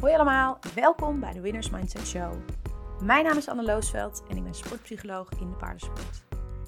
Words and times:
Hoi 0.00 0.14
allemaal, 0.14 0.58
welkom 0.74 1.20
bij 1.20 1.32
de 1.32 1.40
Winners 1.40 1.70
Mindset 1.70 2.06
Show. 2.06 2.32
Mijn 3.02 3.24
naam 3.24 3.36
is 3.36 3.48
Anne 3.48 3.62
Loosveld 3.62 4.22
en 4.28 4.36
ik 4.36 4.42
ben 4.42 4.54
sportpsycholoog 4.54 5.28
in 5.40 5.50
de 5.50 5.56
paardensport. 5.56 6.22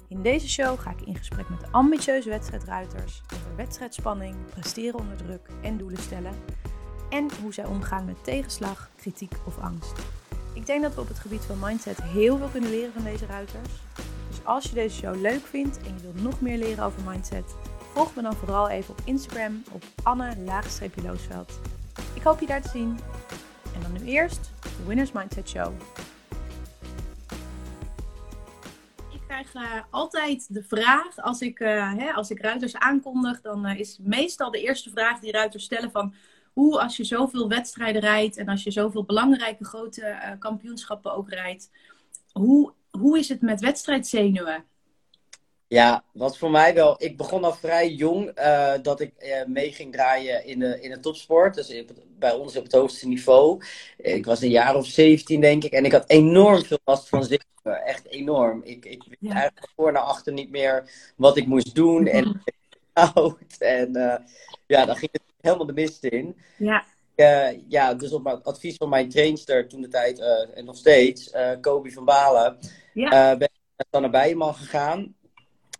In 0.07 0.21
deze 0.21 0.49
show 0.49 0.79
ga 0.79 0.91
ik 0.91 1.01
in 1.01 1.15
gesprek 1.15 1.49
met 1.49 1.71
ambitieuze 1.71 2.29
wedstrijdruiters 2.29 3.21
over 3.33 3.55
wedstrijdspanning, 3.55 4.35
presteren 4.49 4.99
onder 4.99 5.17
druk 5.17 5.47
en 5.61 5.77
doelen 5.77 6.01
stellen. 6.01 6.33
En 7.09 7.27
hoe 7.41 7.53
zij 7.53 7.65
omgaan 7.65 8.05
met 8.05 8.23
tegenslag, 8.23 8.89
kritiek 8.95 9.33
of 9.45 9.59
angst. 9.59 9.93
Ik 10.53 10.65
denk 10.65 10.81
dat 10.81 10.95
we 10.95 11.01
op 11.01 11.07
het 11.07 11.19
gebied 11.19 11.45
van 11.45 11.59
mindset 11.59 12.03
heel 12.03 12.37
veel 12.37 12.49
kunnen 12.49 12.69
leren 12.69 12.93
van 12.93 13.03
deze 13.03 13.25
ruiters. 13.25 13.69
Dus 14.29 14.45
als 14.45 14.63
je 14.63 14.73
deze 14.73 14.95
show 14.95 15.21
leuk 15.21 15.45
vindt 15.45 15.77
en 15.77 15.93
je 15.95 16.01
wilt 16.01 16.23
nog 16.23 16.41
meer 16.41 16.57
leren 16.57 16.85
over 16.85 17.01
mindset, 17.05 17.55
volg 17.93 18.15
me 18.15 18.21
dan 18.21 18.35
vooral 18.35 18.69
even 18.69 18.91
op 18.91 19.01
Instagram 19.03 19.63
op 19.71 19.83
Anne-Loosveld. 20.03 21.59
Ik 22.13 22.23
hoop 22.23 22.39
je 22.39 22.45
daar 22.45 22.61
te 22.61 22.69
zien. 22.69 22.99
En 23.75 23.81
dan 23.81 23.91
nu 23.91 23.99
eerst 23.99 24.51
de 24.61 24.85
Winners 24.85 25.11
Mindset 25.11 25.49
Show. 25.49 25.73
Ik 29.13 29.21
krijg 29.27 29.53
uh, 29.55 29.81
altijd 29.89 30.53
de 30.53 30.63
vraag, 30.63 31.17
als 31.17 31.41
ik, 31.41 31.59
uh, 31.59 31.93
hè, 31.93 32.11
als 32.11 32.29
ik 32.29 32.41
ruiters 32.41 32.75
aankondig, 32.75 33.41
dan 33.41 33.67
uh, 33.67 33.79
is 33.79 33.97
meestal 34.01 34.51
de 34.51 34.61
eerste 34.61 34.89
vraag 34.89 35.19
die 35.19 35.31
ruiters 35.31 35.63
stellen 35.63 35.91
van 35.91 36.13
hoe 36.53 36.81
als 36.81 36.97
je 36.97 37.03
zoveel 37.03 37.49
wedstrijden 37.49 38.01
rijdt 38.01 38.37
en 38.37 38.47
als 38.47 38.63
je 38.63 38.71
zoveel 38.71 39.03
belangrijke 39.03 39.65
grote 39.65 40.35
kampioenschappen 40.39 41.13
ook 41.13 41.29
rijdt, 41.29 41.69
hoe, 42.31 42.73
hoe 42.91 43.19
is 43.19 43.29
het 43.29 43.41
met 43.41 43.61
wedstrijdzenuwen? 43.61 44.65
Ja, 45.73 46.03
wat 46.11 46.37
voor 46.37 46.51
mij 46.51 46.73
wel. 46.73 46.95
Ik 46.97 47.17
begon 47.17 47.43
al 47.43 47.53
vrij 47.53 47.89
jong 47.89 48.39
uh, 48.39 48.73
dat 48.81 48.99
ik 48.99 49.13
uh, 49.19 49.45
mee 49.45 49.71
ging 49.71 49.91
draaien 49.91 50.45
in 50.45 50.59
de, 50.59 50.81
in 50.81 50.89
de 50.89 50.99
topsport. 50.99 51.55
Dus 51.55 51.83
bij 52.19 52.33
ons 52.33 52.57
op 52.57 52.63
het 52.63 52.71
hoogste 52.71 53.07
niveau. 53.07 53.63
Ik 53.97 54.25
was 54.25 54.41
een 54.41 54.49
jaar 54.49 54.75
of 54.75 54.85
17, 54.85 55.41
denk 55.41 55.63
ik. 55.63 55.71
En 55.71 55.85
ik 55.85 55.91
had 55.91 56.09
enorm 56.09 56.63
veel 56.63 56.79
last 56.85 57.09
van 57.09 57.23
zenuwen. 57.23 57.85
Echt 57.85 58.07
enorm. 58.07 58.61
Ik, 58.63 58.85
ik 58.85 59.03
wist 59.07 59.21
ja. 59.21 59.33
eigenlijk 59.33 59.71
voor 59.75 59.91
naar 59.91 60.01
achter 60.01 60.33
niet 60.33 60.49
meer 60.49 60.89
wat 61.15 61.37
ik 61.37 61.47
moest 61.47 61.75
doen. 61.75 62.07
En 62.07 62.41
oud. 63.15 63.57
En 63.59 63.97
uh, 63.97 64.15
ja, 64.67 64.85
dan 64.85 64.95
ging 64.95 65.11
het 65.11 65.21
helemaal 65.41 65.65
de 65.65 65.73
mist 65.73 66.03
in. 66.03 66.37
Ja. 66.57 66.85
ja, 67.67 67.93
dus 67.93 68.11
op 68.11 68.25
het 68.25 68.43
advies 68.43 68.75
van 68.75 68.89
mijn 68.89 69.09
trainster 69.09 69.67
toen 69.67 69.81
de 69.81 69.87
tijd, 69.87 70.19
en 70.53 70.65
nog 70.65 70.77
steeds, 70.77 71.31
Kobe 71.61 71.91
van 71.91 72.05
Balen, 72.05 72.57
ja. 72.93 73.37
ben 73.37 73.49
ik 73.77 73.85
dan 73.89 74.01
naar 74.01 74.11
Bijenman 74.11 74.55
gegaan. 74.55 75.15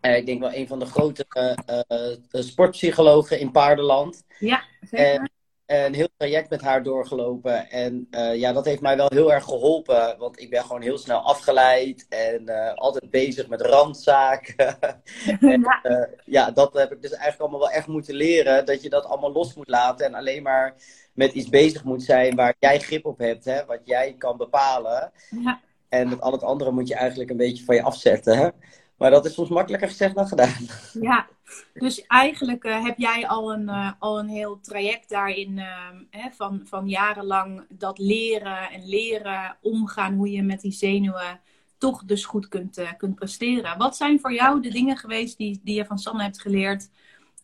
Uh, 0.06 0.18
ik 0.18 0.26
denk 0.26 0.40
wel 0.40 0.54
een 0.54 0.68
van 0.68 0.80
de 0.80 0.86
grote 0.86 1.26
uh, 1.38 1.80
uh, 1.88 2.42
sportpsychologen 2.44 3.40
in 3.40 3.52
paardenland. 3.52 4.24
Ja, 4.40 4.64
zeker. 4.82 5.14
En, 5.14 5.32
een 5.66 5.94
heel 5.94 6.10
traject 6.18 6.50
met 6.50 6.62
haar 6.62 6.84
doorgelopen. 6.84 7.70
En 7.70 8.08
ja, 8.36 8.54
dat 8.54 8.66
heeft 8.66 8.82
mij 8.82 8.98
wel 8.98 9.08
heel 9.14 9.34
erg 9.34 9.44
geholpen. 9.44 10.16
Want 10.18 10.40
ik 10.40 10.50
ben 10.50 10.62
gewoon 10.62 10.82
heel 10.82 10.98
snel 10.98 11.20
afgeleid. 11.20 12.06
En 12.10 12.76
altijd 12.76 13.10
bezig 13.10 13.48
met 13.48 13.62
randzaken. 13.62 14.80
en, 15.40 15.62
ja. 15.62 16.10
ja, 16.26 16.52
dat 16.52 16.74
heb 16.74 16.92
ik 16.92 17.02
dus 17.02 17.12
eigenlijk 17.12 17.42
allemaal 17.42 17.60
wel 17.60 17.78
echt 17.78 17.88
moeten 17.88 18.16
leren. 18.16 18.66
Dat 18.66 18.82
je 18.82 18.90
dat 18.90 19.06
allemaal 19.06 19.32
los 19.32 19.54
moet 19.54 19.70
laten. 19.70 20.06
En 20.06 20.14
alleen 20.14 20.44
maar 20.44 20.76
met 21.14 21.34
iets 21.34 21.50
bezig 21.50 21.84
moet 21.84 22.04
zijn 22.04 22.36
waar 22.36 22.56
jij 22.60 22.80
grip 22.80 23.06
op 23.06 23.18
hebt. 23.18 23.46
Hè? 23.46 23.66
Wat 23.66 23.82
jij 23.84 24.16
kan 24.18 24.38
bepalen. 24.38 25.12
Ja. 25.30 25.60
En 25.90 26.10
met 26.10 26.22
al 26.22 26.32
het 26.32 26.44
andere 26.44 26.72
moet 26.72 26.88
je 26.88 26.96
eigenlijk 26.96 27.30
een 27.30 27.38
beetje 27.38 27.64
van 27.64 27.76
je 27.76 27.84
afzetten. 27.84 28.38
Hè? 28.38 28.50
Maar 28.98 29.12
dat 29.12 29.26
is 29.26 29.34
soms 29.34 29.50
makkelijker 29.50 29.90
gezegd 29.90 30.16
dan 30.16 30.28
gedaan. 30.28 30.68
Ja, 31.02 31.28
dus 31.74 32.06
eigenlijk 32.06 32.64
uh, 32.64 32.84
heb 32.84 32.98
jij 32.98 33.28
al 33.28 33.54
een, 33.54 33.68
uh, 33.68 33.92
al 34.00 34.20
een 34.20 34.28
heel 34.28 34.60
traject 34.60 35.10
daarin 35.10 35.58
uh, 35.58 35.90
hè, 36.10 36.30
van, 36.32 36.62
van 36.64 36.88
jarenlang 36.90 37.66
dat 37.70 37.98
leren 37.98 38.70
en 38.70 38.88
leren 38.90 39.58
omgaan 39.62 40.14
hoe 40.14 40.32
je 40.32 40.42
met 40.42 40.62
die 40.62 40.72
zenuwen 40.72 41.42
toch 41.78 42.04
dus 42.06 42.26
goed 42.26 42.48
kunt, 42.48 42.82
kunt 42.98 43.16
presteren. 43.16 43.78
Wat 43.78 43.96
zijn 43.96 44.20
voor 44.20 44.34
jou 44.34 44.62
de 44.62 44.70
dingen 44.70 44.98
geweest 44.98 45.38
die, 45.38 45.62
die 45.64 45.76
je 45.76 45.86
van 45.86 46.00
Sanne 46.00 46.24
hebt 46.24 46.42
geleerd, 46.42 46.90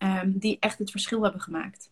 um, 0.04 0.38
die 0.38 0.58
echt 0.60 0.80
het 0.80 0.92
verschil 0.92 1.24
hebben 1.24 1.42
gemaakt? 1.42 1.90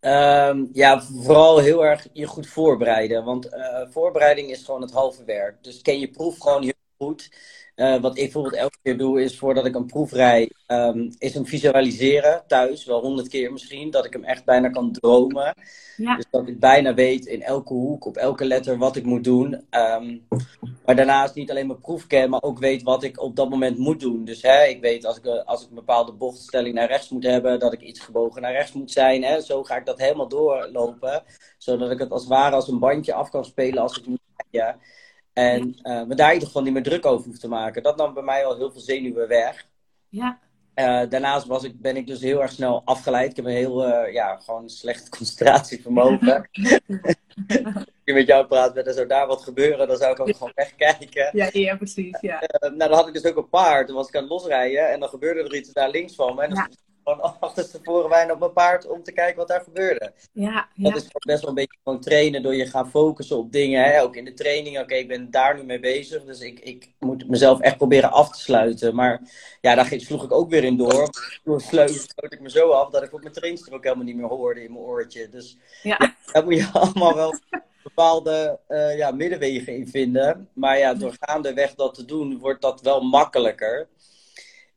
Um, 0.00 0.68
ja, 0.72 1.02
vooral 1.02 1.58
heel 1.58 1.84
erg 1.84 2.06
je 2.12 2.26
goed 2.26 2.46
voorbereiden. 2.46 3.24
Want 3.24 3.48
voorbereiding 3.90 4.50
is 4.50 4.64
gewoon 4.64 4.80
het 4.80 4.92
halve 4.92 5.24
werk. 5.24 5.64
Dus 5.64 5.82
ken 5.82 5.98
je 5.98 6.10
proef 6.10 6.38
gewoon 6.38 6.62
heel 6.62 6.72
goed. 6.96 7.30
Uh, 7.76 8.00
wat 8.00 8.16
ik 8.16 8.22
bijvoorbeeld 8.22 8.54
elke 8.54 8.78
keer 8.82 8.98
doe, 8.98 9.22
is 9.22 9.38
voordat 9.38 9.66
ik 9.66 9.74
een 9.74 9.86
proef 9.86 10.12
rijd, 10.12 10.54
um, 10.66 11.14
is 11.18 11.34
hem 11.34 11.46
visualiseren 11.46 12.42
thuis, 12.46 12.84
wel 12.84 13.00
honderd 13.00 13.28
keer 13.28 13.52
misschien, 13.52 13.90
dat 13.90 14.04
ik 14.04 14.12
hem 14.12 14.24
echt 14.24 14.44
bijna 14.44 14.68
kan 14.68 14.92
dromen. 14.92 15.54
Ja. 15.96 16.16
Dus 16.16 16.26
dat 16.30 16.48
ik 16.48 16.60
bijna 16.60 16.94
weet 16.94 17.26
in 17.26 17.42
elke 17.42 17.72
hoek, 17.72 18.04
op 18.04 18.16
elke 18.16 18.44
letter, 18.44 18.78
wat 18.78 18.96
ik 18.96 19.04
moet 19.04 19.24
doen. 19.24 19.66
Um, 19.70 20.26
maar 20.84 20.96
daarnaast 20.96 21.34
niet 21.34 21.50
alleen 21.50 21.66
mijn 21.66 21.80
proef 21.80 22.06
ken, 22.06 22.30
maar 22.30 22.42
ook 22.42 22.58
weet 22.58 22.82
wat 22.82 23.02
ik 23.02 23.20
op 23.20 23.36
dat 23.36 23.50
moment 23.50 23.78
moet 23.78 24.00
doen. 24.00 24.24
Dus 24.24 24.42
hè, 24.42 24.64
ik 24.64 24.80
weet 24.80 25.06
als 25.06 25.16
ik, 25.16 25.26
als 25.26 25.62
ik 25.62 25.68
een 25.68 25.74
bepaalde 25.74 26.12
bochtstelling 26.12 26.74
naar 26.74 26.88
rechts 26.88 27.08
moet 27.08 27.24
hebben, 27.24 27.58
dat 27.58 27.72
ik 27.72 27.80
iets 27.80 28.00
gebogen 28.00 28.42
naar 28.42 28.52
rechts 28.52 28.72
moet 28.72 28.90
zijn. 28.90 29.22
Hè. 29.24 29.40
Zo 29.40 29.62
ga 29.62 29.76
ik 29.76 29.86
dat 29.86 29.98
helemaal 29.98 30.28
doorlopen, 30.28 31.22
zodat 31.58 31.90
ik 31.90 31.98
het 31.98 32.10
als 32.10 32.20
het 32.20 32.30
ware 32.30 32.54
als 32.54 32.68
een 32.68 32.78
bandje 32.78 33.14
af 33.14 33.30
kan 33.30 33.44
spelen 33.44 33.82
als 33.82 33.98
ik 33.98 34.06
moet 34.06 34.20
rijden. 34.50 34.80
En 35.32 35.76
uh, 35.82 36.02
me 36.02 36.14
daar 36.14 36.28
in 36.28 36.32
ieder 36.32 36.46
geval 36.46 36.62
niet 36.62 36.72
meer 36.72 36.82
druk 36.82 37.06
over 37.06 37.26
hoef 37.26 37.38
te 37.38 37.48
maken. 37.48 37.82
Dat 37.82 37.96
nam 37.96 38.14
bij 38.14 38.22
mij 38.22 38.44
al 38.44 38.56
heel 38.56 38.72
veel 38.72 38.80
zenuwen 38.80 39.28
weg. 39.28 39.66
Ja. 40.08 40.38
Uh, 40.74 41.10
daarnaast 41.10 41.46
was 41.46 41.64
ik, 41.64 41.80
ben 41.80 41.96
ik 41.96 42.06
dus 42.06 42.20
heel 42.20 42.42
erg 42.42 42.52
snel 42.52 42.82
afgeleid. 42.84 43.30
Ik 43.30 43.36
heb 43.36 43.44
een 43.44 43.50
heel, 43.50 43.88
uh, 43.88 44.12
ja, 44.12 44.36
gewoon 44.36 44.68
slecht 44.68 45.08
concentratievermogen. 45.16 46.36
Als 47.74 47.86
ik 48.04 48.14
met 48.14 48.26
jou 48.26 48.46
praat, 48.46 48.76
er 48.76 48.92
zou 48.92 49.06
daar 49.06 49.26
wat 49.26 49.42
gebeuren, 49.42 49.88
dan 49.88 49.96
zou 49.96 50.12
ik 50.12 50.20
ook 50.20 50.36
gewoon 50.36 50.52
wegkijken. 50.54 51.30
Ja, 51.32 51.48
ja 51.52 51.76
precies. 51.76 52.20
Ja. 52.20 52.42
nou, 52.60 52.76
dan 52.76 52.92
had 52.92 53.06
ik 53.06 53.14
dus 53.14 53.24
ook 53.24 53.36
een 53.36 53.48
paard. 53.48 53.86
Dan 53.86 53.96
was 53.96 54.08
ik 54.08 54.14
aan 54.14 54.22
het 54.22 54.30
losrijden 54.30 54.90
en 54.90 55.00
dan 55.00 55.08
gebeurde 55.08 55.42
er 55.42 55.54
iets 55.54 55.72
daar 55.72 55.90
links 55.90 56.14
van 56.14 56.34
me. 56.34 56.42
En 56.42 56.48
dan 56.48 56.58
ja. 56.58 56.68
Gewoon 57.04 57.40
achterstevoren 57.40 58.08
bijna 58.08 58.32
op 58.32 58.38
mijn 58.38 58.52
paard 58.52 58.88
om 58.88 59.02
te 59.02 59.12
kijken 59.12 59.36
wat 59.36 59.48
daar 59.48 59.60
gebeurde. 59.60 60.12
Ja, 60.32 60.68
dat 60.74 60.96
is 60.96 61.08
best 61.26 61.40
wel 61.40 61.48
een 61.48 61.54
beetje 61.54 61.78
gewoon 61.82 62.00
trainen 62.00 62.42
door 62.42 62.54
je 62.54 62.66
gaan 62.66 62.90
focussen 62.90 63.36
op 63.36 63.52
dingen. 63.52 63.84
Hè? 63.84 64.02
Ook 64.02 64.16
in 64.16 64.24
de 64.24 64.34
training, 64.34 64.74
oké, 64.76 64.84
okay, 64.84 64.98
ik 64.98 65.08
ben 65.08 65.30
daar 65.30 65.56
nu 65.56 65.64
mee 65.64 65.80
bezig. 65.80 66.24
Dus 66.24 66.40
ik, 66.40 66.60
ik 66.60 66.92
moet 66.98 67.28
mezelf 67.28 67.60
echt 67.60 67.76
proberen 67.76 68.12
af 68.12 68.30
te 68.30 68.40
sluiten. 68.40 68.94
Maar 68.94 69.20
ja, 69.60 69.74
daar 69.74 69.92
sloeg 69.96 70.24
ik 70.24 70.32
ook 70.32 70.50
weer 70.50 70.64
in 70.64 70.76
door. 70.76 71.08
Door 71.44 71.60
sluiten 71.60 71.94
sloot 71.94 72.32
ik 72.32 72.40
me 72.40 72.50
zo 72.50 72.70
af 72.70 72.90
dat 72.90 73.02
ik 73.02 73.12
op 73.12 73.20
mijn 73.20 73.32
trainster 73.32 73.72
ook 73.74 73.84
helemaal 73.84 74.04
niet 74.04 74.16
meer 74.16 74.28
hoorde 74.28 74.64
in 74.64 74.72
mijn 74.72 74.84
oortje. 74.84 75.28
Dus 75.28 75.58
ja. 75.82 75.96
ja 75.98 76.14
daar 76.32 76.44
moet 76.44 76.56
je 76.56 76.68
allemaal 76.80 77.14
wel 77.14 77.34
bepaalde 77.82 78.60
uh, 78.68 78.96
ja, 78.96 79.10
middenwegen 79.10 79.76
in 79.76 79.88
vinden. 79.88 80.48
Maar 80.52 80.78
ja, 80.78 80.94
door 80.94 81.16
gaandeweg 81.20 81.74
dat 81.74 81.94
te 81.94 82.04
doen, 82.04 82.38
wordt 82.38 82.62
dat 82.62 82.80
wel 82.80 83.00
makkelijker. 83.00 83.88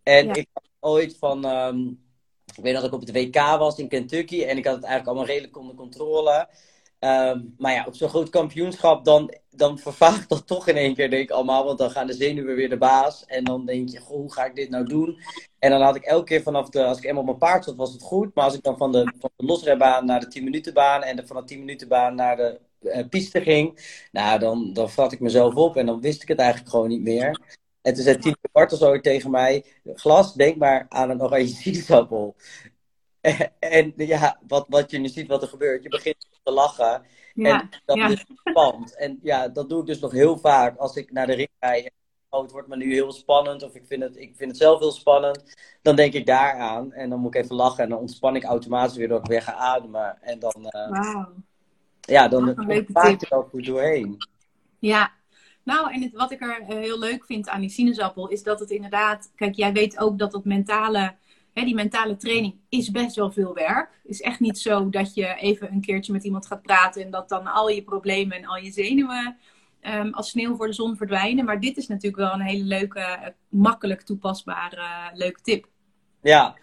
En 0.03 0.25
Ja. 0.25 0.33
ik 0.33 0.47
had 0.53 0.69
ooit 0.79 1.17
van... 1.17 1.45
Um, 1.45 2.03
ik 2.57 2.63
weet 2.63 2.73
dat 2.73 2.83
ik 2.83 2.93
op 2.93 2.99
het 2.99 3.11
WK 3.11 3.35
was 3.35 3.77
in 3.77 3.87
Kentucky 3.87 4.43
en 4.43 4.57
ik 4.57 4.65
had 4.65 4.75
het 4.75 4.83
eigenlijk 4.83 5.07
allemaal 5.07 5.33
redelijk 5.33 5.57
onder 5.57 5.75
controle. 5.75 6.47
Um, 6.99 7.55
maar 7.57 7.73
ja, 7.73 7.85
op 7.87 7.95
zo'n 7.95 8.09
groot 8.09 8.29
kampioenschap, 8.29 9.05
dan, 9.05 9.33
dan 9.49 9.77
vervaagt 9.79 10.29
dat 10.29 10.47
toch 10.47 10.67
in 10.67 10.75
één 10.75 10.95
keer, 10.95 11.09
denk 11.09 11.23
ik 11.23 11.31
allemaal. 11.31 11.65
Want 11.65 11.77
dan 11.77 11.91
gaan 11.91 12.07
de 12.07 12.13
zenuwen 12.13 12.55
weer 12.55 12.69
de 12.69 12.77
baas. 12.77 13.25
En 13.25 13.43
dan 13.43 13.65
denk 13.65 13.89
je, 13.89 13.99
goh, 13.99 14.17
hoe 14.17 14.33
ga 14.33 14.45
ik 14.45 14.55
dit 14.55 14.69
nou 14.69 14.85
doen? 14.85 15.19
En 15.59 15.69
dan 15.71 15.81
had 15.81 15.95
ik 15.95 16.03
elke 16.03 16.25
keer 16.25 16.41
vanaf 16.41 16.69
de, 16.69 16.83
als 16.83 16.97
ik 16.97 17.03
eenmaal 17.03 17.19
op 17.19 17.25
mijn 17.25 17.37
paard 17.37 17.63
zat, 17.63 17.75
was 17.75 17.93
het 17.93 18.01
goed. 18.01 18.35
Maar 18.35 18.43
als 18.43 18.53
ik 18.53 18.63
dan 18.63 18.77
van 18.77 18.91
de, 18.91 19.13
van 19.19 19.29
de 19.35 19.45
losrijbaan 19.45 20.05
naar 20.05 20.19
de 20.19 20.27
10 20.27 20.43
minuten 20.43 20.73
baan 20.73 21.03
en 21.03 21.15
de, 21.15 21.27
van 21.27 21.35
de 21.35 21.43
10 21.43 21.59
minuten 21.59 21.87
baan 21.87 22.15
naar 22.15 22.35
de 22.35 22.59
uh, 22.81 22.99
piste 23.09 23.41
ging. 23.41 23.97
Nou, 24.11 24.39
dan, 24.39 24.73
dan 24.73 24.89
vat 24.89 25.11
ik 25.11 25.19
mezelf 25.19 25.55
op 25.55 25.75
en 25.75 25.85
dan 25.85 26.01
wist 26.01 26.21
ik 26.21 26.27
het 26.27 26.39
eigenlijk 26.39 26.69
gewoon 26.69 26.89
niet 26.89 27.01
meer. 27.01 27.39
En 27.85 27.93
toen 27.93 28.03
zei 28.03 28.17
Tine 28.17 28.37
Bartels 28.51 28.81
ooit 28.81 29.03
tegen 29.03 29.31
mij: 29.31 29.65
Glas, 29.93 30.33
denk 30.33 30.57
maar 30.57 30.85
aan 30.89 31.09
een 31.09 31.21
oranje 31.21 31.47
sinaasappel. 31.55 32.35
En, 33.21 33.53
en 33.59 33.93
ja, 33.95 34.39
wat, 34.47 34.65
wat 34.69 34.91
je 34.91 34.97
nu 34.97 35.07
ziet 35.07 35.27
wat 35.27 35.41
er 35.41 35.47
gebeurt, 35.47 35.83
je 35.83 35.89
begint 35.89 36.27
te 36.43 36.51
lachen. 36.51 37.05
Ja, 37.33 37.61
en 37.61 37.69
dat 37.85 37.97
ja. 37.97 38.09
is 38.09 38.25
spannend. 38.43 38.95
En 38.95 39.19
ja, 39.23 39.47
dat 39.47 39.69
doe 39.69 39.79
ik 39.79 39.85
dus 39.85 39.99
nog 39.99 40.11
heel 40.11 40.37
vaak 40.37 40.77
als 40.77 40.95
ik 40.95 41.11
naar 41.11 41.27
de 41.27 41.33
ring 41.33 41.49
rijd. 41.59 41.91
Oh, 42.29 42.41
het 42.41 42.51
wordt 42.51 42.67
me 42.67 42.75
nu 42.75 42.93
heel 42.93 43.11
spannend, 43.11 43.63
of 43.63 43.75
ik 43.75 43.85
vind, 43.85 44.03
het, 44.03 44.17
ik 44.17 44.35
vind 44.35 44.51
het 44.51 44.59
zelf 44.59 44.79
heel 44.79 44.91
spannend. 44.91 45.55
Dan 45.81 45.95
denk 45.95 46.13
ik 46.13 46.25
daaraan 46.25 46.93
en 46.93 47.09
dan 47.09 47.19
moet 47.19 47.35
ik 47.35 47.43
even 47.43 47.55
lachen 47.55 47.83
en 47.83 47.89
dan 47.89 47.99
ontspan 47.99 48.35
ik 48.35 48.43
automatisch 48.43 48.97
weer 48.97 49.07
door 49.07 49.19
ik 49.19 49.25
weer 49.25 49.41
ga 49.41 49.53
ademen. 49.53 50.21
En 50.21 50.39
dan, 50.39 50.55
uh, 50.57 50.89
Wauw. 50.89 51.33
ja, 52.01 52.27
dan 52.27 52.45
je 52.45 53.25
wel 53.29 53.43
goed 53.43 53.65
doorheen. 53.65 54.17
Ja, 54.79 55.11
nou, 55.65 55.93
en 55.93 56.01
het, 56.01 56.13
wat 56.13 56.31
ik 56.31 56.41
er 56.41 56.61
uh, 56.61 56.67
heel 56.67 56.99
leuk 56.99 57.25
vind 57.25 57.49
aan 57.49 57.61
die 57.61 57.69
sinaasappel 57.69 58.27
is 58.27 58.43
dat 58.43 58.59
het 58.59 58.69
inderdaad, 58.69 59.31
kijk, 59.35 59.55
jij 59.55 59.73
weet 59.73 59.99
ook 59.99 60.19
dat 60.19 60.31
dat 60.31 60.45
mentale, 60.45 61.15
hè, 61.53 61.63
die 61.63 61.75
mentale 61.75 62.15
training 62.15 62.55
is 62.69 62.91
best 62.91 63.15
wel 63.15 63.31
veel 63.31 63.53
werk. 63.53 63.89
Het 64.01 64.11
is 64.11 64.21
echt 64.21 64.39
niet 64.39 64.57
zo 64.57 64.89
dat 64.89 65.13
je 65.13 65.35
even 65.35 65.71
een 65.71 65.81
keertje 65.81 66.11
met 66.11 66.23
iemand 66.23 66.47
gaat 66.47 66.61
praten 66.61 67.03
en 67.03 67.11
dat 67.11 67.29
dan 67.29 67.47
al 67.47 67.69
je 67.69 67.83
problemen 67.83 68.37
en 68.37 68.45
al 68.45 68.57
je 68.57 68.71
zenuwen 68.71 69.37
um, 69.81 70.13
als 70.13 70.29
sneeuw 70.29 70.55
voor 70.55 70.67
de 70.67 70.73
zon 70.73 70.97
verdwijnen. 70.97 71.45
Maar 71.45 71.59
dit 71.59 71.77
is 71.77 71.87
natuurlijk 71.87 72.23
wel 72.23 72.33
een 72.33 72.41
hele 72.41 72.63
leuke, 72.63 72.99
uh, 72.99 73.27
makkelijk 73.49 74.01
toepasbare, 74.01 74.75
uh, 74.75 75.07
leuke 75.13 75.41
tip. 75.41 75.67
Ja, 76.21 76.55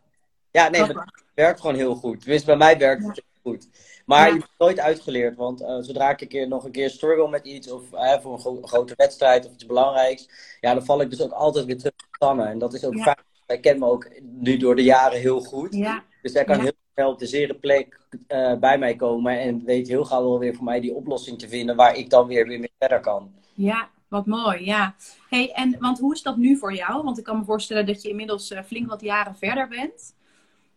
ja 0.50 0.68
nee, 0.68 0.86
dat 0.86 1.04
werkt 1.34 1.60
gewoon 1.60 1.76
heel 1.76 1.94
goed. 1.94 2.20
Tenminste, 2.20 2.46
bij 2.46 2.56
mij 2.56 2.78
werkt 2.78 3.06
het 3.06 3.14
heel 3.14 3.52
goed. 3.52 3.68
Maar 4.06 4.18
Ja. 4.26 4.26
je 4.26 4.32
bent 4.38 4.50
nooit 4.58 4.80
uitgeleerd, 4.80 5.36
want 5.36 5.60
eh, 5.60 5.76
zodra 5.80 6.10
ik 6.10 6.20
een 6.20 6.28
keer, 6.28 6.48
nog 6.48 6.64
een 6.64 6.70
keer 6.72 6.90
struggle 6.90 7.28
met 7.28 7.46
iets 7.46 7.70
of 7.70 7.92
eh, 7.92 8.20
voor 8.20 8.32
een 8.32 8.38
gro- 8.40 8.62
grote 8.62 8.94
wedstrijd 8.96 9.46
of 9.46 9.52
iets 9.52 9.66
belangrijks, 9.66 10.28
ja, 10.60 10.74
dan 10.74 10.84
val 10.84 11.00
ik 11.00 11.10
dus 11.10 11.20
ook 11.22 11.32
altijd 11.32 11.64
weer 11.64 11.78
terug 11.78 11.92
op 11.92 12.16
Sanne. 12.18 12.44
En 12.44 12.58
dat 12.58 12.74
is 12.74 12.84
ook 12.84 12.94
Ja. 12.96 13.02
fijn. 13.02 13.16
Zij 13.46 13.58
kent 13.60 13.78
me 13.78 13.86
ook 13.86 14.08
nu 14.22 14.56
door 14.56 14.76
de 14.76 14.82
jaren 14.82 15.20
heel 15.20 15.40
goed. 15.40 15.74
Ja, 15.74 16.02
Dus 16.22 16.32
zij 16.32 16.44
kan 16.44 16.60
heel 16.60 16.72
snel 16.94 17.10
op 17.10 17.18
de 17.18 17.26
zere 17.26 17.54
plek 17.54 18.00
eh, 18.26 18.54
bij 18.54 18.78
mij 18.78 18.96
komen 18.96 19.38
en 19.40 19.64
weet 19.64 19.88
heel 19.88 20.04
gauw 20.04 20.22
wel 20.22 20.38
weer 20.38 20.54
voor 20.54 20.64
mij 20.64 20.80
die 20.80 20.94
oplossing 20.94 21.38
te 21.38 21.48
vinden 21.48 21.76
waar 21.76 21.96
ik 21.96 22.10
dan 22.10 22.26
weer, 22.26 22.46
weer 22.46 22.58
mee 22.60 22.72
verder 22.78 23.00
kan. 23.00 23.32
ja, 23.54 23.88
wat 24.08 24.26
mooi, 24.26 24.64
ja. 24.64 24.94
Hey, 25.28 25.52
en 25.52 25.76
want 25.78 25.98
hoe 25.98 26.14
is 26.14 26.22
dat 26.22 26.36
nu 26.36 26.56
voor 26.56 26.74
jou? 26.74 27.02
Want 27.04 27.18
ik 27.18 27.24
kan 27.24 27.38
me 27.38 27.44
voorstellen 27.44 27.86
dat 27.86 28.02
je 28.02 28.08
inmiddels 28.08 28.54
flink 28.66 28.88
wat 28.88 29.00
jaren 29.00 29.36
verder 29.36 29.68
bent. 29.68 30.14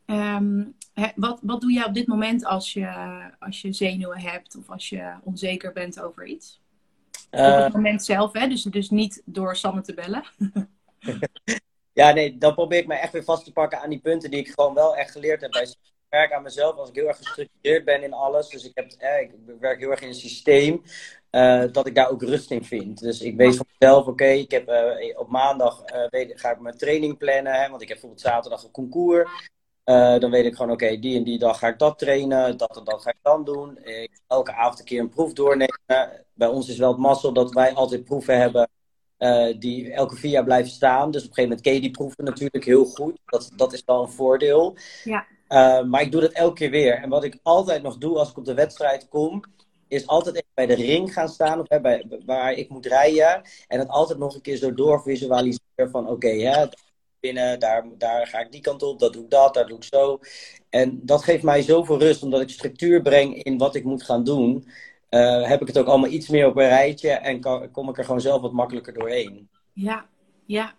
Ehm, 0.05 0.63
wat, 1.15 1.39
wat 1.41 1.61
doe 1.61 1.71
jij 1.73 1.85
op 1.85 1.93
dit 1.93 2.07
moment 2.07 2.45
als 2.45 2.73
je, 2.73 2.87
als 3.39 3.61
je 3.61 3.73
zenuwen 3.73 4.19
hebt 4.19 4.55
of 4.55 4.69
als 4.69 4.89
je 4.89 5.13
onzeker 5.23 5.73
bent 5.73 6.01
over 6.01 6.25
iets? 6.25 6.61
op 7.31 7.39
Eh, 7.39 7.63
het 7.63 7.73
moment 7.73 8.03
zelf, 8.03 8.33
hè? 8.33 8.47
Dus, 8.47 8.63
dus 8.63 8.89
niet 8.89 9.21
door 9.25 9.55
Sanne 9.55 9.81
te 9.81 9.93
bellen. 9.93 10.23
Ja, 11.93 12.11
nee, 12.11 12.37
dan 12.37 12.53
probeer 12.53 12.79
ik 12.79 12.87
me 12.87 12.93
echt 12.95 13.11
weer 13.11 13.23
vast 13.23 13.45
te 13.45 13.51
pakken 13.51 13.81
aan 13.81 13.89
die 13.89 13.99
punten 13.99 14.31
die 14.31 14.39
ik 14.39 14.47
gewoon 14.53 14.73
wel 14.73 14.95
echt 14.95 15.11
geleerd 15.11 15.41
heb. 15.41 15.51
Bij 15.51 15.61
ik 15.63 15.75
werk 16.09 16.33
aan 16.33 16.43
mezelf 16.43 16.75
als 16.75 16.89
ik 16.89 16.95
heel 16.95 17.07
erg 17.07 17.17
gestructureerd 17.17 17.85
ben 17.85 18.03
in 18.03 18.13
alles. 18.13 18.49
Dus 18.49 18.65
ik, 18.65 18.71
heb, 18.73 18.91
eh, 18.91 19.21
ik 19.21 19.31
werk 19.59 19.79
heel 19.79 19.91
erg 19.91 20.01
in 20.01 20.07
een 20.07 20.13
systeem. 20.15 20.81
eh, 21.29 21.63
dat 21.71 21.87
ik 21.87 21.95
daar 21.95 22.09
ook 22.09 22.21
rust 22.23 22.51
in 22.51 22.63
vind. 22.65 22.99
Dus 22.99 23.21
ik 23.21 23.35
weet 23.37 23.55
van 23.55 23.65
mezelf, 23.79 24.07
oké, 24.07 24.25
ik 24.25 24.51
heb 24.51 24.67
eh, 24.67 25.19
op 25.19 25.29
maandag 25.29 25.81
eh, 25.83 26.07
weet, 26.09 26.39
ga 26.39 26.51
ik 26.51 26.59
mijn 26.59 26.77
training 26.77 27.17
plannen. 27.17 27.53
Hè, 27.53 27.69
want 27.69 27.81
ik 27.81 27.87
heb 27.87 27.97
bijvoorbeeld 28.01 28.21
zaterdag 28.21 28.63
een 28.63 28.71
concours. 28.71 29.49
Eh, 29.85 30.19
dan 30.19 30.31
weet 30.31 30.45
ik 30.45 30.55
gewoon, 30.55 30.71
oké, 30.71 30.99
die 30.99 31.17
en 31.17 31.23
die 31.23 31.39
dag 31.39 31.59
ga 31.59 31.67
ik 31.67 31.79
dat 31.79 31.99
trainen. 31.99 32.57
Dat 32.57 32.77
en 32.77 32.83
dat 32.83 33.01
ga 33.01 33.09
ik 33.09 33.19
dan 33.21 33.43
doen. 33.43 33.77
Ik 33.83 34.19
elke 34.27 34.53
avond 34.53 34.79
een 34.79 34.85
keer 34.85 34.99
een 34.99 35.09
proef 35.09 35.33
doornemen. 35.33 35.79
Bij 36.33 36.47
ons 36.47 36.69
is 36.69 36.77
wel 36.77 36.91
het 36.91 36.99
mazzel 36.99 37.33
dat 37.33 37.53
wij 37.53 37.73
altijd 37.73 38.03
proeven 38.03 38.39
hebben 38.39 38.69
eh, 39.17 39.59
die 39.59 39.91
elke 39.91 40.15
vier 40.15 40.31
jaar 40.31 40.43
blijven 40.43 40.71
staan. 40.71 41.11
Dus 41.11 41.23
op 41.23 41.29
een 41.29 41.35
gegeven 41.35 41.43
moment 41.43 41.61
ken 41.61 41.73
je 41.73 41.81
die 41.81 41.91
proeven 41.91 42.23
natuurlijk 42.23 42.65
heel 42.65 42.85
goed. 42.85 43.17
Dat, 43.25 43.51
dat 43.55 43.73
is 43.73 43.83
wel 43.85 44.01
een 44.01 44.09
voordeel. 44.09 44.77
Ja. 45.03 45.25
Eh, 45.47 45.83
maar 45.83 46.01
ik 46.01 46.11
doe 46.11 46.21
dat 46.21 46.31
elke 46.31 46.53
keer 46.53 46.69
weer. 46.69 46.93
En 46.93 47.09
wat 47.09 47.23
ik 47.23 47.39
altijd 47.43 47.81
nog 47.81 47.97
doe 47.97 48.17
als 48.17 48.29
ik 48.29 48.37
op 48.37 48.45
de 48.45 48.53
wedstrijd 48.53 49.07
kom, 49.07 49.43
is 49.87 50.07
altijd 50.07 50.35
even 50.35 50.49
bij 50.53 50.65
de 50.65 50.75
ring 50.75 51.13
gaan 51.13 51.29
staan, 51.29 51.59
of, 51.59 51.69
hè, 51.69 51.81
bij, 51.81 52.05
waar 52.25 52.53
ik 52.53 52.69
moet 52.69 52.85
rijden. 52.85 53.41
En 53.67 53.79
het 53.79 53.87
altijd 53.87 54.19
nog 54.19 54.35
een 54.35 54.41
keer 54.41 54.57
zo 54.57 54.73
doorvisualiseren 54.73 55.89
van 55.89 56.09
oké, 56.09 56.29
hè, 56.29 56.67
daar, 57.33 57.85
daar 57.97 58.27
ga 58.27 58.39
ik 58.39 58.51
die 58.51 58.61
kant 58.61 58.83
op, 58.83 58.99
dat 58.99 59.13
doe 59.13 59.23
ik 59.23 59.29
dat, 59.29 59.53
daar 59.53 59.67
doe 59.67 59.77
ik 59.77 59.83
zo. 59.83 60.19
En 60.69 60.99
dat 61.03 61.23
geeft 61.23 61.43
mij 61.43 61.61
zoveel 61.61 61.99
rust, 61.99 62.23
omdat 62.23 62.41
ik 62.41 62.49
structuur 62.49 63.01
breng 63.01 63.43
in 63.43 63.57
wat 63.57 63.75
ik 63.75 63.83
moet 63.83 64.03
gaan 64.03 64.23
doen. 64.23 64.67
eh, 65.09 65.47
heb 65.47 65.61
ik 65.61 65.67
het 65.67 65.77
ook 65.77 65.87
allemaal 65.87 66.09
iets 66.09 66.29
meer 66.29 66.47
op 66.47 66.55
een 66.57 66.67
rijtje 66.67 67.09
en 67.09 67.41
kom 67.71 67.89
ik 67.89 67.97
er 67.97 68.05
gewoon 68.05 68.21
zelf 68.21 68.41
wat 68.41 68.51
makkelijker 68.51 68.93
doorheen. 68.93 69.49
Ja, 69.73 70.05
ja. 70.45 70.73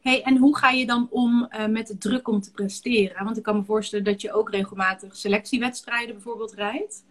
Hey, 0.00 0.22
en 0.22 0.36
hoe 0.36 0.56
ga 0.56 0.70
je 0.70 0.86
dan 0.86 1.08
om 1.10 1.46
eh, 1.50 1.66
met 1.66 1.86
de 1.86 1.98
druk 1.98 2.28
om 2.28 2.40
te 2.40 2.50
presteren? 2.50 3.24
Want 3.24 3.36
ik 3.36 3.42
kan 3.42 3.56
me 3.56 3.64
voorstellen 3.64 4.04
dat 4.04 4.20
je 4.20 4.32
ook 4.32 4.50
regelmatig 4.50 5.16
selectiewedstrijden 5.16 6.14
bijvoorbeeld 6.14 6.54
rijdt. 6.54 7.04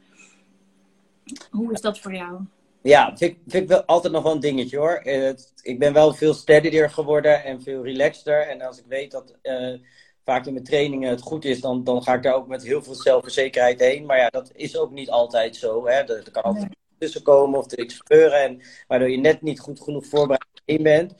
Hoe 1.52 1.74
is 1.74 1.82
dat 1.82 2.00
voor 2.00 2.14
jou? 2.14 2.40
Ja, 2.84 3.18
vind, 3.18 3.32
ik- 3.32 3.40
vind 3.48 3.64
ik 3.64 3.70
wel 3.70 3.84
altijd 3.86 4.14
nog 4.14 4.24
wel 4.24 4.32
een 4.32 4.40
dingetje 4.40 4.78
hoor. 4.78 4.94
Eh, 4.96 5.22
het- 5.22 5.52
ik 5.62 5.80
ben 5.80 5.94
wel 5.94 6.14
veel 6.14 6.34
steadier 6.34 6.90
geworden 6.90 7.44
en 7.44 7.62
veel 7.62 7.84
relaxter. 7.84 8.48
En 8.48 8.62
als 8.62 8.78
ik 8.80 8.86
weet 8.88 9.12
dat 9.12 9.36
eh, 9.42 9.74
vaak 10.24 10.46
in 10.46 10.54
mijn 10.54 10.66
trainingen 10.66 11.10
het 11.10 11.22
goed 11.22 11.46
is, 11.46 11.62
dan, 11.62 11.84
dan 11.84 12.04
ga 12.04 12.14
ik 12.14 12.24
daar 12.24 12.34
ook 12.34 12.48
met 12.48 12.64
heel 12.64 12.84
veel 12.84 12.94
zelfverzekerheid 12.96 13.80
heen. 13.80 14.06
Maar 14.06 14.18
ja, 14.18 14.30
dat 14.30 14.52
is 14.54 14.78
ook 14.78 14.92
niet 14.92 15.10
altijd 15.10 15.56
zo. 15.56 15.86
Hè. 15.88 15.94
Er, 15.94 16.10
er 16.26 16.32
kan 16.32 16.44
altijd 16.44 16.64
Nee. 16.64 16.76
tussen 16.98 17.22
komen 17.24 17.60
of 17.60 17.72
er 17.72 17.80
iets 17.80 17.96
gebeuren. 17.98 18.42
En, 18.42 18.62
waardoor 18.88 19.10
je 19.10 19.18
net 19.18 19.42
niet 19.42 19.60
goed 19.60 19.80
genoeg 19.82 20.06
voorbereid 20.06 20.62
in 20.66 20.84
bent. 20.84 21.12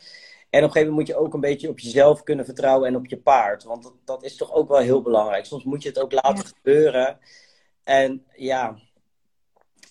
En 0.50 0.60
op 0.60 0.66
een 0.68 0.72
gegeven 0.72 0.80
moment 0.90 0.96
moet 0.96 1.08
je 1.08 1.16
ook 1.16 1.34
een 1.34 1.40
beetje 1.40 1.70
op 1.70 1.80
jezelf 1.80 2.24
kunnen 2.24 2.46
vertrouwen 2.46 2.88
en 2.88 2.96
op 2.96 3.06
je 3.08 3.18
paard. 3.18 3.64
Want 3.64 3.84
dat, 3.84 3.94
dat 4.06 4.24
is 4.24 4.36
toch 4.36 4.54
ook 4.54 4.68
wel 4.68 4.80
heel 4.80 5.02
belangrijk. 5.02 5.46
Soms 5.46 5.64
moet 5.64 5.84
je 5.84 5.90
het 5.90 6.00
ook 6.00 6.12
laten 6.12 6.46
gebeuren. 6.46 7.20
En 7.84 8.26
ja, 8.36 8.78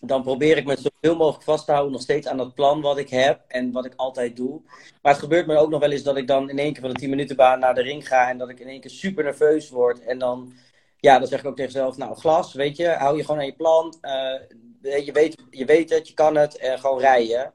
dan 0.07 0.23
probeer 0.23 0.57
ik 0.57 0.67
me 0.67 0.77
zoveel 0.77 1.17
mogelijk 1.17 1.45
vast 1.45 1.65
te 1.65 1.73
houden 1.73 1.93
nog 1.93 2.01
steeds 2.01 2.27
aan 2.27 2.37
dat 2.37 2.55
plan 2.55 2.81
wat 2.81 2.99
ik 2.99 3.09
heb 3.09 3.41
en 3.49 3.73
wat 3.73 3.85
ik 3.85 3.93
altijd 3.97 4.37
doe. 4.37 4.61
Maar 5.03 5.13
het 5.13 5.23
gebeurt 5.23 5.47
me 5.47 5.57
ook 5.57 5.71
nog 5.71 5.81
wel 5.81 5.91
eens 5.91 6.03
dat 6.03 6.17
ik 6.17 6.27
dan 6.27 6.51
in 6.51 6.59
één 6.59 6.73
keer 6.73 6.83
van 6.83 6.91
de 6.91 6.99
10 6.99 7.11
minuten 7.11 7.37
baan 7.37 7.59
naar 7.59 7.75
de 7.75 7.83
ring 7.83 8.09
ga 8.09 8.29
en 8.29 8.39
dat 8.39 8.49
ik 8.49 8.61
in 8.61 8.69
één 8.69 8.81
keer 8.81 8.91
super 8.91 9.25
nerveus 9.25 9.71
word. 9.71 10.05
En 10.05 10.19
dan, 10.19 10.53
ja, 10.97 11.19
dan 11.19 11.29
zeg 11.29 11.41
ik 11.41 11.47
ook 11.47 11.57
tegen 11.57 11.73
mezelf, 11.73 11.97
nou 11.97 12.17
glas, 12.17 12.55
weet 12.55 12.77
je, 12.77 12.89
hou 12.89 13.17
je 13.17 13.25
gewoon 13.25 13.41
aan 13.41 13.47
je 13.47 13.57
plan. 13.57 13.97
Eh, 14.01 15.05
je, 15.05 15.13
weet, 15.13 15.43
je 15.51 15.65
weet 15.65 15.91
het, 15.91 16.09
je 16.09 16.15
kan 16.15 16.37
het 16.37 16.57
en 16.57 16.79
gewoon 16.79 17.01
rijden. 17.01 17.53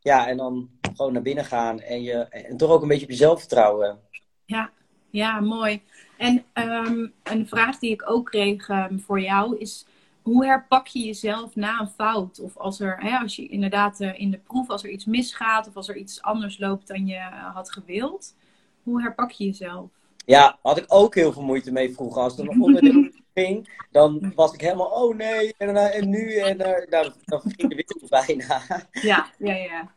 Ja, 0.00 0.28
en 0.28 0.36
dan 0.36 0.70
gewoon 0.96 1.12
naar 1.12 1.22
binnen 1.22 1.44
gaan 1.44 1.80
en, 1.80 2.02
je, 2.02 2.14
en 2.14 2.56
toch 2.56 2.70
ook 2.70 2.82
een 2.82 2.88
beetje 2.88 3.04
op 3.04 3.10
jezelf 3.10 3.38
vertrouwen. 3.38 4.00
Ja, 4.44 4.70
ja 5.10 5.40
mooi. 5.40 5.82
En 6.16 6.44
ehm, 6.52 7.06
een 7.22 7.48
vraag 7.48 7.78
die 7.78 7.90
ik 7.90 8.10
ook 8.10 8.26
kreeg 8.26 8.68
ehm, 8.68 8.98
voor 8.98 9.20
jou 9.20 9.58
is: 9.58 9.86
hoe 10.28 10.46
herpak 10.46 10.86
je 10.86 11.04
jezelf 11.04 11.56
na 11.56 11.80
een 11.80 11.88
fout? 11.88 12.40
Of 12.40 12.56
als 12.56 12.80
er, 12.80 12.96
hè, 13.00 13.18
als 13.18 13.36
je 13.36 13.48
inderdaad 13.48 14.00
eh, 14.00 14.20
in 14.20 14.30
de 14.30 14.38
proef, 14.38 14.68
als 14.68 14.84
er 14.84 14.90
iets 14.90 15.04
misgaat 15.04 15.68
of 15.68 15.76
als 15.76 15.88
er 15.88 15.96
iets 15.96 16.22
anders 16.22 16.58
loopt 16.58 16.88
dan 16.88 17.06
je 17.06 17.14
eh, 17.14 17.54
had 17.54 17.72
gewild, 17.72 18.34
hoe 18.82 19.02
herpak 19.02 19.30
je 19.30 19.44
jezelf? 19.44 19.90
Ja, 20.28 20.58
had 20.62 20.78
ik 20.78 20.84
ook 20.88 21.14
heel 21.14 21.32
veel 21.32 21.42
moeite 21.42 21.72
mee 21.72 21.92
vroeger. 21.92 22.22
Als 22.22 22.38
er 22.38 22.48
een 22.48 22.62
onderdeel 22.62 23.10
ging, 23.34 23.68
dan 23.90 24.32
was 24.34 24.52
ik 24.52 24.60
helemaal, 24.60 24.90
oh 24.90 25.16
nee, 25.16 25.54
en, 25.58 25.76
eh, 25.76 25.96
en 25.96 26.08
nu, 26.08 26.34
en 26.34 26.60
eh, 26.60 26.88
nou, 26.90 27.12
dan 27.24 27.40
ging 27.40 27.68
de 27.68 27.74
wereld 27.74 28.08
bijna. 28.26 28.86
Ja, 28.90 29.26
ja, 29.38 29.54
ja. 29.54 29.94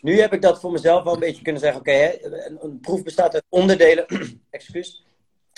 Nu 0.00 0.20
heb 0.20 0.32
ik 0.32 0.42
dat 0.42 0.60
voor 0.60 0.72
mezelf 0.72 1.04
wel 1.04 1.14
een 1.14 1.20
beetje 1.20 1.42
kunnen 1.42 1.60
zeggen, 1.60 1.80
oké, 1.80 2.16
een, 2.22 2.58
een 2.60 2.80
proef 2.80 3.02
bestaat 3.02 3.34
uit 3.34 3.44
onderdelen, 3.48 4.06
excuus, 4.50 5.06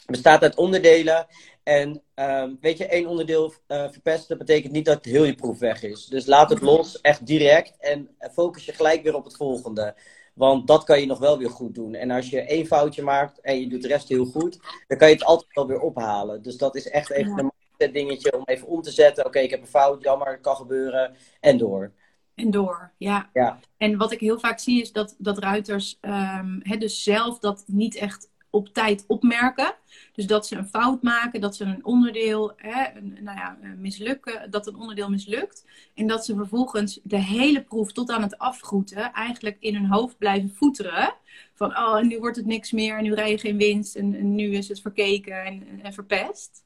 bestaat 0.06 0.42
uit 0.42 0.56
onderdelen. 0.56 1.26
En 1.68 2.02
ehm, 2.14 2.54
weet 2.60 2.78
je, 2.78 2.86
één 2.86 3.06
onderdeel 3.06 3.52
eh, 3.66 3.88
verpesten 3.90 4.38
betekent 4.38 4.72
niet 4.72 4.84
dat 4.84 5.04
heel 5.04 5.24
je 5.24 5.34
proef 5.34 5.58
weg 5.58 5.82
is. 5.82 6.06
Dus 6.06 6.26
laat 6.26 6.50
het 6.50 6.60
los, 6.60 7.00
echt 7.00 7.26
direct, 7.26 7.76
en 7.78 8.08
focus 8.32 8.64
je 8.64 8.72
gelijk 8.72 9.02
weer 9.02 9.14
op 9.14 9.24
het 9.24 9.36
volgende. 9.36 9.94
Want 10.34 10.66
dat 10.66 10.84
kan 10.84 11.00
je 11.00 11.06
nog 11.06 11.18
wel 11.18 11.38
weer 11.38 11.50
goed 11.50 11.74
doen. 11.74 11.94
En 11.94 12.10
als 12.10 12.30
je 12.30 12.40
één 12.40 12.66
foutje 12.66 13.02
maakt 13.02 13.40
en 13.40 13.60
je 13.60 13.68
doet 13.68 13.82
de 13.82 13.88
rest 13.88 14.08
heel 14.08 14.24
goed, 14.24 14.58
dan 14.86 14.98
kan 14.98 15.08
je 15.08 15.14
het 15.14 15.24
altijd 15.24 15.54
wel 15.54 15.66
weer 15.66 15.80
ophalen. 15.80 16.42
Dus 16.42 16.56
dat 16.56 16.76
is 16.76 16.88
echt 16.88 17.10
even 17.10 17.36
Ja. 17.36 17.50
een 17.76 17.92
dingetje 17.92 18.36
om 18.36 18.42
even 18.44 18.66
om 18.68 18.82
te 18.82 18.90
zetten. 18.90 19.26
Oké, 19.26 19.38
ik 19.38 19.50
heb 19.50 19.60
een 19.60 19.66
fout, 19.66 20.02
jammer, 20.02 20.30
het 20.30 20.40
kan 20.40 20.56
gebeuren. 20.56 21.16
En 21.40 21.58
door. 21.58 21.92
En 22.34 22.50
door, 22.50 22.92
ja. 22.98 23.30
Ja. 23.32 23.58
En 23.76 23.96
wat 23.96 24.12
ik 24.12 24.20
heel 24.20 24.38
vaak 24.38 24.58
zie 24.58 24.80
is 24.80 24.92
dat, 24.92 25.14
dat 25.18 25.38
ruiters 25.38 25.98
ehm, 26.00 26.58
hè, 26.62 26.76
dus 26.76 27.02
zelf 27.02 27.38
dat 27.38 27.64
niet 27.66 27.96
echt 27.96 28.30
op 28.50 28.68
tijd 28.68 29.04
opmerken. 29.06 29.74
Dus 30.12 30.26
dat 30.26 30.46
ze 30.46 30.56
een 30.56 30.68
fout 30.68 31.02
maken, 31.02 31.40
dat 31.40 31.56
ze 31.56 31.64
een 31.64 31.84
onderdeel 31.84 32.52
hè, 32.56 32.96
een, 32.96 33.18
nou 33.20 33.38
ja, 33.38 33.58
eh, 33.62 33.70
mislukken, 33.76 34.50
dat 34.50 34.66
een 34.66 34.76
onderdeel 34.76 35.10
mislukt. 35.10 35.66
En 35.94 36.06
dat 36.06 36.24
ze 36.24 36.34
vervolgens 36.34 37.00
de 37.02 37.16
hele 37.18 37.62
proef 37.62 37.92
tot 37.92 38.10
aan 38.10 38.22
het 38.22 38.38
afgroeten 38.38 39.12
eigenlijk 39.12 39.56
in 39.60 39.74
hun 39.74 39.86
hoofd 39.86 40.18
blijven 40.18 40.54
voeteren. 40.54 41.14
Van 41.54 41.76
oh, 41.76 42.00
nu 42.00 42.18
wordt 42.18 42.36
het 42.36 42.46
niks 42.46 42.72
meer, 42.72 43.02
nu 43.02 43.14
rij 43.14 43.30
je 43.30 43.38
geen 43.38 43.56
winst, 43.56 43.96
en, 43.96 44.34
nu 44.34 44.54
is 44.54 44.68
het 44.68 44.80
verkeken 44.80 45.44
en, 45.82 45.92
verpest. 45.92 46.64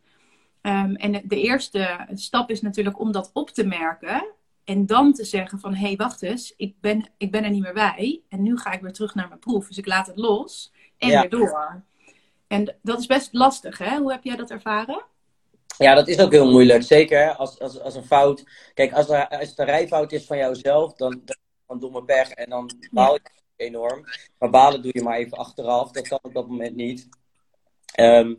Ehm, 0.60 0.94
en 0.94 1.12
de, 1.12 1.22
de 1.24 1.40
eerste 1.40 2.06
stap 2.14 2.50
is 2.50 2.60
natuurlijk 2.60 3.00
om 3.00 3.12
dat 3.12 3.30
op 3.32 3.50
te 3.50 3.64
merken. 3.64 4.24
En 4.64 4.86
dan 4.86 5.12
te 5.12 5.24
zeggen 5.24 5.60
van, 5.60 5.74
hé, 5.74 5.86
hey, 5.86 5.96
wacht 5.96 6.22
eens, 6.22 6.54
ik 6.56 6.74
ben, 6.80 7.08
ik 7.16 7.30
ben 7.30 7.44
er 7.44 7.50
niet 7.50 7.62
meer 7.62 7.72
bij. 7.72 8.22
En 8.28 8.42
nu 8.42 8.58
ga 8.58 8.72
ik 8.72 8.80
weer 8.80 8.92
terug 8.92 9.14
naar 9.14 9.28
mijn 9.28 9.40
proef. 9.40 9.68
Dus 9.68 9.78
ik 9.78 9.86
laat 9.86 10.06
het 10.06 10.16
los 10.16 10.72
en 11.02 11.08
Ja. 11.08 11.20
weer 11.20 11.30
door. 11.30 11.82
En 12.46 12.76
dat 12.82 12.98
is 12.98 13.06
best 13.06 13.32
lastig, 13.32 13.78
hè? 13.78 13.98
Hoe 13.98 14.12
heb 14.12 14.24
jij 14.24 14.36
dat 14.36 14.50
ervaren? 14.50 15.04
Ja, 15.78 15.94
dat 15.94 16.08
is 16.08 16.18
ook 16.18 16.32
heel 16.32 16.50
moeilijk. 16.50 16.82
Zeker 16.82 17.34
als, 17.34 17.60
als, 17.60 17.80
als 17.80 17.94
een 17.94 18.04
fout. 18.04 18.44
Kijk, 18.74 18.92
als, 18.92 19.08
er, 19.08 19.28
als 19.28 19.48
het 19.48 19.58
een 19.58 19.64
rijfout 19.64 20.12
is 20.12 20.26
van 20.26 20.36
jouzelf, 20.36 20.94
dan, 20.94 21.22
dan, 21.24 21.36
dan 21.66 21.80
doe 21.80 22.04
pech 22.04 22.30
en 22.30 22.50
dan 22.50 22.70
baal 22.90 23.14
je 23.14 23.20
enorm. 23.56 24.04
Maar 24.38 24.50
balen 24.50 24.82
doe 24.82 24.90
je 24.94 25.02
maar 25.02 25.16
even 25.16 25.38
achteraf. 25.38 25.90
Dat 25.90 26.08
kan 26.08 26.18
op 26.22 26.34
dat 26.34 26.48
moment 26.48 26.76
niet. 26.76 27.08
Ehm, 27.94 28.34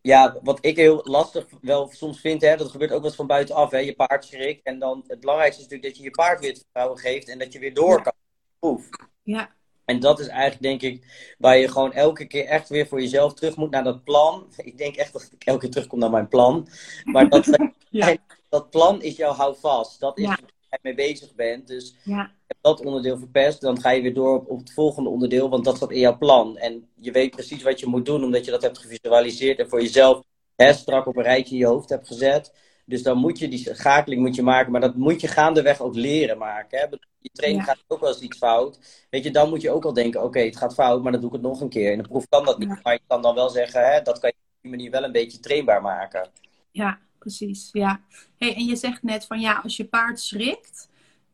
ja, 0.00 0.38
wat 0.42 0.58
ik 0.60 0.76
heel 0.76 1.00
lastig 1.04 1.46
wel 1.60 1.88
soms 1.92 2.20
vind, 2.20 2.42
hè, 2.42 2.56
dat 2.56 2.70
gebeurt 2.70 2.92
ook 2.92 3.04
eens 3.04 3.14
van 3.14 3.26
buitenaf. 3.26 3.70
Hè, 3.70 3.78
je 3.78 3.94
paard 3.94 4.24
schrikt. 4.24 4.66
En 4.66 4.78
dan 4.78 5.04
het 5.06 5.20
belangrijkste 5.20 5.62
is 5.62 5.68
natuurlijk 5.68 5.94
dat 5.94 6.04
je 6.04 6.10
je 6.10 6.16
paard 6.16 6.40
weer 6.40 6.50
het 6.50 6.58
vertrouwen 6.58 6.98
geeft 6.98 7.28
en 7.28 7.38
dat 7.38 7.52
je 7.52 7.58
weer 7.58 7.74
door 7.74 8.02
kan. 8.02 8.12
Oef. 8.60 8.88
Ja, 9.22 9.54
En 9.86 10.00
dat 10.00 10.20
is 10.20 10.26
eigenlijk, 10.26 10.62
denk 10.62 10.82
ik, 10.82 11.34
waar 11.38 11.58
je 11.58 11.68
gewoon 11.68 11.92
elke 11.92 12.24
keer 12.26 12.44
echt 12.44 12.68
weer 12.68 12.86
voor 12.86 13.00
jezelf 13.00 13.34
terug 13.34 13.56
moet 13.56 13.70
naar 13.70 13.84
dat 13.84 14.04
plan. 14.04 14.46
Ik 14.56 14.78
denk 14.78 14.96
echt 14.96 15.12
dat 15.12 15.28
ik 15.32 15.44
elke 15.44 15.60
keer 15.60 15.70
terugkom 15.70 15.98
naar 15.98 16.10
mijn 16.10 16.28
plan. 16.28 16.68
Maar 17.04 17.28
dat, 17.28 17.46
Ja. 17.90 18.16
dat 18.48 18.70
plan 18.70 19.02
is 19.02 19.16
jouw 19.16 19.32
houvast. 19.32 20.00
Dat 20.00 20.18
is 20.18 20.24
Ja. 20.24 20.28
waar 20.30 20.38
je 20.70 20.78
mee 20.82 20.94
bezig 20.94 21.34
bent. 21.34 21.66
Dus 21.66 21.94
ja, 22.04 22.30
heb 22.46 22.56
dat 22.60 22.84
onderdeel 22.84 23.18
verpest, 23.18 23.60
dan 23.60 23.80
ga 23.80 23.90
je 23.90 24.02
weer 24.02 24.14
door 24.14 24.34
op, 24.36 24.50
op 24.50 24.58
het 24.58 24.72
volgende 24.72 25.10
onderdeel, 25.10 25.48
want 25.48 25.64
dat 25.64 25.76
staat 25.76 25.90
in 25.90 25.98
jouw 26.00 26.18
plan. 26.18 26.56
En 26.56 26.88
je 26.94 27.10
weet 27.10 27.30
precies 27.30 27.62
wat 27.62 27.80
je 27.80 27.86
moet 27.86 28.06
doen, 28.06 28.24
omdat 28.24 28.44
je 28.44 28.50
dat 28.50 28.62
hebt 28.62 28.78
gevisualiseerd 28.78 29.58
en 29.58 29.68
voor 29.68 29.80
jezelf 29.82 30.22
hè, 30.56 30.72
strak 30.72 31.06
op 31.06 31.16
een 31.16 31.22
rijtje 31.22 31.54
in 31.54 31.60
je 31.60 31.66
hoofd 31.66 31.88
hebt 31.88 32.06
gezet. 32.06 32.52
Dus 32.88 33.02
dan 33.02 33.18
moet 33.18 33.38
je 33.38 33.48
die 33.48 33.74
schakeling 33.74 34.20
moet 34.20 34.34
je 34.34 34.42
maken, 34.42 34.72
maar 34.72 34.80
dat 34.80 34.96
moet 34.96 35.20
je 35.20 35.28
gaandeweg 35.28 35.80
ook 35.80 35.94
leren 35.94 36.38
maken. 36.38 36.78
Hè? 36.78 36.84
Je 37.18 37.30
training 37.32 37.64
gaat 37.64 37.84
ook 37.86 38.00
wel 38.00 38.08
eens 38.08 38.20
iets 38.20 38.38
fout. 38.38 39.06
Weet 39.10 39.24
je, 39.24 39.30
dan 39.30 39.48
moet 39.48 39.62
je 39.62 39.70
ook 39.70 39.84
al 39.84 39.92
denken, 39.92 40.22
oké, 40.22 40.38
het 40.38 40.56
gaat 40.56 40.74
fout, 40.74 41.02
maar 41.02 41.12
dan 41.12 41.20
doe 41.20 41.30
ik 41.30 41.36
het 41.36 41.44
nog 41.44 41.60
een 41.60 41.68
keer. 41.68 41.92
In 41.92 41.98
de 41.98 42.08
proef 42.08 42.28
kan 42.28 42.44
dat 42.44 42.58
niet, 42.58 42.82
maar 42.82 42.92
je 42.92 43.00
kan 43.06 43.22
dan 43.22 43.34
wel 43.34 43.48
zeggen, 43.48 43.92
hè, 43.92 44.02
dat 44.02 44.18
kan 44.18 44.30
je 44.34 44.36
op 44.36 44.62
die 44.62 44.70
manier 44.70 44.90
wel 44.90 45.04
een 45.04 45.12
beetje 45.12 45.40
trainbaar 45.40 45.82
maken. 45.82 46.30
Ja, 46.70 46.98
precies. 47.18 47.68
Ja. 47.72 48.00
Hey, 48.38 48.54
en 48.54 48.64
je 48.64 48.76
zegt 48.76 49.02
net 49.02 49.26
van 49.26 49.40
ja, 49.40 49.60
als 49.62 49.76
je 49.76 49.84
paard 49.84 50.20
schrikt, 50.20 50.88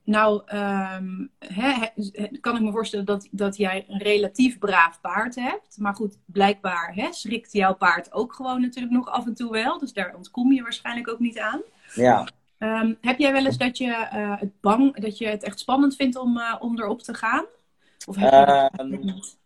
nou, 0.05 0.43
um, 0.57 1.31
hè, 1.39 1.87
kan 2.41 2.57
ik 2.57 2.63
me 2.63 2.71
voorstellen 2.71 3.07
dat, 3.07 3.29
dat 3.31 3.57
jij 3.57 3.85
een 3.89 3.99
relatief 3.99 4.59
braaf 4.59 5.01
paard 5.01 5.35
hebt. 5.35 5.79
Maar 5.79 5.95
goed, 5.95 6.19
blijkbaar 6.25 7.09
schrikt 7.11 7.53
jouw 7.53 7.75
paard 7.75 8.13
ook 8.13 8.33
gewoon 8.33 8.61
natuurlijk 8.61 8.95
nog 8.95 9.09
af 9.09 9.27
en 9.27 9.35
toe 9.35 9.51
wel. 9.51 9.79
Dus 9.79 9.93
daar 9.93 10.15
ontkom 10.17 10.53
je 10.53 10.63
waarschijnlijk 10.63 11.09
ook 11.09 11.19
niet 11.19 11.39
aan. 11.39 11.61
Ja. 11.95 12.29
Um, 12.59 12.99
heb 13.01 13.19
jij 13.19 13.33
wel 13.33 13.45
eens 13.45 13.59
dat 13.59 13.79
je, 13.79 13.87
uh, 13.87 14.41
het 14.41 14.61
bang, 14.61 15.01
dat 15.01 15.19
je 15.19 15.27
het 15.27 15.43
echt 15.43 15.59
spannend 15.59 15.97
vindt 15.97 16.17
om, 16.17 16.37
uh, 16.37 16.57
om 16.59 16.81
erop 16.81 17.03
te 17.03 17.15
gaan? 17.15 17.45
Of 18.07 18.17
heb 18.17 18.31
je 18.31 18.71
um, 18.81 19.05
niet? 19.05 19.41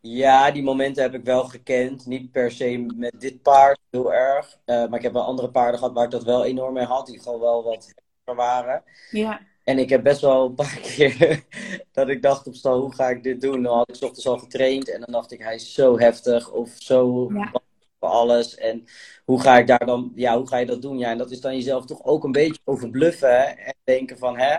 Ja, 0.00 0.50
die 0.50 0.62
momenten 0.62 1.02
heb 1.02 1.14
ik 1.14 1.24
wel 1.24 1.44
gekend. 1.44 2.06
Niet 2.06 2.32
per 2.32 2.50
se 2.50 2.92
met 2.94 3.20
dit 3.20 3.42
paard 3.42 3.78
heel 3.90 4.12
erg. 4.12 4.58
Uh, 4.66 4.86
maar 4.88 4.98
ik 4.98 5.02
heb 5.02 5.12
wel 5.12 5.24
andere 5.24 5.50
paarden 5.50 5.78
gehad 5.78 5.94
waar 5.94 6.04
ik 6.04 6.10
dat 6.10 6.24
wel 6.24 6.44
enorm 6.44 6.74
mee 6.74 6.84
had. 6.84 7.06
Die 7.06 7.20
gewoon 7.20 7.40
wel 7.40 7.64
wat 7.64 7.94
waren. 8.24 8.82
Ja. 9.10 9.40
En 9.64 9.78
ik 9.78 9.88
heb 9.88 10.02
best 10.02 10.20
wel 10.20 10.46
een 10.46 10.54
paar 10.54 10.78
keer 10.96 11.44
dat 11.92 12.08
ik 12.08 12.22
dacht 12.22 12.46
op 12.46 12.54
stal, 12.54 12.80
hoe 12.80 12.94
ga 12.94 13.08
ik 13.08 13.22
dit 13.22 13.40
doen? 13.40 13.62
Dan 13.62 13.76
had 13.76 13.96
ik 13.96 14.02
ochtends 14.02 14.26
al 14.26 14.38
getraind 14.38 14.90
en 14.90 15.00
dan 15.00 15.12
dacht 15.12 15.32
ik, 15.32 15.40
hij 15.40 15.54
is 15.54 15.74
zo 15.74 15.98
heftig 15.98 16.50
of 16.50 16.70
zo 16.78 17.30
ja. 17.34 17.52
voor 18.00 18.08
alles. 18.08 18.54
En 18.54 18.84
hoe 19.24 19.40
ga 19.40 19.58
ik 19.58 19.66
daar 19.66 19.86
dan, 19.86 20.12
ja, 20.14 20.36
hoe 20.36 20.48
ga 20.48 20.56
je 20.56 20.66
dat 20.66 20.82
doen? 20.82 20.98
Ja, 20.98 21.10
en 21.10 21.18
dat 21.18 21.30
is 21.30 21.40
dan 21.40 21.54
jezelf 21.54 21.84
toch 21.84 22.04
ook 22.04 22.24
een 22.24 22.32
beetje 22.32 22.60
overbluffen 22.64 23.58
en 23.58 23.74
denken 23.84 24.18
van, 24.18 24.38
hè, 24.38 24.56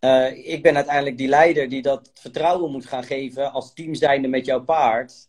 uh, 0.00 0.52
ik 0.52 0.62
ben 0.62 0.76
uiteindelijk 0.76 1.18
die 1.18 1.28
leider 1.28 1.68
die 1.68 1.82
dat 1.82 2.10
vertrouwen 2.14 2.70
moet 2.70 2.86
gaan 2.86 3.04
geven 3.04 3.52
als 3.52 3.74
team 3.74 3.94
zijnde 3.94 4.28
met 4.28 4.46
jouw 4.46 4.64
paard. 4.64 5.28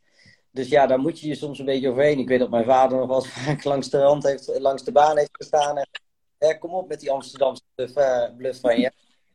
Dus 0.51 0.67
ja, 0.69 0.87
daar 0.87 0.99
moet 0.99 1.19
je 1.19 1.27
je 1.27 1.35
soms 1.35 1.59
een 1.59 1.65
beetje 1.65 1.89
overheen. 1.89 2.19
Ik 2.19 2.27
weet 2.27 2.39
dat 2.39 2.49
mijn 2.49 2.65
vader 2.65 2.97
nog 2.97 3.07
wel 3.07 3.21
vaak 3.45 3.63
langs 3.63 3.89
de 3.89 3.99
rand 3.99 4.23
heeft, 4.23 4.59
langs 4.59 4.83
de 4.83 4.91
baan 4.91 5.17
heeft 5.17 5.37
gestaan 5.37 5.77
en 5.77 5.87
eh, 6.49 6.59
kom 6.59 6.73
op 6.73 6.87
met 6.87 6.99
die 6.99 7.11
Amsterdamse 7.11 7.63
bluff, 7.75 7.97
uh, 7.97 8.35
bluff 8.37 8.59
van 8.59 8.79
je. 8.79 8.91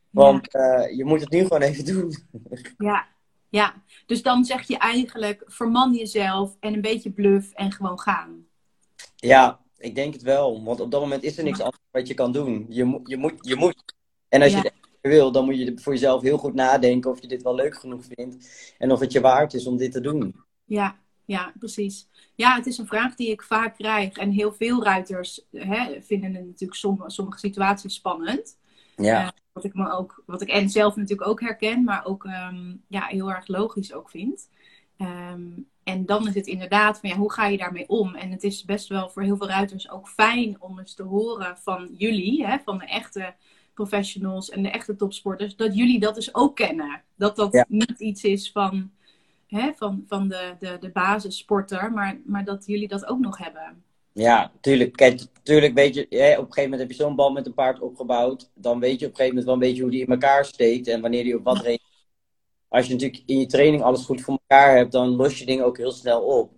Want 0.09 0.51
ja. 0.51 0.87
uh, 0.87 0.97
je 0.97 1.05
moet 1.05 1.21
het 1.21 1.29
nu 1.29 1.41
gewoon 1.41 1.61
even 1.61 1.85
doen. 1.85 2.15
ja. 2.77 3.07
ja, 3.49 3.83
dus 4.05 4.21
dan 4.21 4.45
zeg 4.45 4.67
je 4.67 4.77
eigenlijk: 4.77 5.43
verman 5.45 5.93
jezelf 5.93 6.55
en 6.59 6.73
een 6.73 6.81
beetje 6.81 7.11
bluff 7.11 7.53
en 7.53 7.71
gewoon 7.71 7.99
gaan. 7.99 8.47
Ja, 9.15 9.59
ik 9.77 9.95
denk 9.95 10.13
het 10.13 10.21
wel. 10.21 10.63
Want 10.63 10.79
op 10.79 10.91
dat 10.91 11.01
moment 11.01 11.23
is 11.23 11.37
er 11.37 11.43
niks 11.43 11.61
anders 11.61 11.83
wat 11.91 12.07
je 12.07 12.13
kan 12.13 12.31
doen. 12.31 12.65
Je, 12.69 12.83
moet, 12.83 13.09
je, 13.09 13.17
moet, 13.17 13.33
je 13.41 13.55
moet. 13.55 13.95
En 14.29 14.41
als 14.41 14.51
ja. 14.51 14.57
je 14.57 14.63
het 14.63 15.11
wil, 15.11 15.31
dan 15.31 15.45
moet 15.45 15.57
je 15.57 15.79
voor 15.79 15.93
jezelf 15.93 16.21
heel 16.21 16.37
goed 16.37 16.53
nadenken 16.53 17.11
of 17.11 17.21
je 17.21 17.27
dit 17.27 17.43
wel 17.43 17.55
leuk 17.55 17.75
genoeg 17.75 18.05
vindt. 18.15 18.73
En 18.77 18.91
of 18.91 18.99
het 18.99 19.11
je 19.11 19.21
waard 19.21 19.53
is 19.53 19.67
om 19.67 19.77
dit 19.77 19.91
te 19.91 20.01
doen. 20.01 20.35
Ja, 20.65 20.99
ja, 21.29 21.53
precies. 21.59 22.07
Ja, 22.35 22.55
het 22.55 22.65
is 22.65 22.77
een 22.77 22.87
vraag 22.87 23.15
die 23.15 23.29
ik 23.29 23.41
vaak 23.41 23.75
krijg. 23.75 24.17
En 24.17 24.31
heel 24.31 24.53
veel 24.53 24.83
ruiters 24.83 25.45
hè, 25.51 26.01
vinden 26.01 26.33
het 26.33 26.45
natuurlijk 26.45 26.79
sommige, 26.79 27.09
sommige 27.09 27.39
situaties 27.39 27.93
spannend. 27.93 28.57
Ja. 28.95 29.23
Uh, 29.23 29.29
wat 29.51 29.63
ik 29.63 29.73
me 29.73 29.91
ook, 29.91 30.23
wat 30.25 30.41
ik 30.41 30.49
en 30.49 30.69
zelf 30.69 30.95
natuurlijk 30.95 31.29
ook 31.29 31.41
herken, 31.41 31.83
maar 31.83 32.05
ook 32.05 32.23
um, 32.23 32.83
ja, 32.87 33.05
heel 33.05 33.31
erg 33.31 33.47
logisch 33.47 33.93
ook 33.93 34.09
vind. 34.09 34.49
Um, 34.97 35.67
en 35.83 36.05
dan 36.05 36.27
is 36.27 36.35
het 36.35 36.47
inderdaad 36.47 36.99
van 36.99 37.09
ja, 37.09 37.15
hoe 37.15 37.31
ga 37.31 37.47
je 37.47 37.57
daarmee 37.57 37.89
om? 37.89 38.15
En 38.15 38.31
het 38.31 38.43
is 38.43 38.65
best 38.65 38.87
wel 38.87 39.09
voor 39.09 39.23
heel 39.23 39.37
veel 39.37 39.47
ruiters 39.47 39.89
ook 39.89 40.07
fijn 40.07 40.61
om 40.61 40.79
eens 40.79 40.93
te 40.93 41.03
horen 41.03 41.57
van 41.57 41.89
jullie, 41.97 42.45
hè, 42.45 42.57
van 42.65 42.77
de 42.77 42.85
echte 42.85 43.35
professionals 43.73 44.49
en 44.49 44.63
de 44.63 44.69
echte 44.69 44.95
topsporters, 44.95 45.55
dat 45.55 45.75
jullie 45.75 45.99
dat 45.99 46.15
dus 46.15 46.35
ook 46.35 46.55
kennen. 46.55 47.03
Dat 47.15 47.35
dat 47.35 47.53
ja. 47.53 47.65
niet 47.67 47.99
iets 47.99 48.23
is 48.23 48.51
van 48.51 48.91
hè, 49.49 49.71
van, 49.75 50.03
van 50.07 50.27
de, 50.27 50.55
de, 50.59 50.77
de 50.79 50.89
basissporter, 50.89 51.91
maar, 51.91 52.19
maar 52.25 52.45
dat 52.45 52.65
jullie 52.65 52.87
dat 52.87 53.05
ook 53.05 53.19
nog 53.19 53.37
hebben. 53.37 53.83
Ja, 54.11 54.51
tuurlijk. 54.61 54.95
Kijk, 54.95 55.21
tuurlijk 55.43 55.73
weet 55.73 55.95
je, 55.95 56.05
hè, 56.09 56.31
op 56.31 56.37
een 56.37 56.53
gegeven 56.53 56.63
moment 56.63 56.79
heb 56.79 56.89
je 56.89 57.03
zo'n 57.03 57.15
bal 57.15 57.31
met 57.31 57.45
een 57.45 57.53
paard 57.53 57.79
opgebouwd. 57.79 58.49
Dan 58.53 58.79
weet 58.79 58.99
je 58.99 59.05
op 59.05 59.11
een 59.11 59.17
gegeven 59.17 59.27
moment 59.27 59.45
wel 59.45 59.53
een 59.53 59.59
beetje 59.59 59.81
hoe 59.81 59.91
die 59.91 60.01
in 60.01 60.11
elkaar 60.11 60.45
steekt 60.45 60.87
en 60.87 61.01
wanneer 61.01 61.23
die 61.23 61.37
op 61.37 61.43
wat 61.43 61.61
reageert. 61.61 61.87
Als 62.67 62.85
je 62.85 62.93
natuurlijk 62.93 63.23
in 63.25 63.39
je 63.39 63.45
training 63.45 63.83
alles 63.83 64.05
goed 64.05 64.21
voor 64.21 64.39
elkaar 64.47 64.75
hebt, 64.75 64.91
dan 64.91 65.09
los 65.09 65.39
je 65.39 65.45
dingen 65.45 65.65
ook 65.65 65.77
heel 65.77 65.91
snel 65.91 66.21
op. 66.21 66.51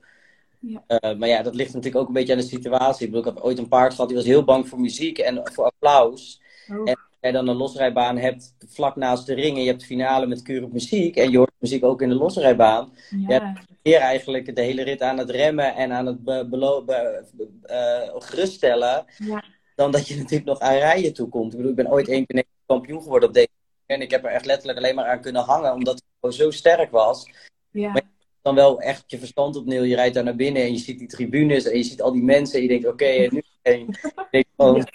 Ja. 0.60 0.84
Uh, 0.88 1.18
maar 1.18 1.28
ja, 1.28 1.42
dat 1.42 1.56
ligt 1.56 1.74
natuurlijk 1.74 2.02
ook 2.02 2.08
een 2.08 2.14
beetje 2.14 2.34
aan 2.34 2.40
de 2.40 2.46
situatie. 2.46 3.06
Ik, 3.06 3.12
bedoel, 3.12 3.28
ik 3.28 3.36
heb 3.36 3.44
ooit 3.44 3.58
een 3.58 3.68
paard 3.68 3.92
gehad 3.94 4.08
die 4.08 4.18
was 4.18 4.26
heel 4.26 4.44
bang 4.44 4.68
voor 4.68 4.80
muziek 4.80 5.18
en 5.18 5.42
voor 5.44 5.66
applaus. 5.66 6.42
Oh. 6.70 6.90
En 6.90 6.98
je 7.22 7.32
dan 7.32 7.48
een 7.48 7.56
losrijbaan 7.56 8.18
hebt 8.18 8.56
vlak 8.68 8.96
naast 8.96 9.26
de 9.26 9.34
ring 9.34 9.56
en 9.56 9.62
je 9.62 9.68
hebt 9.68 9.80
de 9.80 9.86
finale 9.86 10.26
met 10.26 10.62
op 10.64 10.72
muziek 10.72 11.16
en 11.16 11.32
je 11.32 11.38
hoort 11.38 11.52
muziek 11.58 11.84
ook 11.84 12.02
in 12.02 12.10
de 12.10 12.16
losrijbaan. 12.16 12.94
Ja. 13.10 13.18
Je 13.18 13.34
hebt 13.34 13.60
weer 13.82 14.00
eigenlijk 14.00 14.56
de 14.56 14.62
hele 14.62 14.84
rit 14.84 15.02
aan 15.02 15.18
het 15.18 15.30
remmen 15.30 15.76
en 15.76 15.92
aan 15.92 16.06
het 16.06 16.24
be, 16.24 16.48
be, 16.50 16.84
be, 16.86 17.48
uh, 17.70 18.22
geruststellen. 18.22 19.06
Ja. 19.18 19.44
Dan 19.76 19.92
dat 19.92 20.08
je 20.08 20.16
natuurlijk 20.16 20.46
nog 20.46 20.60
aan 20.60 20.74
rijden 20.74 21.14
toe 21.14 21.30
komt. 21.30 21.52
Ik 21.52 21.58
bedoel, 21.58 21.72
ik 21.72 21.78
ben 21.78 21.92
ooit 21.92 22.08
één 22.08 22.26
keer 22.26 22.44
kampioen 22.66 23.02
geworden 23.02 23.30
op 23.30 23.36
deze 23.36 23.50
en 23.86 24.02
ik 24.02 24.12
heb 24.12 24.26
er 24.26 24.32
echt 24.32 24.46
letterlijk 24.46 24.78
alleen 24.78 24.96
maar 24.96 25.06
aan 25.06 25.22
kunnen 25.22 25.44
hangen 25.44 25.74
omdat 25.74 25.94
het 25.94 26.04
gewoon 26.20 26.36
zo 26.36 26.52
sterk 26.52 26.92
was. 26.92 27.30
Ja. 27.72 27.92
Maar 27.92 28.02
dan 28.42 28.56
wel 28.56 28.82
echt 28.82 29.04
je 29.08 29.20
verstand 29.20 29.56
opnieuw. 29.56 29.84
Je 29.84 29.96
rijdt 29.96 30.16
daar 30.16 30.24
naar 30.24 30.36
binnen 30.36 30.62
en 30.62 30.72
je 30.72 30.78
ziet 30.78 31.00
die 31.00 31.08
tribunes 31.08 31.66
en 31.66 31.78
je 31.78 31.84
ziet 31.84 32.02
al 32.02 32.12
die 32.12 32.24
mensen 32.24 32.56
en 32.56 32.62
je 32.62 32.68
denkt, 32.68 32.86
oké, 32.86 33.04
okay, 33.04 33.28
nu 33.28 33.44
gewoon 34.58 34.76
ja. 34.76 34.86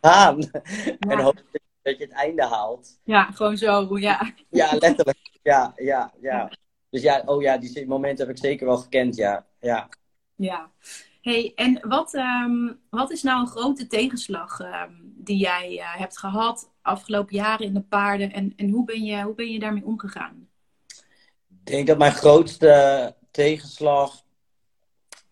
gaan. 0.00 0.38
Ja. 0.40 0.62
En 0.98 1.18
hoop 1.18 1.42
dat 1.84 1.98
je 1.98 2.04
het 2.04 2.12
einde 2.12 2.46
haalt. 2.46 3.00
Ja, 3.04 3.22
gewoon 3.24 3.56
zo, 3.56 3.98
ja. 3.98 4.32
Ja, 4.48 4.74
letterlijk. 4.78 5.18
Ja, 5.42 5.72
ja, 5.76 6.12
ja. 6.20 6.50
Dus 6.90 7.02
ja, 7.02 7.22
oh 7.26 7.42
ja, 7.42 7.58
die 7.58 7.86
momenten 7.86 8.26
heb 8.26 8.36
ik 8.36 8.42
zeker 8.42 8.66
wel 8.66 8.76
gekend, 8.76 9.16
ja. 9.16 9.46
Ja. 9.60 9.88
Ja. 10.34 10.70
Hey, 11.20 11.52
en 11.54 11.88
wat, 11.88 12.14
um, 12.14 12.80
wat 12.90 13.10
is 13.10 13.22
nou 13.22 13.40
een 13.40 13.46
grote 13.46 13.86
tegenslag 13.86 14.60
um, 14.60 15.14
die 15.16 15.36
jij 15.36 15.72
uh, 15.72 15.94
hebt 15.96 16.18
gehad 16.18 16.70
afgelopen 16.82 17.34
jaren 17.34 17.66
in 17.66 17.74
de 17.74 17.80
paarden 17.80 18.32
en, 18.32 18.52
en 18.56 18.70
hoe, 18.70 18.84
ben 18.84 19.04
je, 19.04 19.22
hoe 19.22 19.34
ben 19.34 19.50
je 19.50 19.58
daarmee 19.58 19.84
omgegaan? 19.84 20.48
Ik 21.48 21.72
denk 21.72 21.86
dat 21.86 21.98
mijn 21.98 22.12
grootste 22.12 23.14
tegenslag 23.30 24.23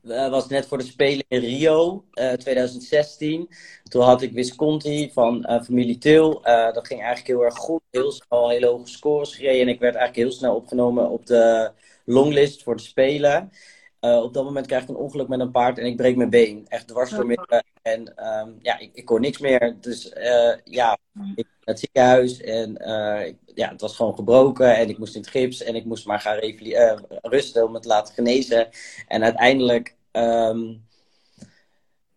uh, 0.02 0.30
was 0.30 0.48
net 0.48 0.66
voor 0.66 0.78
de 0.78 0.84
Spelen 0.84 1.24
in 1.28 1.40
Rio 1.40 2.04
uh, 2.14 2.32
2016. 2.32 3.48
Toen 3.82 4.02
had 4.02 4.22
ik 4.22 4.32
Visconti 4.34 5.10
van 5.12 5.46
uh, 5.48 5.62
familie 5.62 5.98
Til. 5.98 6.42
dat 6.72 6.86
ging 6.86 7.00
eigenlijk 7.00 7.26
heel 7.26 7.44
erg 7.44 7.56
goed. 7.56 7.80
Heel 7.90 8.12
snel 8.12 8.48
hele 8.48 8.66
hoge 8.66 8.88
scores 8.88 9.34
gereden. 9.34 9.60
En 9.60 9.68
ik 9.68 9.80
werd 9.80 9.94
eigenlijk 9.94 10.28
heel 10.28 10.38
snel 10.38 10.54
opgenomen 10.54 11.10
op 11.10 11.26
de 11.26 11.72
longlist 12.04 12.62
voor 12.62 12.76
de 12.76 12.82
Spelen. 12.82 13.50
op 14.00 14.34
dat 14.34 14.44
moment 14.44 14.66
krijg 14.66 14.82
ik 14.82 14.88
een 14.88 14.96
ongeluk 14.96 15.28
met 15.28 15.40
een 15.40 15.50
paard 15.50 15.78
en 15.78 15.86
ik 15.86 15.96
breek 15.96 16.16
mijn 16.16 16.30
been. 16.30 16.64
Echt 16.68 16.88
dwars 16.88 17.10
door 17.10 17.26
midden. 17.26 17.64
En 17.82 18.26
um, 18.26 18.58
ja, 18.62 18.78
ik, 18.78 18.90
ik 18.92 19.04
kon 19.04 19.20
niks 19.20 19.38
meer. 19.38 19.76
Dus 19.80 20.12
ja, 20.64 20.98
ik 21.34 21.46
naar 21.46 21.74
het 21.74 21.78
ziekenhuis. 21.78 22.40
En 22.40 22.76
ja, 23.54 23.68
het 23.68 23.80
was 23.80 23.96
gewoon 23.96 24.14
gebroken. 24.14 24.76
En 24.76 24.88
ik 24.88 24.98
moest 24.98 25.14
in 25.14 25.20
het 25.20 25.30
gips. 25.30 25.62
En 25.62 25.74
ik 25.74 25.84
moest 25.84 26.06
maar 26.06 26.20
gaan 26.20 26.42
uh, 26.42 26.98
rusten 27.22 27.64
om 27.66 27.74
het 27.74 27.82
te 27.82 27.88
laten 27.88 28.14
genezen. 28.14 28.68
En 29.08 29.22
uiteindelijk. 29.22 29.96
Um, 30.12 30.86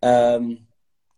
um, 0.00 0.66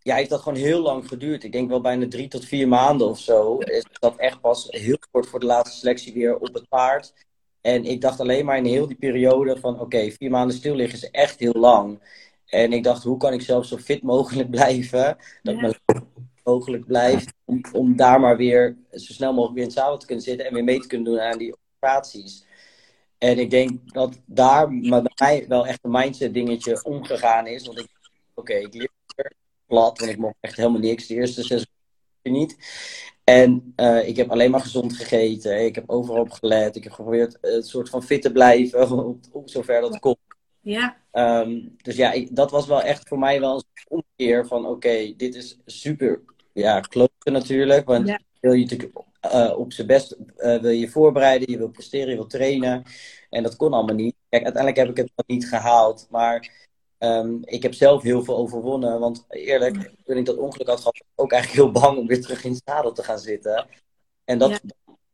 ja, 0.02 0.14
heeft 0.14 0.30
dat 0.30 0.40
gewoon 0.40 0.58
heel 0.58 0.80
lang 0.80 1.08
geduurd. 1.08 1.44
Ik 1.44 1.52
denk 1.52 1.68
wel 1.68 1.80
bijna 1.80 2.08
drie 2.08 2.28
tot 2.28 2.44
vier 2.44 2.68
maanden 2.68 3.08
of 3.08 3.18
zo. 3.18 3.58
Is 3.58 3.84
dat 3.92 4.16
echt 4.16 4.40
pas 4.40 4.66
heel 4.70 4.98
kort 5.10 5.26
voor 5.26 5.40
de 5.40 5.46
laatste 5.46 5.78
selectie 5.78 6.12
weer 6.12 6.38
op 6.38 6.54
het 6.54 6.68
paard. 6.68 7.12
En 7.60 7.84
ik 7.84 8.00
dacht 8.00 8.20
alleen 8.20 8.44
maar 8.44 8.56
in 8.56 8.64
heel 8.64 8.86
die 8.86 8.96
periode 8.96 9.56
van... 9.60 9.74
Oké, 9.74 9.82
okay, 9.82 10.12
vier 10.12 10.30
maanden 10.30 10.56
stil 10.56 10.74
liggen 10.74 10.98
is 10.98 11.10
echt 11.10 11.38
heel 11.38 11.52
lang. 11.52 12.00
En 12.46 12.72
ik 12.72 12.84
dacht, 12.84 13.02
hoe 13.02 13.16
kan 13.16 13.32
ik 13.32 13.40
zelf 13.40 13.66
zo 13.66 13.76
fit 13.76 14.02
mogelijk 14.02 14.50
blijven? 14.58 15.16
Dat 15.42 15.54
Ja. 15.54 15.60
mijn 15.60 15.74
mogelijk 16.48 16.86
blijft. 16.86 17.32
Om, 17.44 17.60
om 17.72 17.96
daar 17.96 18.20
maar 18.20 18.36
weer 18.36 18.76
zo 18.90 19.12
snel 19.12 19.32
mogelijk 19.32 19.54
weer 19.54 19.62
in 19.62 19.70
het 19.70 19.78
zadel 19.78 19.98
te 19.98 20.06
kunnen 20.06 20.24
zitten. 20.24 20.46
En 20.46 20.54
weer 20.54 20.64
mee 20.64 20.80
te 20.80 20.86
kunnen 20.86 21.12
doen 21.12 21.20
aan 21.20 21.38
die 21.38 21.54
operaties. 21.54 22.46
En 23.18 23.38
ik 23.38 23.50
denk 23.50 23.92
dat 23.92 24.20
daar 24.26 24.68
bij 24.68 25.02
mij 25.18 25.44
wel 25.48 25.66
echt 25.66 25.78
een 25.82 25.90
mindset 25.90 26.34
dingetje 26.34 26.84
omgegaan 26.84 27.46
is. 27.46 27.66
Want 27.66 27.78
ik 27.78 27.88
oké, 28.34 28.52
okay, 28.52 28.62
ik 28.62 28.74
leer 28.74 28.90
plat. 29.66 29.98
Want 29.98 30.10
ik 30.10 30.18
mocht 30.18 30.36
echt 30.40 30.56
helemaal 30.56 30.80
niks. 30.80 31.06
De 31.06 31.14
eerste 31.14 31.42
zes 31.42 31.66
weken 32.22 32.40
niet. 32.40 32.56
En 33.24 33.72
uh, 33.76 34.08
ik 34.08 34.16
heb 34.16 34.30
alleen 34.30 34.50
maar 34.50 34.60
gezond 34.60 34.96
gegeten. 34.96 35.64
Ik 35.64 35.74
heb 35.74 35.90
overal 35.90 36.20
op 36.20 36.30
gelet. 36.30 36.76
Ik 36.76 36.84
heb 36.84 36.92
geprobeerd 36.92 37.38
een 37.40 37.62
soort 37.62 37.88
van 37.88 38.02
fit 38.02 38.22
te 38.22 38.32
blijven. 38.32 38.90
Op, 39.06 39.24
op 39.32 39.50
zover 39.50 39.80
dat 39.80 39.98
kon. 39.98 40.16
Ja. 40.60 40.96
Um, 41.12 41.76
dus 41.82 41.96
ja, 41.96 42.12
ik, 42.12 42.36
dat 42.36 42.50
was 42.50 42.66
wel 42.66 42.82
echt 42.82 43.08
voor 43.08 43.18
mij 43.18 43.40
wel 43.40 43.54
een 43.54 43.86
omkeer 43.88 44.46
van 44.46 44.60
oké, 44.60 44.74
okay, 44.74 45.14
dit 45.16 45.34
is 45.34 45.58
super 45.66 46.22
ja, 46.58 46.80
kloten 46.80 47.32
natuurlijk. 47.32 47.86
Want 47.86 48.08
Ja. 48.08 48.20
wil 48.40 48.52
je 48.52 48.62
natuurlijk 48.62 48.98
uh, 49.34 49.58
op 49.58 49.72
zijn 49.72 49.86
best 49.86 50.16
uh, 50.36 50.60
wil 50.60 50.70
je 50.70 50.88
voorbereiden, 50.88 51.50
je 51.50 51.58
wil 51.58 51.68
presteren, 51.68 52.08
je 52.08 52.14
wil 52.14 52.26
trainen. 52.26 52.82
En 53.30 53.42
dat 53.42 53.56
kon 53.56 53.72
allemaal 53.72 53.94
niet. 53.94 54.14
Kijk, 54.28 54.44
uiteindelijk 54.44 54.86
heb 54.86 54.96
ik 54.96 55.04
het 55.04 55.12
nog 55.16 55.26
niet 55.26 55.48
gehaald. 55.48 56.06
Maar 56.10 56.68
ehm, 56.98 57.36
ik 57.42 57.62
heb 57.62 57.74
zelf 57.74 58.02
heel 58.02 58.24
veel 58.24 58.36
overwonnen. 58.36 59.00
Want 59.00 59.24
eerlijk, 59.28 59.92
toen 60.04 60.16
ik 60.16 60.26
dat 60.26 60.36
ongeluk 60.36 60.66
had 60.68 60.78
gehad, 60.78 60.98
was 60.98 61.08
ik 61.14 61.22
ook 61.22 61.32
eigenlijk 61.32 61.62
heel 61.62 61.80
bang 61.82 61.98
om 61.98 62.06
weer 62.06 62.20
terug 62.20 62.44
in 62.44 62.52
het 62.52 62.62
zadel 62.64 62.92
te 62.92 63.02
gaan 63.02 63.18
zitten. 63.18 63.66
En 64.24 64.38
dat, 64.38 64.60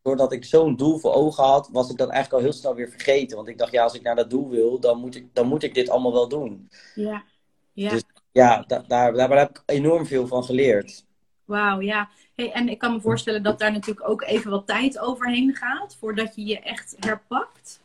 doordat 0.02 0.32
ik 0.32 0.44
zo'n 0.44 0.76
doel 0.76 0.98
voor 0.98 1.12
ogen 1.12 1.44
had, 1.44 1.68
was 1.72 1.90
ik 1.90 1.96
dat 1.96 2.08
eigenlijk 2.08 2.42
al 2.42 2.50
heel 2.50 2.58
snel 2.58 2.74
weer 2.74 2.90
vergeten. 2.90 3.36
Want 3.36 3.48
ik 3.48 3.58
dacht, 3.58 3.72
ja, 3.72 3.82
als 3.82 3.94
ik 3.94 4.02
naar 4.02 4.16
dat 4.16 4.30
doel 4.30 4.48
wil, 4.48 4.80
dan 4.80 4.98
moet 4.98 5.14
ik, 5.14 5.34
dan 5.34 5.46
moet 5.46 5.62
ik 5.62 5.74
dit 5.74 5.88
allemaal 5.88 6.12
wel 6.12 6.28
doen. 6.28 6.68
Ja, 6.94 7.24
ja. 7.72 7.90
Dus 7.90 8.02
ja, 8.32 8.64
daar, 8.66 8.86
daar, 8.86 9.12
daar 9.14 9.38
heb 9.38 9.50
ik 9.50 9.62
enorm 9.66 10.06
veel 10.06 10.26
van 10.26 10.44
geleerd. 10.44 11.04
Wauw, 11.44 11.80
ja. 11.80 12.08
Hey, 12.34 12.52
en 12.52 12.68
ik 12.68 12.78
kan 12.78 12.92
me 12.92 13.00
voorstellen 13.00 13.42
dat 13.42 13.58
daar 13.58 13.72
natuurlijk 13.72 14.08
ook 14.08 14.22
even 14.22 14.50
wat 14.50 14.66
tijd 14.66 14.98
overheen 14.98 15.54
gaat 15.54 15.96
voordat 16.00 16.34
je 16.34 16.44
je 16.44 16.60
echt 16.60 16.96
herpakt. 16.98 17.80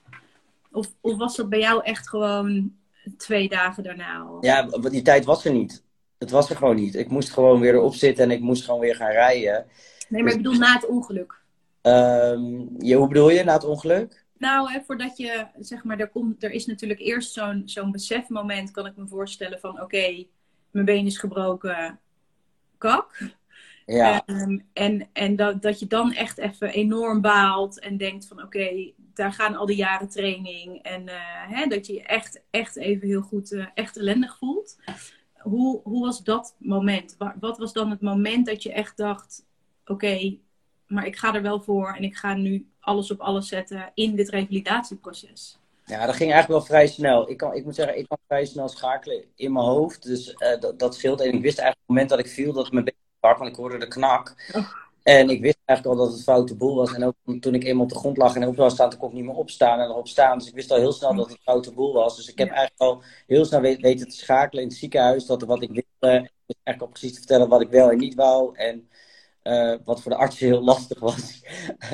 Of, 0.72 0.88
of 1.02 1.18
was 1.18 1.36
dat 1.36 1.50
bij 1.50 1.60
jou 1.60 1.84
echt 1.84 2.10
gewoon 2.10 2.76
twee 3.18 3.50
dagen 3.50 3.84
daarna? 3.84 4.20
Al? 4.20 4.38
Ja, 4.42 4.62
die 4.90 5.02
tijd 5.02 5.26
was 5.26 5.46
er 5.46 5.52
niet. 5.52 5.84
Het 6.18 6.32
was 6.32 6.50
er 6.50 6.56
gewoon 6.56 6.76
niet. 6.76 6.96
Ik 6.96 7.10
moest 7.10 7.32
gewoon 7.32 7.60
weer 7.60 7.74
erop 7.74 7.94
zitten 7.94 8.24
en 8.24 8.32
ik 8.32 8.40
moest 8.42 8.66
gewoon 8.66 8.80
weer 8.80 8.96
gaan 8.96 9.12
rijden. 9.12 9.66
Nee, 10.10 10.24
maar 10.24 10.32
ik 10.32 10.38
bedoel 10.38 10.58
na 10.60 10.74
het 10.74 10.88
ongeluk. 10.88 11.38
Um, 11.82 12.70
je, 12.78 12.96
hoe 12.96 13.08
bedoel 13.08 13.30
je, 13.30 13.44
na 13.44 13.54
het 13.54 13.64
ongeluk? 13.64 14.26
Nou, 14.38 14.72
hè, 14.72 14.80
voordat 14.86 15.18
je, 15.18 15.46
zeg 15.60 15.84
maar, 15.84 16.00
er, 16.00 16.10
komt, 16.10 16.44
er 16.44 16.52
is 16.52 16.66
natuurlijk 16.66 17.00
eerst 17.00 17.34
zo'n 17.34 17.62
zo'n 17.66 17.92
besefmoment, 17.92 18.72
kan 18.72 18.86
ik 18.86 18.96
me 18.96 19.08
voorstellen, 19.08 19.60
van 19.60 19.82
oké, 19.82 20.26
mijn 20.72 20.86
been 20.86 21.06
is 21.06 21.18
gebroken, 21.18 22.00
kak. 22.78 23.38
Ja. 23.96 24.24
Um, 24.26 24.66
en 24.74 25.10
en 25.14 25.36
dat, 25.36 25.62
dat 25.62 25.80
je 25.80 25.88
dan 25.88 26.14
echt 26.14 26.38
even 26.38 26.70
enorm 26.70 27.22
baalt 27.22 27.80
en 27.80 27.98
denkt 27.98 28.28
van 28.28 28.44
oké, 28.44 28.92
daar 29.14 29.34
gaan 29.34 29.56
al 29.56 29.66
die 29.66 29.76
jaren 29.76 30.10
training. 30.10 30.84
En 30.84 31.02
uh, 31.02 31.14
hè, 31.48 31.66
dat 31.66 31.88
je 31.88 31.94
je 31.94 32.04
echt, 32.04 32.42
echt 32.50 32.78
even 32.78 33.08
heel 33.08 33.22
goed, 33.22 33.52
uh, 33.52 33.66
echt 33.74 33.98
ellendig 33.98 34.38
voelt. 34.38 34.78
Hoe, 35.34 35.82
hoe 35.84 36.06
was 36.06 36.24
dat 36.24 36.56
moment? 36.58 37.16
Wat 37.40 37.58
was 37.58 37.74
dan 37.74 37.90
het 37.90 38.02
moment 38.02 38.46
dat 38.46 38.64
je 38.64 38.74
echt 38.74 38.98
dacht, 38.98 39.46
oké, 39.86 40.38
maar 40.88 41.06
ik 41.06 41.16
ga 41.16 41.36
er 41.36 41.42
wel 41.42 41.62
voor 41.62 41.94
en 41.94 42.04
ik 42.04 42.16
ga 42.16 42.34
nu 42.34 42.68
alles 42.80 43.12
op 43.12 43.20
alles 43.20 43.48
zetten 43.48 43.92
in 43.94 44.16
dit 44.16 44.30
revalidatieproces? 44.30 45.60
Ja, 45.86 46.06
dat 46.06 46.16
ging 46.16 46.32
eigenlijk 46.32 46.48
wel 46.48 46.62
vrij 46.62 46.88
snel. 46.88 47.30
Ik, 47.30 47.38
kan, 47.38 47.54
ik 47.54 47.66
moet 47.66 47.76
zeggen, 47.76 47.98
ik 47.98 48.08
kan 48.08 48.18
vrij 48.28 48.46
snel 48.46 48.68
schakelen 48.68 49.24
in 49.36 49.54
mijn 49.54 49.66
hoofd. 49.66 50.04
Dus 50.04 50.34
uh, 50.34 50.60
dat, 50.60 50.80
dat 50.80 50.96
scheelt. 50.96 51.22
En 51.22 51.34
ik 51.34 51.42
wist 51.42 51.60
eigenlijk 51.60 51.68
op 51.68 51.78
het 51.78 51.88
moment 51.88 52.10
dat 52.10 52.20
ik 52.20 52.28
viel 52.28 52.54
dat 52.54 52.72
mijn 52.72 52.86
been 52.86 52.94
brak, 53.20 53.38
want 53.38 53.50
ik 53.50 53.56
hoorde 53.56 53.78
de 53.78 53.88
knak. 53.88 54.52
Oh. 54.56 54.72
En 55.04 55.30
ik 55.30 55.42
wist 55.42 55.58
eigenlijk 55.66 56.00
al 56.00 56.06
dat 56.06 56.14
het 56.16 56.24
foute 56.24 56.56
boel 56.56 56.76
was. 56.76 56.94
En 56.94 57.04
ook 57.04 57.16
toen 57.40 57.54
ik 57.54 57.64
eenmaal 57.64 57.84
op 57.84 57.90
de 57.90 57.96
grond 57.96 58.18
lag 58.18 58.36
en 58.36 58.48
op 58.48 58.56
was 58.56 58.74
staan, 58.74 58.98
kon 58.98 59.10
ik 59.10 59.16
niet 59.16 59.26
meer 59.26 59.36
opstaan 59.36 59.80
en 59.80 59.90
erop 59.90 60.08
staan. 60.08 60.38
Dus 60.38 60.48
ik 60.48 60.54
wist 60.54 60.72
al 60.72 60.78
heel 60.78 60.92
snel 60.92 61.16
dat 61.16 61.30
het 61.30 61.40
foute 61.42 61.74
boel 61.74 61.94
was. 61.94 62.16
Dus 62.16 62.28
ik 62.28 62.38
heb 62.38 62.48
eigenlijk 62.48 62.82
al 62.82 63.04
heel 63.28 63.46
snel 63.46 63.62
weten 63.62 64.10
te 64.10 64.16
schakelen 64.16 64.64
in 64.64 64.70
het 64.70 64.78
ziekenhuis. 64.78 65.26
Dat 65.26 65.44
wat 65.44 65.62
ik 65.62 65.70
wilde, 65.70 66.30
eigenlijk 66.46 66.82
al 66.82 66.88
precies 66.88 67.12
te 67.12 67.18
vertellen 67.18 67.50
wat 67.50 67.62
ik 67.62 67.70
wel 67.70 67.92
en 67.92 67.98
niet 67.98 68.16
wou. 68.16 68.56
En 68.56 68.90
uh, 69.44 69.76
wat 69.84 70.02
voor 70.02 70.12
de 70.12 70.18
artsen 70.18 70.48
heel 70.48 70.64
lastig 70.72 71.00
was. 71.00 71.42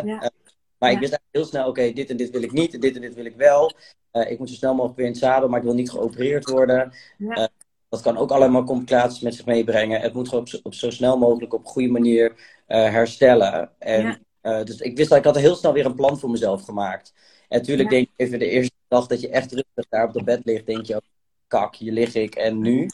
Ja. 0.03 0.32
maar 0.77 0.91
ik 0.91 1.00
wist 1.00 1.13
eigenlijk 1.13 1.32
heel 1.32 1.46
snel, 1.46 1.67
oké, 1.67 1.91
dit 1.91 2.10
en 2.10 2.17
dit 2.17 2.29
wil 2.29 2.44
ik 2.44 2.51
niet, 2.51 2.74
en 2.74 2.79
dit 2.79 2.96
en 2.96 3.01
dit 3.01 3.15
wil 3.15 3.25
ik 3.25 3.36
wel. 3.36 3.72
Uh, 4.12 4.32
ik 4.32 4.39
moet 4.39 4.50
zo 4.50 4.55
snel 4.55 4.74
mogelijk 4.74 4.98
weer 4.98 5.05
in 5.05 5.12
het 5.12 5.22
zadel, 5.22 5.50
maar 5.50 5.60
ik 5.60 5.65
wil 5.65 5.74
niet 5.74 5.91
geopereerd 5.91 6.50
worden. 6.50 6.94
Ja. 7.17 7.50
Dat 7.89 8.01
kan 8.01 8.18
ook 8.18 8.32
allemaal 8.32 8.63
complicaties 8.63 9.20
met 9.20 9.36
zich 9.36 9.46
meebrengen. 9.46 10.01
Het 10.01 10.13
moet 10.13 10.30
gewoon 10.30 10.44
op, 10.54 10.60
op 10.63 10.74
zo 10.74 10.89
snel 10.89 11.18
mogelijk 11.18 11.54
op 11.54 11.60
een 11.60 11.72
goede 11.72 11.92
manier 11.92 12.34
herstellen. 12.65 13.72
En, 13.80 14.24
Ja. 14.42 14.63
dus 14.63 14.80
ik 14.80 14.98
wist 14.98 15.10
dat 15.10 15.18
ik 15.18 15.24
had 15.24 15.38
heel 15.38 15.56
snel 15.56 15.74
weer 15.74 15.86
een 15.86 15.96
plan 15.96 16.20
voor 16.20 16.30
mezelf 16.30 16.62
gemaakt. 16.63 17.13
En 17.48 17.58
natuurlijk 17.58 17.89
Ja. 17.89 17.96
denk 17.96 18.08
ik 18.08 18.13
even 18.15 18.39
de 18.39 18.50
eerste 18.50 18.74
dag 18.88 19.08
dat 19.08 19.22
je 19.22 19.30
echt 19.30 19.51
rustig 19.51 19.86
daar 19.89 20.08
op 20.08 20.13
de 20.13 20.24
bed 20.24 20.42
ligt, 20.46 20.65
denk 20.65 20.86
je, 20.86 20.96
oh, 20.96 21.01
kak, 21.48 21.75
hier 21.75 21.92
lig 21.92 22.15
ik 22.15 22.36
en 22.36 22.60
nu. 22.60 22.89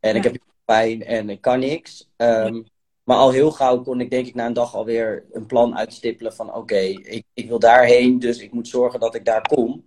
En 0.00 0.16
ik 0.16 0.22
heb 0.22 0.36
pijn 0.64 1.04
en 1.04 1.30
ik 1.30 1.40
kan 1.40 1.58
niks. 1.58 2.08
Um, 2.16 2.64
maar 3.04 3.16
al 3.16 3.30
heel 3.30 3.50
gauw 3.50 3.82
kon 3.82 4.00
ik 4.00 4.10
denk 4.10 4.26
ik 4.26 4.34
na 4.34 4.46
een 4.46 4.52
dag 4.52 4.74
alweer 4.74 5.24
een 5.32 5.46
plan 5.46 5.76
uitstippelen 5.76 6.34
van 6.34 6.54
oké, 6.54 6.76
ik, 6.76 7.24
ik 7.34 7.48
wil 7.48 7.58
daarheen, 7.58 8.18
dus 8.18 8.38
ik 8.38 8.52
moet 8.52 8.68
zorgen 8.68 9.00
dat 9.00 9.14
ik 9.14 9.24
daar 9.24 9.42
kom. 9.48 9.84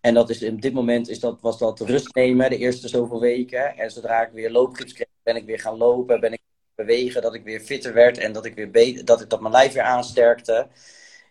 En 0.00 0.14
dat 0.14 0.30
is 0.30 0.44
op 0.44 0.62
dit 0.62 0.72
moment 0.72 1.08
is 1.08 1.20
dat, 1.20 1.40
was 1.40 1.58
dat 1.58 1.80
rust 1.80 2.14
nemen, 2.14 2.50
de 2.50 2.56
eerste 2.56 2.88
zoveel 2.88 3.20
weken. 3.20 3.76
En 3.76 3.90
zodra 3.90 4.26
ik 4.26 4.32
weer 4.32 4.50
loopgips 4.50 4.92
kreeg, 4.92 5.06
ben 5.22 5.36
ik 5.36 5.44
weer 5.44 5.60
gaan 5.60 5.76
lopen, 5.76 6.20
ben 6.20 6.32
ik 6.32 6.40
bewegen, 6.74 7.22
dat 7.22 7.34
ik 7.34 7.44
weer 7.44 7.60
fitter 7.60 7.92
werd 7.94 8.18
en 8.18 8.32
dat 8.32 8.44
ik 8.44 8.54
weer 8.54 8.70
beter, 8.70 9.04
dat, 9.04 9.20
ik, 9.20 9.30
dat 9.30 9.40
mijn 9.40 9.52
lijf 9.52 9.72
weer 9.72 9.82
aansterkte. 9.82 10.68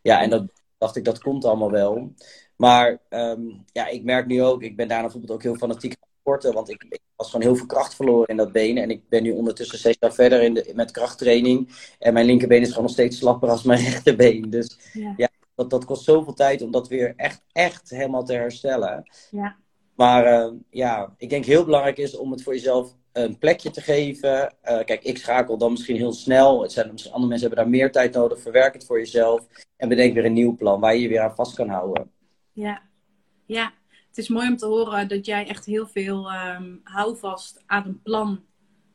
Ja, 0.01 0.21
en 0.21 0.29
dat 0.29 0.45
dacht 0.77 0.95
ik, 0.95 1.05
dat 1.05 1.19
komt 1.19 1.45
allemaal 1.45 1.71
wel. 1.71 2.13
Maar 2.55 2.99
um, 3.09 3.63
ja, 3.71 3.87
ik 3.87 4.03
merk 4.03 4.25
nu 4.27 4.43
ook, 4.43 4.61
ik 4.61 4.75
ben 4.75 4.87
daar 4.87 5.01
bijvoorbeeld 5.01 5.31
ook 5.31 5.43
heel 5.43 5.55
fanatiek 5.55 5.91
aan 5.91 6.09
sporten, 6.19 6.53
want 6.53 6.69
ik, 6.69 6.83
ik, 6.89 6.99
was 7.15 7.29
gewoon 7.29 7.45
heel 7.45 7.55
veel 7.55 7.65
kracht 7.65 7.95
verloren 7.95 8.27
in 8.27 8.37
dat 8.37 8.51
been. 8.51 8.77
En 8.77 8.89
ik 8.89 9.09
ben 9.09 9.23
nu 9.23 9.31
ondertussen 9.31 9.77
zes 9.77 9.97
jaar 9.99 10.13
verder 10.13 10.41
in 10.41 10.53
de, 10.53 10.71
met 10.75 10.91
krachttraining. 10.91 11.69
En 11.99 12.13
mijn 12.13 12.25
linkerbeen 12.25 12.61
is 12.61 12.67
gewoon 12.67 12.83
nog 12.83 12.91
steeds 12.91 13.17
slapper 13.17 13.49
als 13.49 13.63
mijn 13.63 13.83
rechterbeen. 13.89 14.49
Dus 14.49 14.77
Ja. 14.93 15.13
ja, 15.17 15.29
dat, 15.57 15.69
dat 15.69 15.85
kost 15.85 16.03
zoveel 16.03 16.33
tijd 16.33 16.61
om 16.61 16.71
dat 16.71 16.87
weer 16.87 17.13
echt, 17.15 17.43
echt 17.51 17.89
helemaal 17.89 18.23
te 18.23 18.33
herstellen. 18.33 19.03
Ja. 19.31 19.55
Maar 19.95 20.47
uh, 20.47 20.53
ja, 20.69 21.13
ik 21.17 21.29
denk 21.29 21.45
heel 21.45 21.65
belangrijk 21.65 21.97
is 21.97 22.17
om 22.17 22.31
het 22.31 22.43
voor 22.43 22.53
jezelf 22.53 22.95
een 23.11 23.37
plekje 23.37 23.71
te 23.71 23.81
geven. 23.81 24.55
Uh, 24.63 24.83
kijk, 24.83 25.03
ik 25.03 25.17
schakel 25.17 25.57
dan 25.57 25.71
misschien 25.71 25.95
heel 25.95 26.13
snel. 26.13 26.61
Het 26.61 26.71
zijn, 26.71 26.91
misschien, 26.91 27.11
andere 27.11 27.29
mensen 27.29 27.47
hebben 27.47 27.65
daar 27.65 27.79
meer 27.79 27.91
tijd 27.91 28.13
nodig. 28.13 28.39
Verwerk 28.39 28.73
het 28.73 28.85
voor 28.85 28.97
jezelf. 28.97 29.47
En 29.77 29.89
bedenk 29.89 30.13
weer 30.13 30.25
een 30.25 30.33
nieuw 30.33 30.55
plan 30.55 30.79
waar 30.79 30.95
je 30.95 31.01
je 31.01 31.07
weer 31.07 31.21
aan 31.21 31.35
vast 31.35 31.55
kan 31.55 31.69
houden. 31.69 32.11
Ja, 32.51 32.81
ja. 33.45 33.73
Het 34.07 34.17
is 34.17 34.27
mooi 34.27 34.47
om 34.47 34.57
te 34.57 34.65
horen 34.65 35.07
dat 35.07 35.25
jij 35.25 35.47
echt 35.47 35.65
heel 35.65 35.87
veel 35.87 36.31
um, 36.31 36.81
houvast 36.83 37.63
aan 37.65 37.85
een 37.85 38.01
plan. 38.01 38.43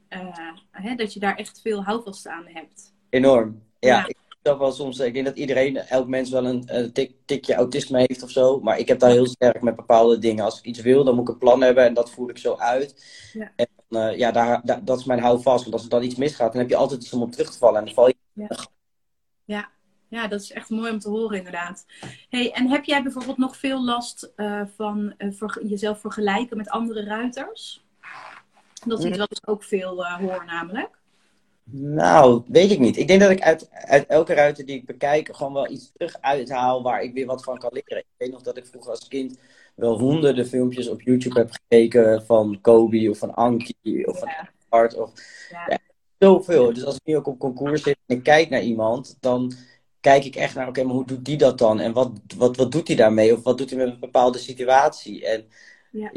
Uh, 0.09 0.37
hè, 0.71 0.95
dat 0.95 1.13
je 1.15 1.21
daar 1.21 1.37
echt 1.37 1.61
veel 1.61 1.85
houvast 1.85 2.29
aan 2.29 2.47
hebt. 2.47 2.95
Enorm. 3.11 3.63
Ja, 3.79 3.97
Ja. 3.97 4.07
ik 4.07 4.17
zelf 4.43 4.59
wel 4.59 4.73
soms. 4.73 4.99
Ik 4.99 5.15
denk 5.15 5.27
dat 5.27 5.37
iedereen, 5.37 5.77
elk 5.77 6.09
mens 6.09 6.31
wel 6.31 6.47
een, 6.47 6.63
een 6.67 6.93
tik, 6.93 7.15
tikje 7.25 7.55
autisme 7.55 7.99
heeft 7.99 8.23
of 8.23 8.31
zo. 8.31 8.61
Maar 8.61 8.79
ik 8.79 8.89
heb 8.89 8.99
daar 8.99 9.11
heel 9.11 9.27
sterk 9.27 9.63
met 9.63 9.77
bepaalde 9.77 10.19
dingen. 10.19 10.45
Als 10.45 10.59
ik 10.59 10.65
iets 10.65 10.81
wil, 10.81 11.05
dan 11.05 11.15
moet 11.15 11.29
ik 11.29 11.35
een 11.35 11.41
plan 11.41 11.61
hebben 11.61 11.85
en 11.85 11.95
dat 11.95 12.11
voer 12.11 12.31
ik 12.31 12.39
zo 12.39 12.57
uit. 12.57 13.05
Ja. 13.33 13.53
En 13.57 13.69
uh, 13.89 14.19
ja, 14.19 14.31
daar, 14.31 14.61
daar, 14.65 14.85
dat 14.85 14.99
is 14.99 15.05
mijn 15.05 15.21
houvast. 15.21 15.63
Want 15.63 15.75
als 15.75 15.83
er 15.83 15.91
dan 15.91 16.03
iets 16.03 16.15
misgaat, 16.15 16.53
dan 16.53 16.61
heb 16.61 16.71
je 16.71 16.77
altijd 16.77 17.03
iets 17.03 17.13
om 17.13 17.23
op 17.23 17.33
terug 17.33 17.51
te 17.51 17.59
vallen. 17.59 17.79
En 17.79 17.85
dan 17.85 17.95
val 17.95 18.09
je. 18.09 18.17
Ja. 18.33 18.49
Ja. 19.45 19.71
Ja, 20.09 20.29
dat 20.29 20.41
is 20.41 20.53
echt 20.53 20.71
mooi 20.71 20.91
om 20.91 20.99
te 20.99 21.09
horen, 21.09 21.37
inderdaad. 21.39 21.87
Hey, 22.29 22.53
en 22.53 22.69
heb 22.69 22.85
jij 22.85 23.03
bijvoorbeeld 23.03 23.39
nog 23.39 23.57
veel 23.57 23.85
last 23.85 24.33
uh, 24.37 24.63
van 24.77 25.15
uh, 25.19 25.33
ver 25.33 25.67
jezelf 25.67 26.01
vergelijken 26.01 26.57
met 26.57 26.69
andere 26.69 27.05
ruiters? 27.05 27.85
Dat 28.87 28.99
is 28.99 29.05
iets 29.05 29.19
wat 29.19 29.37
ik 29.37 29.51
ook 29.51 29.65
veel 29.65 30.07
hoor, 30.07 30.45
namelijk. 30.47 31.02
Nou, 31.71 32.43
weet 32.47 32.71
ik 32.71 32.79
niet. 32.79 32.97
Ik 32.97 33.09
denk 33.09 33.21
dat 33.21 33.31
ik 33.31 33.41
uit, 33.41 33.69
uit 33.71 34.07
elke 34.07 34.35
ruiter 34.35 34.67
die 34.67 34.77
ik 34.77 34.87
bekijk 34.87 35.37
gewoon 35.37 35.53
wel 35.53 35.71
iets 35.71 35.93
terug 35.93 36.17
uithaal 36.21 36.83
waar 36.83 37.03
ik 37.03 37.13
weer 37.13 37.27
wat 37.27 37.45
van 37.45 37.59
kan 37.59 37.71
leren. 37.73 37.99
Ik 37.99 38.07
weet 38.17 38.31
nog 38.31 38.43
dat 38.43 38.57
ik 38.57 38.67
vroeger 38.67 38.91
als 38.91 39.09
kind 39.09 39.39
wel 39.75 39.99
honderden 39.99 40.47
filmpjes 40.47 40.89
op 40.89 41.03
YouTube 41.03 41.39
heb 41.39 41.51
gekeken 41.51 42.25
van 42.27 42.59
Kobe 42.61 43.11
of 43.11 43.19
van 43.19 43.35
Anki 43.35 44.05
of 44.05 44.19
van. 44.19 44.29
Art 44.69 44.95
of 44.95 45.13
Ja. 45.51 45.65
ja, 45.69 45.79
zoveel. 46.19 46.73
Dus 46.73 46.85
als 46.85 46.95
ik 46.95 47.05
nu 47.05 47.17
ook 47.17 47.27
op 47.27 47.39
concours 47.39 47.83
zit 47.83 47.99
en 48.07 48.17
ik 48.17 48.23
kijk 48.23 48.51
naar 48.51 48.63
iemand, 48.63 49.17
dan 49.21 49.53
kijk 50.01 50.25
ik 50.25 50.37
echt 50.37 50.55
naar, 50.55 50.69
oké, 50.69 50.83
maar 50.83 50.95
hoe 50.95 51.07
doet 51.07 51.25
die 51.25 51.37
dat 51.37 51.59
dan? 51.59 51.81
En 51.81 51.93
wat, 51.93 52.11
wat, 52.37 52.57
wat 52.57 52.73
doet 52.73 52.87
hij 52.89 52.97
daarmee? 52.97 53.37
Of 53.37 53.43
wat 53.43 53.59
doet 53.59 53.71
hij 53.71 53.79
met 53.79 53.89
een 53.89 54.01
bepaalde 54.01 54.39
situatie? 54.39 55.27
En 55.27 55.45
Ja. 55.91 56.13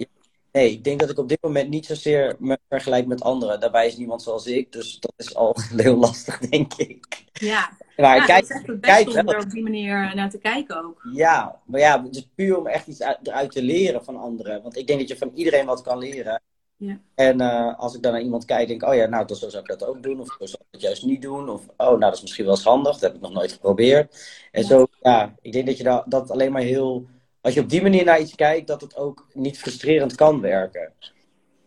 Nee, 0.56 0.72
ik 0.72 0.84
denk 0.84 1.00
dat 1.00 1.10
ik 1.10 1.18
op 1.18 1.30
dit 1.30 1.41
moment 1.41 1.70
niet 1.70 1.86
zozeer 1.86 2.36
me 2.39 2.58
vergelijk 2.70 3.06
met 3.06 3.22
anderen. 3.22 3.60
Daarbij 3.60 3.88
is 3.88 3.98
niemand 3.98 4.22
zoals 4.22 4.46
ik, 4.46 4.72
dus 4.72 5.00
dat 5.00 5.13
is 5.18 5.36
al 5.36 5.56
heel 5.76 5.98
lastig, 5.98 6.39
denk 6.39 6.74
ik. 6.74 7.24
Ja, 7.34 7.78
Maar 7.98 8.15
ja 8.15 8.26
kijk, 8.26 8.48
dat 8.48 8.50
is 8.50 8.56
echt 8.56 8.68
het 8.68 8.80
kijk 8.80 9.10
om 9.10 9.30
er 9.30 9.44
op 9.44 9.50
die 9.50 9.63
manier 9.63 10.15
naar 10.15 10.30
te 10.30 10.38
kijken 10.38 10.84
ook. 10.84 11.08
Ja, 11.13 11.62
maar 11.65 11.80
ja, 11.80 12.04
het 12.04 12.15
is 12.15 12.28
puur 12.36 12.58
om 12.58 12.68
echt 12.68 12.88
iets 12.88 13.02
uit, 13.02 13.18
eruit 13.24 13.52
te 13.52 13.63
leren 13.63 14.04
van 14.04 14.18
anderen. 14.18 14.62
Want 14.62 14.78
ik 14.78 14.88
denk 14.88 15.00
dat 15.00 15.08
je 15.08 15.18
van 15.18 15.32
iedereen 15.34 15.65
wat 15.65 15.82
kan 15.82 15.98
leren. 15.98 16.41
Ja. 16.78 17.00
En 17.15 17.41
uh, 17.41 17.80
als 17.80 17.96
ik 17.96 18.02
dan 18.02 18.12
naar 18.12 18.22
iemand 18.22 18.46
kijk, 18.46 18.68
denk 18.68 18.82
ik, 18.82 18.89
oh 18.89 18.96
ja, 18.96 19.06
nou, 19.06 19.36
zo 19.36 19.50
zou 19.50 19.63
ik 19.63 19.80
dat 19.80 19.86
ook 19.86 20.04
doen. 20.04 20.20
Of 20.20 20.28
zo 20.28 20.46
zou 20.46 20.62
ik 20.62 20.68
dat 20.72 20.82
juist 20.82 21.06
niet 21.06 21.22
doen. 21.22 21.50
Of, 21.50 21.65
oh, 21.68 21.88
nou, 21.88 22.00
dat 22.00 22.13
is 22.13 22.22
misschien 22.22 22.46
wel 22.46 22.54
eens 22.54 22.63
handig. 22.63 22.91
Dat 22.91 23.02
heb 23.02 23.15
ik 23.15 23.22
nog 23.22 23.32
nooit 23.32 23.52
geprobeerd. 23.52 24.15
En 24.52 24.62
Ja. 24.62 24.68
zo, 24.68 24.88
ja, 25.02 25.36
ik 25.41 25.52
denk 25.52 25.65
dat 25.65 25.78
je 25.78 25.84
dat, 25.84 26.04
dat 26.08 26.32
alleen 26.32 26.52
maar 26.52 26.62
heel... 26.62 27.06
Als 27.45 27.53
je 27.53 27.60
op 27.60 27.69
die 27.69 27.81
manier 27.81 28.03
naar 28.03 28.19
iets 28.19 28.36
kijkt, 28.36 28.67
dat 28.67 28.81
het 28.81 28.95
ook 28.95 29.27
niet 29.34 29.58
frustrerend 29.58 30.15
kan 30.15 30.41
werken. 30.41 30.93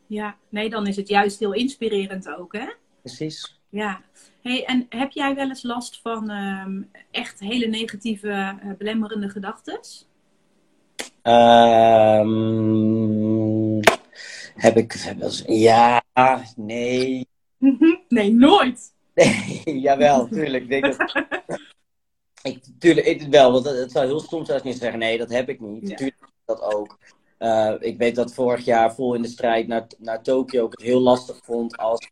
Ja, 0.06 0.36
nee, 0.48 0.70
dan 0.70 0.86
is 0.86 0.96
het 0.96 1.08
juist 1.08 1.38
heel 1.38 1.52
inspirerend 1.52 2.28
ook, 2.28 2.52
hè? 2.52 2.66
Precies. 3.00 3.60
Ja. 3.68 4.00
Hey, 4.42 4.64
en 4.64 4.86
heb 4.88 5.10
jij 5.12 5.34
wel 5.34 5.48
eens 5.48 5.62
last 5.62 6.00
van 6.00 6.30
ehm, 6.30 6.82
echt 7.10 7.40
hele 7.40 7.66
negatieve, 7.66 8.28
eh, 8.30 8.70
belemmerende 8.78 9.28
gedachten? 9.28 9.80
Um, 11.22 12.30
heb 14.54 14.76
ik... 14.76 14.92
Heb 14.92 15.22
ik 15.22 15.42
ja, 15.46 16.02
nee... 16.56 17.28
nee, 18.08 18.32
nooit. 18.32 18.92
Nee, 19.14 19.80
jawel, 19.80 20.28
tuurlijk. 20.28 20.62
Ik 20.62 20.68
denk 20.68 20.84
dat... 20.84 21.24
ik, 22.42 22.64
tuurlijk, 22.78 23.06
ik, 23.06 23.22
wel, 23.30 23.52
want 23.52 23.64
het 23.64 23.92
zou 23.92 24.06
heel 24.06 24.20
stom 24.20 24.44
zijn 24.44 24.58
als 24.58 24.66
ik 24.66 24.72
niet 24.72 24.82
zeggen, 24.82 24.98
nee, 24.98 25.18
dat 25.18 25.30
heb 25.30 25.48
ik 25.48 25.60
niet. 25.60 25.88
Ja. 25.88 25.96
Tuurlijk 25.96 26.32
dat 26.44 26.62
ook. 26.62 26.98
Uh, 27.38 27.74
ik 27.78 27.98
weet 27.98 28.14
dat 28.14 28.34
vorig 28.34 28.64
jaar 28.64 28.94
vol 28.94 29.14
in 29.14 29.22
de 29.22 29.28
strijd 29.28 29.66
naar, 29.66 29.86
naar 29.98 30.22
Tokio 30.22 30.66
ik 30.66 30.70
het 30.70 30.82
heel 30.82 31.00
lastig 31.00 31.40
vond 31.42 31.76
als, 31.76 32.10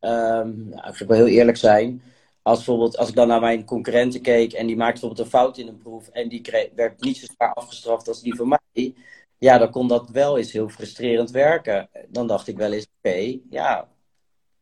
um, 0.00 0.68
nou, 0.68 0.88
ik 0.88 0.94
zal 0.94 1.06
wel 1.06 1.16
heel 1.16 1.26
eerlijk 1.26 1.56
zijn, 1.56 2.02
als 2.42 2.56
bijvoorbeeld 2.56 2.96
als 2.96 3.08
ik 3.08 3.14
dan 3.14 3.28
naar 3.28 3.40
mijn 3.40 3.64
concurrenten 3.64 4.20
keek 4.20 4.52
en 4.52 4.66
die 4.66 4.76
maakte 4.76 5.00
bijvoorbeeld 5.00 5.26
een 5.26 5.38
fout 5.38 5.58
in 5.58 5.68
een 5.68 5.78
proef 5.78 6.08
en 6.08 6.28
die 6.28 6.40
kreeg, 6.40 6.68
werd 6.74 7.00
niet 7.00 7.16
zo 7.16 7.26
zwaar 7.34 7.54
afgestraft 7.54 8.08
als 8.08 8.22
die 8.22 8.34
van 8.34 8.48
mij, 8.48 8.94
ja, 9.38 9.58
dan 9.58 9.70
kon 9.70 9.88
dat 9.88 10.10
wel 10.10 10.38
eens 10.38 10.52
heel 10.52 10.68
frustrerend 10.68 11.30
werken. 11.30 11.88
Dan 12.08 12.26
dacht 12.26 12.48
ik 12.48 12.56
wel 12.56 12.72
eens, 12.72 12.86
oké, 13.02 13.38
ja, 13.50 13.88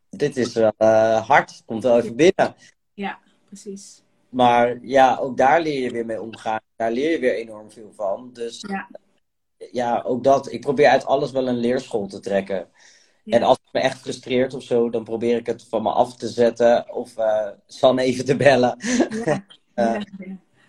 dit 0.09 0.37
is 0.37 0.53
wel 0.53 0.73
uh, 0.77 1.27
hard, 1.27 1.61
komt 1.65 1.83
wel 1.83 1.97
even 1.99 2.15
binnen. 2.15 2.55
Ja, 2.93 3.19
precies. 3.45 4.01
Maar 4.29 4.77
ja, 4.81 5.17
ook 5.17 5.37
daar 5.37 5.61
leer 5.61 5.81
je 5.81 5.91
weer 5.91 6.05
mee 6.05 6.21
omgaan. 6.21 6.59
Daar 6.75 6.91
leer 6.91 7.11
je 7.11 7.19
weer 7.19 7.35
enorm 7.35 7.71
veel 7.71 7.91
van. 7.95 8.29
Dus 8.33 8.65
ja, 8.67 8.87
ja 9.71 10.01
ook 10.05 10.23
dat. 10.23 10.51
Ik 10.51 10.61
probeer 10.61 10.87
uit 10.87 11.05
alles 11.05 11.31
wel 11.31 11.47
een 11.47 11.57
leerschool 11.57 12.07
te 12.07 12.19
trekken. 12.19 12.67
En 13.25 13.43
als 13.43 13.57
het 13.63 13.73
me 13.73 13.79
echt 13.79 13.99
frustreert 13.99 14.53
of 14.53 14.63
zo, 14.63 14.89
dan 14.89 15.03
probeer 15.03 15.37
ik 15.37 15.45
het 15.45 15.65
van 15.69 15.83
me 15.83 15.89
af 15.89 16.15
te 16.15 16.27
zetten 16.27 16.93
of 16.93 17.17
uh, 17.17 17.47
San 17.65 17.97
even 17.99 18.25
te 18.25 18.35
bellen. 18.35 18.77
Ja. 19.25 19.45
uh, 19.75 20.01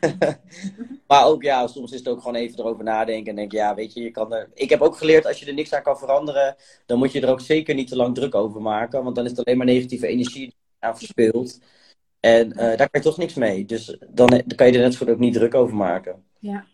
maar 1.08 1.24
ook 1.24 1.42
ja, 1.42 1.66
soms 1.66 1.92
is 1.92 1.98
het 1.98 2.08
ook 2.08 2.18
gewoon 2.18 2.34
even 2.34 2.58
erover 2.58 2.84
nadenken 2.84 3.30
en 3.30 3.36
denk 3.36 3.52
ja, 3.52 3.74
weet 3.74 3.94
je, 3.94 4.02
je 4.02 4.10
kan 4.10 4.32
er. 4.32 4.50
Ik 4.54 4.70
heb 4.70 4.80
ook 4.80 4.96
geleerd 4.96 5.26
als 5.26 5.40
je 5.40 5.46
er 5.46 5.54
niks 5.54 5.72
aan 5.72 5.82
kan 5.82 5.98
veranderen, 5.98 6.56
dan 6.86 6.98
moet 6.98 7.12
je 7.12 7.20
er 7.20 7.30
ook 7.30 7.40
zeker 7.40 7.74
niet 7.74 7.88
te 7.88 7.96
lang 7.96 8.14
druk 8.14 8.34
over 8.34 8.62
maken, 8.62 9.04
want 9.04 9.16
dan 9.16 9.24
is 9.24 9.30
het 9.30 9.44
alleen 9.44 9.58
maar 9.58 9.66
negatieve 9.66 10.06
energie 10.06 10.40
die 10.40 10.56
aan 10.78 10.96
verspeelt. 10.96 11.58
En 12.20 12.48
uh, 12.48 12.56
daar 12.56 12.76
kan 12.76 12.88
je 12.92 13.00
toch 13.00 13.18
niks 13.18 13.34
mee. 13.34 13.64
Dus 13.64 13.96
dan, 14.08 14.28
dan 14.28 14.56
kan 14.56 14.66
je 14.66 14.72
er 14.72 14.80
net 14.80 14.92
zo 14.92 14.98
goed 14.98 15.14
ook 15.14 15.18
niet 15.18 15.34
druk 15.34 15.54
over 15.54 15.76
maken. 15.76 16.24
Ja. 16.38 16.64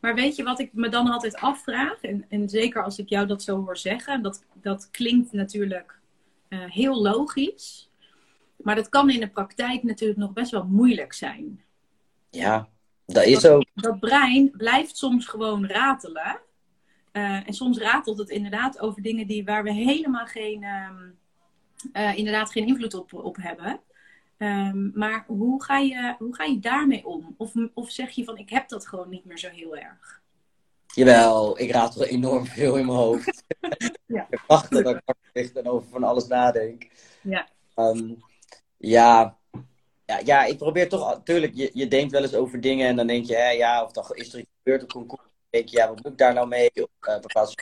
Maar 0.00 0.14
weet 0.14 0.36
je 0.36 0.42
wat 0.42 0.60
ik 0.60 0.72
me 0.72 0.88
dan 0.88 1.10
altijd 1.10 1.36
afvraag? 1.36 2.00
En, 2.00 2.24
en 2.28 2.48
zeker 2.48 2.84
als 2.84 2.98
ik 2.98 3.08
jou 3.08 3.26
dat 3.26 3.42
zo 3.42 3.64
hoor 3.64 3.76
zeggen, 3.76 4.22
dat, 4.22 4.44
dat 4.54 4.90
klinkt 4.90 5.32
natuurlijk 5.32 5.98
uh, 6.48 6.58
heel 6.64 7.02
logisch. 7.02 7.90
Maar 8.56 8.74
dat 8.74 8.88
kan 8.88 9.10
in 9.10 9.20
de 9.20 9.28
praktijk 9.30 9.82
natuurlijk 9.82 10.20
nog 10.20 10.32
best 10.32 10.50
wel 10.50 10.64
moeilijk 10.64 11.12
zijn. 11.12 11.62
Ja, 12.30 12.68
dat 13.06 13.24
is 13.24 13.46
ook. 13.46 13.64
Dat 13.74 14.00
brein 14.00 14.50
blijft 14.50 14.96
soms 14.96 15.26
gewoon 15.26 15.66
ratelen. 15.66 16.40
Uh, 17.12 17.46
en 17.48 17.52
soms 17.52 17.78
ratelt 17.78 18.18
het 18.18 18.30
inderdaad 18.30 18.80
over 18.80 19.02
dingen 19.02 19.26
die, 19.26 19.44
waar 19.44 19.62
we 19.62 19.72
helemaal 19.72 20.26
geen, 20.26 20.62
uh, 21.92 22.16
inderdaad 22.16 22.52
geen 22.52 22.66
invloed 22.66 22.94
op, 22.94 23.14
op 23.14 23.36
hebben. 23.36 23.80
Um, 24.38 24.90
maar 24.94 25.24
hoe 25.26 25.64
ga, 25.64 25.78
je, 25.78 26.14
hoe 26.18 26.34
ga 26.34 26.44
je 26.44 26.58
daarmee 26.58 27.06
om? 27.06 27.34
Of, 27.36 27.52
of 27.74 27.90
zeg 27.90 28.10
je 28.10 28.24
van 28.24 28.36
ik 28.36 28.50
heb 28.50 28.68
dat 28.68 28.86
gewoon 28.86 29.08
niet 29.08 29.24
meer 29.24 29.38
zo 29.38 29.48
heel 29.48 29.76
erg? 29.76 30.20
Jawel, 30.86 31.60
ik 31.60 31.70
ratel 31.70 32.04
enorm 32.04 32.46
veel 32.46 32.76
in 32.76 32.86
mijn 32.86 32.98
hoofd. 32.98 33.44
ja. 34.06 34.26
ik 34.30 34.44
wacht 34.46 34.70
dat 34.70 34.86
ik 34.86 35.02
wakker 35.04 35.56
en 35.56 35.68
over 35.68 35.88
van 35.88 36.04
alles 36.04 36.26
nadenk. 36.26 36.88
Ja. 37.22 37.48
Um, 37.76 38.22
ja, 38.76 39.38
ja, 40.06 40.20
ja, 40.24 40.44
ik 40.44 40.58
probeer 40.58 40.88
toch, 40.88 41.08
natuurlijk, 41.10 41.54
je, 41.54 41.70
je 41.72 41.88
denkt 41.88 42.12
wel 42.12 42.22
eens 42.22 42.34
over 42.34 42.60
dingen 42.60 42.88
en 42.88 42.96
dan 42.96 43.06
denk 43.06 43.26
je, 43.26 43.36
hè, 43.36 43.50
ja, 43.50 43.84
of 43.84 43.92
dan 43.92 44.04
is 44.10 44.32
er 44.32 44.38
iets 44.38 44.50
gebeurd 44.62 44.82
op 44.82 44.92
concours. 44.92 45.22
Dan 45.22 45.48
denk 45.50 45.68
je, 45.68 45.76
ja, 45.76 45.88
wat 45.88 46.02
moet 46.02 46.12
ik 46.12 46.18
daar 46.18 46.34
nou 46.34 46.48
mee? 46.48 46.70
Of 46.74 47.08
uh, 47.08 47.20
bepaalde 47.20 47.54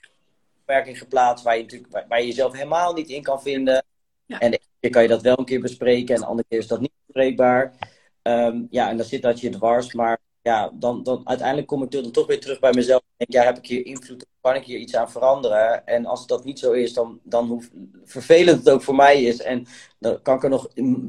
werking 0.65 0.99
geplaatst 0.99 1.45
waar 1.45 1.57
je, 1.57 1.62
natuurlijk, 1.62 1.93
waar, 1.93 2.05
waar, 2.09 2.21
je 2.21 2.27
jezelf 2.27 2.53
helemaal 2.53 2.93
niet 2.93 3.09
in 3.09 3.23
kan 3.23 3.43
vinden. 3.43 3.85
Ja. 4.27 4.39
En 4.39 4.51
de 4.51 4.57
ene 4.57 4.71
keer 4.81 4.91
kan 4.91 5.03
je 5.03 5.09
dat 5.09 5.23
wel 5.23 5.39
een 5.39 5.45
keer 5.45 5.61
bespreken 5.61 6.15
en 6.15 6.21
de 6.21 6.27
andere 6.27 6.49
keer 6.49 6.59
is 6.59 6.67
dat 6.67 6.81
niet 6.81 6.93
bespreekbaar. 7.07 7.77
Um, 8.23 8.67
ja, 8.71 8.91
en 8.91 8.97
dan 8.97 9.07
zit 9.07 9.23
dat 9.23 9.41
je 9.41 9.51
dwars, 9.51 9.93
maar 9.93 10.19
ja, 10.43 10.71
dan, 10.75 11.03
dan 11.03 11.29
uiteindelijk 11.29 11.67
kom 11.67 11.83
ik 11.83 11.91
dan 11.91 12.11
toch 12.11 12.27
weer 12.27 12.41
terug 12.41 12.59
bij 12.59 12.73
mezelf. 12.73 13.01
En 13.01 13.15
denk, 13.17 13.33
ja, 13.33 13.43
heb 13.43 13.57
ik 13.57 13.67
hier 13.67 13.87
invloed 13.87 14.23
op? 14.23 14.29
Kan 14.41 14.55
ik 14.55 14.65
hier 14.65 14.79
iets 14.79 14.97
aan 14.97 15.11
veranderen? 15.11 15.87
En 15.87 16.07
als 16.07 16.27
dat 16.27 16.45
niet 16.45 16.59
zo 16.59 16.73
is, 16.73 16.93
dan, 16.93 17.21
dan 17.23 17.47
hoe 17.47 17.62
vervelend 18.05 18.59
het 18.59 18.71
ook 18.71 18.83
voor 18.83 18.95
mij 18.95 19.23
is. 19.23 19.41
En 19.41 19.67
dan 19.99 20.23
kan 20.23 20.37
ik 20.37 20.43
er 20.43 20.49
nog 20.49 20.69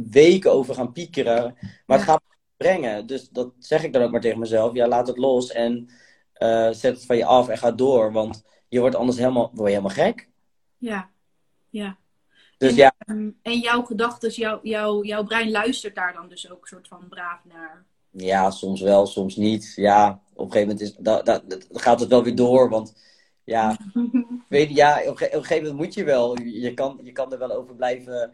weken 0.09 0.51
over 0.51 0.75
gaan 0.75 0.91
piekeren. 0.91 1.57
Maar 1.85 1.97
het 1.97 2.07
gaat 2.07 2.21
me 2.27 2.35
brengen. 2.57 3.07
Dus 3.07 3.29
dat 3.29 3.51
zeg 3.59 3.83
ik 3.83 3.93
dan 3.93 4.01
ook 4.01 4.11
maar 4.11 4.21
tegen 4.21 4.39
mezelf. 4.39 4.73
Ja, 4.73 4.87
laat 4.87 5.07
het 5.07 5.17
los 5.17 5.51
en 5.51 5.89
uh, 6.37 6.71
zet 6.71 6.95
het 6.95 7.05
van 7.05 7.17
je 7.17 7.25
af 7.25 7.47
en 7.47 7.57
ga 7.57 7.71
door. 7.71 8.11
Want 8.11 8.43
je 8.67 8.79
wordt 8.79 8.95
anders 8.95 9.17
helemaal, 9.17 9.51
word 9.53 9.71
je 9.71 9.77
helemaal 9.77 10.05
gek. 10.05 10.29
Ja, 10.77 11.09
ja. 11.69 11.97
Dus 12.57 12.69
en, 12.69 12.75
ja. 12.75 12.93
En 13.41 13.59
jouw 13.59 13.83
gedachten, 13.83 14.29
jouw, 14.31 14.59
jouw, 14.63 15.03
jouw 15.03 15.23
brein 15.23 15.51
luistert 15.51 15.95
daar 15.95 16.13
dan 16.13 16.29
dus 16.29 16.51
ook 16.51 16.67
soort 16.67 16.87
van 16.87 17.07
braaf 17.09 17.39
naar. 17.43 17.85
Ja, 18.11 18.51
soms 18.51 18.81
wel, 18.81 19.05
soms 19.05 19.35
niet. 19.35 19.73
Ja, 19.75 20.21
op 20.33 20.45
een 20.45 20.51
gegeven 20.51 20.67
moment 20.67 20.81
is, 20.81 20.95
da, 20.95 21.21
da, 21.21 21.41
gaat 21.71 21.99
het 21.99 22.09
wel 22.09 22.23
weer 22.23 22.35
door. 22.35 22.69
Want 22.69 22.93
ja, 23.43 23.77
weet, 24.49 24.69
ja 24.69 25.01
op, 25.05 25.21
een 25.21 25.29
gegeven 25.29 25.57
moment 25.57 25.75
moet 25.75 25.93
je 25.93 26.03
wel. 26.03 26.41
Je 26.41 26.73
kan, 26.73 26.99
je 27.03 27.11
kan 27.11 27.31
er 27.31 27.39
wel 27.39 27.51
over 27.51 27.75
blijven, 27.75 28.33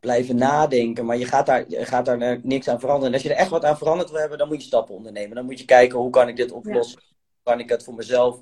blijven 0.00 0.36
nadenken. 0.36 1.04
Maar 1.04 1.16
je 1.16 1.26
gaat, 1.26 1.46
daar, 1.46 1.64
je 1.68 1.84
gaat 1.84 2.04
daar 2.04 2.40
niks 2.42 2.68
aan 2.68 2.80
veranderen. 2.80 3.08
En 3.08 3.14
als 3.14 3.22
je 3.22 3.34
er 3.34 3.40
echt 3.40 3.50
wat 3.50 3.64
aan 3.64 3.78
veranderd 3.78 4.10
wil 4.10 4.20
hebben, 4.20 4.38
dan 4.38 4.48
moet 4.48 4.60
je 4.60 4.66
stappen 4.66 4.94
ondernemen. 4.94 5.36
Dan 5.36 5.44
moet 5.44 5.58
je 5.58 5.64
kijken 5.64 5.98
hoe 5.98 6.10
kan 6.10 6.28
ik 6.28 6.36
dit 6.36 6.52
oplossen. 6.52 7.00
Ja. 7.02 7.16
Hoe 7.16 7.52
kan 7.54 7.60
ik 7.60 7.68
het 7.68 7.84
voor 7.84 7.94
mezelf 7.94 8.40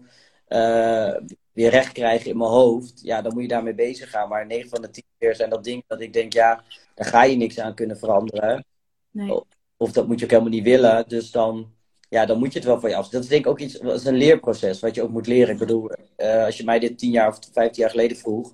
uh, 0.49 1.17
weer 1.57 1.71
recht 1.71 1.93
krijgen 1.93 2.31
in 2.31 2.37
mijn 2.37 2.51
hoofd. 2.51 3.01
Ja, 3.03 3.23
dan 3.23 3.33
moet 3.33 3.43
je 3.43 3.49
daarmee 3.49 3.75
bezig 3.75 4.11
gaan. 4.11 4.29
Maar 4.29 4.47
9 4.47 4.69
van 4.69 4.83
de 4.83 4.91
10 4.91 5.05
keer 5.19 5.35
zijn 5.35 5.51
dat 5.51 5.65
dingen 5.65 5.85
dat 5.87 6.01
ik 6.01 6.13
denk, 6.13 6.33
ja, 6.33 6.65
daar 6.95 7.07
ga 7.07 7.25
je 7.25 7.37
niks 7.37 7.59
aan 7.59 7.75
kunnen 7.75 7.99
veranderen. 7.99 8.65
Nee 9.11 9.41
of 9.77 9.93
dat 9.93 10.07
moet 10.07 10.19
je 10.19 10.25
ook 10.25 10.31
helemaal 10.31 10.53
niet 10.53 10.65
willen. 10.65 11.09
Dus 11.09 11.31
dan, 11.31 11.75
ja, 12.09 12.27
dan 12.27 12.39
moet 12.39 12.53
je 12.53 12.59
het 12.59 12.69
wel 12.69 12.81
van 12.81 12.91
je 12.91 12.97
af. 12.97 13.09
Dat 13.09 13.23
is 13.23 13.29
denk 13.29 13.45
ik 13.45 13.51
ook 13.51 13.59
iets, 13.59 13.79
dat 13.79 14.01
is 14.01 14.05
een 14.05 14.17
leerproces 14.17 14.81
wat 14.81 14.95
je 14.95 15.03
ook 15.03 15.11
moet 15.11 15.27
leren. 15.27 15.53
Ik 15.53 15.59
bedoel, 15.59 15.91
uh, 16.17 16.45
als 16.45 16.57
je 16.57 16.65
mij 16.65 16.79
dit 16.79 16.99
tien 16.99 17.11
jaar 17.11 17.29
of 17.29 17.39
vijftien 17.53 17.83
jaar 17.83 17.91
geleden 17.91 18.17
vroeg, 18.17 18.53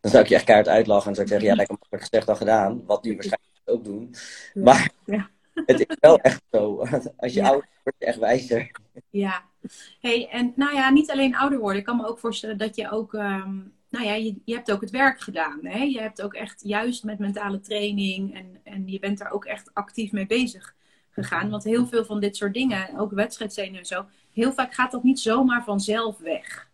dan 0.00 0.10
zou 0.10 0.22
ik 0.22 0.28
je 0.28 0.34
echt 0.34 0.44
keihard 0.44 0.68
uitlachen 0.68 1.08
en 1.08 1.14
zou 1.14 1.26
ik 1.26 1.32
zeggen, 1.32 1.48
ja, 1.48 1.56
lekker 1.56 1.76
makkelijk 1.78 2.04
gezegd 2.04 2.26
dan 2.26 2.36
gedaan. 2.36 2.84
Wat 2.86 3.04
nu 3.04 3.14
waarschijnlijk 3.14 3.60
ook 3.64 3.84
doen. 3.84 4.14
Ja. 4.54 4.62
Maar 4.62 4.90
ja. 5.04 5.30
het 5.54 5.80
is 5.80 5.96
wel 6.00 6.18
echt 6.30 6.42
zo. 6.50 6.76
Als 7.16 7.32
je 7.32 7.40
ja. 7.40 7.48
ouder 7.48 7.68
wordt, 7.82 7.98
je 7.98 8.06
echt 8.06 8.18
wijzer. 8.18 8.70
Ja. 9.10 9.42
Hey, 10.00 10.28
en 10.28 10.52
nou 10.56 10.74
ja, 10.74 10.90
niet 10.90 11.10
alleen 11.10 11.36
ouder 11.36 11.58
worden. 11.58 11.78
Ik 11.78 11.84
kan 11.84 11.96
me 11.96 12.06
ook 12.06 12.18
voorstellen 12.18 12.58
dat 12.58 12.76
je 12.76 12.90
ook... 12.90 13.12
Um 13.12 13.72
nou 13.94 14.06
ja, 14.06 14.14
je, 14.14 14.34
je 14.44 14.54
hebt 14.54 14.72
ook 14.72 14.80
het 14.80 14.90
werk 14.90 15.20
gedaan. 15.20 15.58
Hè? 15.62 15.82
Je 15.82 16.00
hebt 16.00 16.22
ook 16.22 16.34
echt 16.34 16.62
juist 16.64 17.04
met 17.04 17.18
mentale 17.18 17.60
training 17.60 18.34
en, 18.34 18.60
en 18.62 18.88
je 18.88 18.98
bent 18.98 19.18
daar 19.18 19.30
ook 19.30 19.44
echt 19.44 19.70
actief 19.74 20.12
mee 20.12 20.26
bezig 20.26 20.74
gegaan. 21.10 21.50
Want 21.50 21.64
heel 21.64 21.86
veel 21.86 22.04
van 22.04 22.20
dit 22.20 22.36
soort 22.36 22.54
dingen, 22.54 22.98
ook 22.98 23.12
wedstrijdzenuwen 23.12 23.78
en 23.78 23.86
zo, 23.86 24.06
heel 24.32 24.52
vaak 24.52 24.74
gaat 24.74 24.90
dat 24.90 25.02
niet 25.02 25.20
zomaar 25.20 25.64
vanzelf 25.64 26.18
weg. 26.18 26.68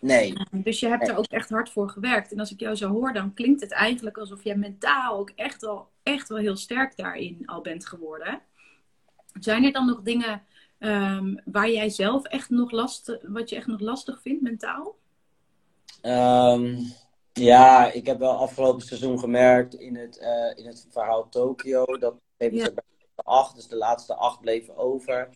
Nee. 0.00 0.32
Dus 0.50 0.80
je 0.80 0.88
hebt 0.88 1.08
er 1.08 1.16
ook 1.16 1.26
echt 1.26 1.50
hard 1.50 1.70
voor 1.70 1.88
gewerkt. 1.88 2.32
En 2.32 2.38
als 2.38 2.52
ik 2.52 2.60
jou 2.60 2.76
zo 2.76 2.88
hoor, 2.90 3.12
dan 3.12 3.34
klinkt 3.34 3.60
het 3.60 3.72
eigenlijk 3.72 4.18
alsof 4.18 4.44
jij 4.44 4.56
mentaal 4.56 5.18
ook 5.18 5.32
echt 5.36 5.60
wel, 5.60 5.88
echt 6.02 6.28
wel 6.28 6.38
heel 6.38 6.56
sterk 6.56 6.96
daarin 6.96 7.42
al 7.46 7.60
bent 7.60 7.86
geworden. 7.86 8.40
Zijn 9.40 9.64
er 9.64 9.72
dan 9.72 9.86
nog 9.86 10.02
dingen 10.02 10.42
um, 10.78 11.40
waar 11.44 11.70
jij 11.70 11.88
zelf 11.88 12.24
echt 12.24 12.50
nog 12.50 12.70
last, 12.70 13.18
wat 13.22 13.50
je 13.50 13.56
echt 13.56 13.66
nog 13.66 13.80
lastig 13.80 14.20
vindt 14.22 14.42
mentaal? 14.42 14.96
Um, 16.02 16.92
ja, 17.32 17.92
ik 17.92 18.06
heb 18.06 18.18
wel 18.18 18.32
afgelopen 18.32 18.86
seizoen 18.86 19.18
gemerkt 19.18 19.74
in 19.74 19.96
het, 19.96 20.18
uh, 20.22 20.64
in 20.64 20.66
het 20.66 20.86
verhaal 20.90 21.28
Tokio 21.28 21.84
dat 21.84 22.14
ja. 22.36 22.68
de 22.68 22.82
acht, 23.14 23.54
dus 23.54 23.68
de 23.68 23.76
laatste 23.76 24.14
acht 24.14 24.40
bleven 24.40 24.76
over. 24.76 25.28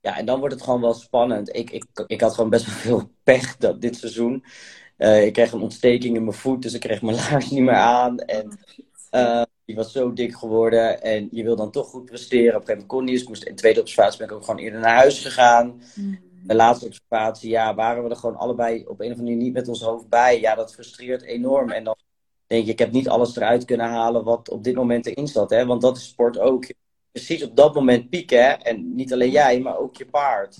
Ja, 0.00 0.16
en 0.16 0.26
dan 0.26 0.38
wordt 0.38 0.54
het 0.54 0.62
gewoon 0.62 0.80
wel 0.80 0.94
spannend. 0.94 1.56
Ik, 1.56 1.70
ik, 1.70 1.84
ik 2.06 2.20
had 2.20 2.34
gewoon 2.34 2.50
best 2.50 2.66
wel 2.66 2.74
veel 2.74 3.10
pech 3.22 3.56
dat, 3.56 3.80
dit 3.80 3.96
seizoen. 3.96 4.44
Uh, 4.98 5.24
ik 5.24 5.32
kreeg 5.32 5.52
een 5.52 5.62
ontsteking 5.62 6.16
in 6.16 6.24
mijn 6.24 6.36
voet, 6.36 6.62
dus 6.62 6.74
ik 6.74 6.80
kreeg 6.80 7.02
mijn 7.02 7.16
laars 7.30 7.50
niet 7.50 7.62
meer 7.62 7.74
aan. 7.74 8.18
En 8.18 8.58
uh, 9.10 9.42
die 9.70 9.78
was 9.78 9.92
zo 9.92 10.12
dik 10.12 10.34
geworden. 10.34 11.02
En 11.02 11.28
je 11.30 11.42
wil 11.42 11.56
dan 11.56 11.70
toch 11.70 11.88
goed 11.88 12.04
presteren. 12.04 12.54
Op 12.54 12.60
een 12.60 12.66
gegeven 12.66 12.72
moment 12.72 12.88
kon 12.88 13.04
niet. 13.04 13.18
Dus 13.18 13.28
moest 13.28 13.44
in 13.44 13.54
de 13.54 13.60
tweede 13.60 13.80
observatie 13.80 14.18
ben 14.18 14.26
ik 14.26 14.32
ook 14.32 14.44
gewoon 14.44 14.60
eerder 14.60 14.80
naar 14.80 14.96
huis 14.96 15.22
gegaan. 15.22 15.80
Mm 15.94 16.28
de 16.42 16.54
laatste 16.54 16.86
observatie, 16.86 17.50
ja, 17.50 17.74
waren 17.74 18.04
we 18.04 18.10
er 18.10 18.16
gewoon 18.16 18.36
allebei 18.36 18.80
op 18.80 18.86
een 18.86 18.88
of 18.90 19.00
andere 19.00 19.22
manier 19.22 19.36
niet 19.36 19.52
met 19.52 19.68
ons 19.68 19.82
hoofd 19.82 20.08
bij. 20.08 20.40
Ja, 20.40 20.54
dat 20.54 20.72
frustreert 20.72 21.22
enorm. 21.22 21.70
En 21.70 21.84
dan 21.84 21.96
denk 22.46 22.64
je, 22.64 22.72
ik 22.72 22.78
heb 22.78 22.92
niet 22.92 23.08
alles 23.08 23.36
eruit 23.36 23.64
kunnen 23.64 23.88
halen 23.88 24.24
wat 24.24 24.50
op 24.50 24.64
dit 24.64 24.74
moment 24.74 25.06
erin 25.06 25.28
zat. 25.28 25.50
Hè? 25.50 25.66
Want 25.66 25.80
dat 25.82 25.96
is 25.96 26.08
sport 26.08 26.38
ook. 26.38 26.66
Precies 27.12 27.42
op 27.42 27.56
dat 27.56 27.74
moment 27.74 28.10
pieken. 28.10 28.44
Hè? 28.44 28.50
En 28.50 28.94
niet 28.94 29.12
alleen 29.12 29.30
jij, 29.30 29.60
maar 29.60 29.78
ook 29.78 29.96
je 29.96 30.06
paard. 30.06 30.56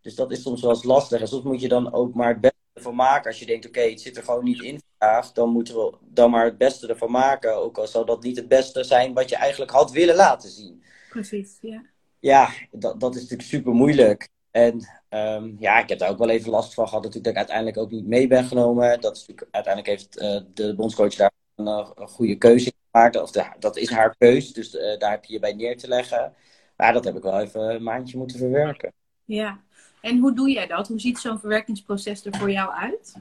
Dus 0.00 0.14
dat 0.14 0.30
is 0.30 0.42
soms 0.42 0.60
wel 0.60 0.70
eens 0.70 0.84
lastig. 0.84 1.20
En 1.20 1.28
soms 1.28 1.44
moet 1.44 1.60
je 1.60 1.68
dan 1.68 1.92
ook 1.92 2.14
maar 2.14 2.28
het 2.28 2.40
beste 2.40 2.56
ervan 2.72 2.94
maken. 2.94 3.30
Als 3.30 3.38
je 3.38 3.46
denkt, 3.46 3.66
oké, 3.66 3.80
het 3.80 4.00
zit 4.00 4.16
er 4.16 4.22
gewoon 4.22 4.44
niet 4.44 4.62
in 4.62 4.80
vandaag. 4.98 5.32
Dan 5.32 5.48
moeten 5.48 5.74
we 5.74 5.96
dan 6.00 6.30
maar 6.30 6.44
het 6.44 6.58
beste 6.58 6.86
ervan 6.86 7.10
maken. 7.10 7.56
Ook 7.56 7.78
al 7.78 7.86
zou 7.86 8.06
dat 8.06 8.22
niet 8.22 8.36
het 8.36 8.48
beste 8.48 8.84
zijn 8.84 9.12
wat 9.12 9.28
je 9.28 9.36
eigenlijk 9.36 9.70
had 9.70 9.90
willen 9.90 10.14
laten 10.14 10.50
zien. 10.50 10.82
Precies, 11.08 11.58
ja. 11.60 11.84
Ja, 12.18 12.48
dat, 12.70 13.00
dat 13.00 13.14
is 13.14 13.20
natuurlijk 13.20 13.48
super 13.48 13.72
moeilijk. 13.72 14.28
En 14.50 14.86
um, 15.10 15.56
ja, 15.58 15.82
ik 15.82 15.88
heb 15.88 15.98
daar 15.98 16.10
ook 16.10 16.18
wel 16.18 16.28
even 16.28 16.50
last 16.50 16.74
van 16.74 16.88
gehad. 16.88 17.04
Natuurlijk 17.04 17.34
dat 17.34 17.44
ik 17.44 17.50
uiteindelijk 17.50 17.76
ook 17.76 17.90
niet 17.90 18.06
mee 18.06 18.26
ben 18.26 18.44
genomen. 18.44 19.00
Dat 19.00 19.16
is 19.16 19.26
natuurlijk, 19.26 19.48
uiteindelijk 19.50 19.98
heeft 19.98 20.20
uh, 20.20 20.40
de 20.54 20.74
bondscoach 20.74 21.14
daar 21.14 21.30
een, 21.54 21.66
eh, 21.66 21.90
een, 21.94 22.08
goede 22.08 22.36
keuze 22.36 22.66
in 22.66 22.72
gemaakt. 22.90 23.16
Of 23.16 23.30
de, 23.30 23.44
dat 23.58 23.76
is 23.76 23.90
haar 23.90 24.16
keus, 24.18 24.52
dus 24.52 24.74
uh, 24.74 24.98
daar 24.98 25.10
heb 25.10 25.24
je 25.24 25.32
je 25.32 25.38
bij 25.38 25.52
neer 25.52 25.76
te 25.76 25.88
leggen. 25.88 26.34
Maar 26.76 26.92
dat 26.92 27.04
heb 27.04 27.16
ik 27.16 27.22
wel 27.22 27.40
even 27.40 27.74
een 27.74 27.82
maandje 27.82 28.18
moeten 28.18 28.38
verwerken. 28.38 28.92
Ja, 29.24 29.60
En 30.02 30.18
hoe 30.18 30.34
doe 30.34 30.50
jij 30.50 30.66
dat? 30.66 30.88
Hoe 30.88 31.00
ziet 31.00 31.18
zo'n 31.18 31.38
verwerkingsproces 31.38 32.24
er 32.24 32.36
voor 32.38 32.50
jou 32.50 32.72
uit? 32.72 33.14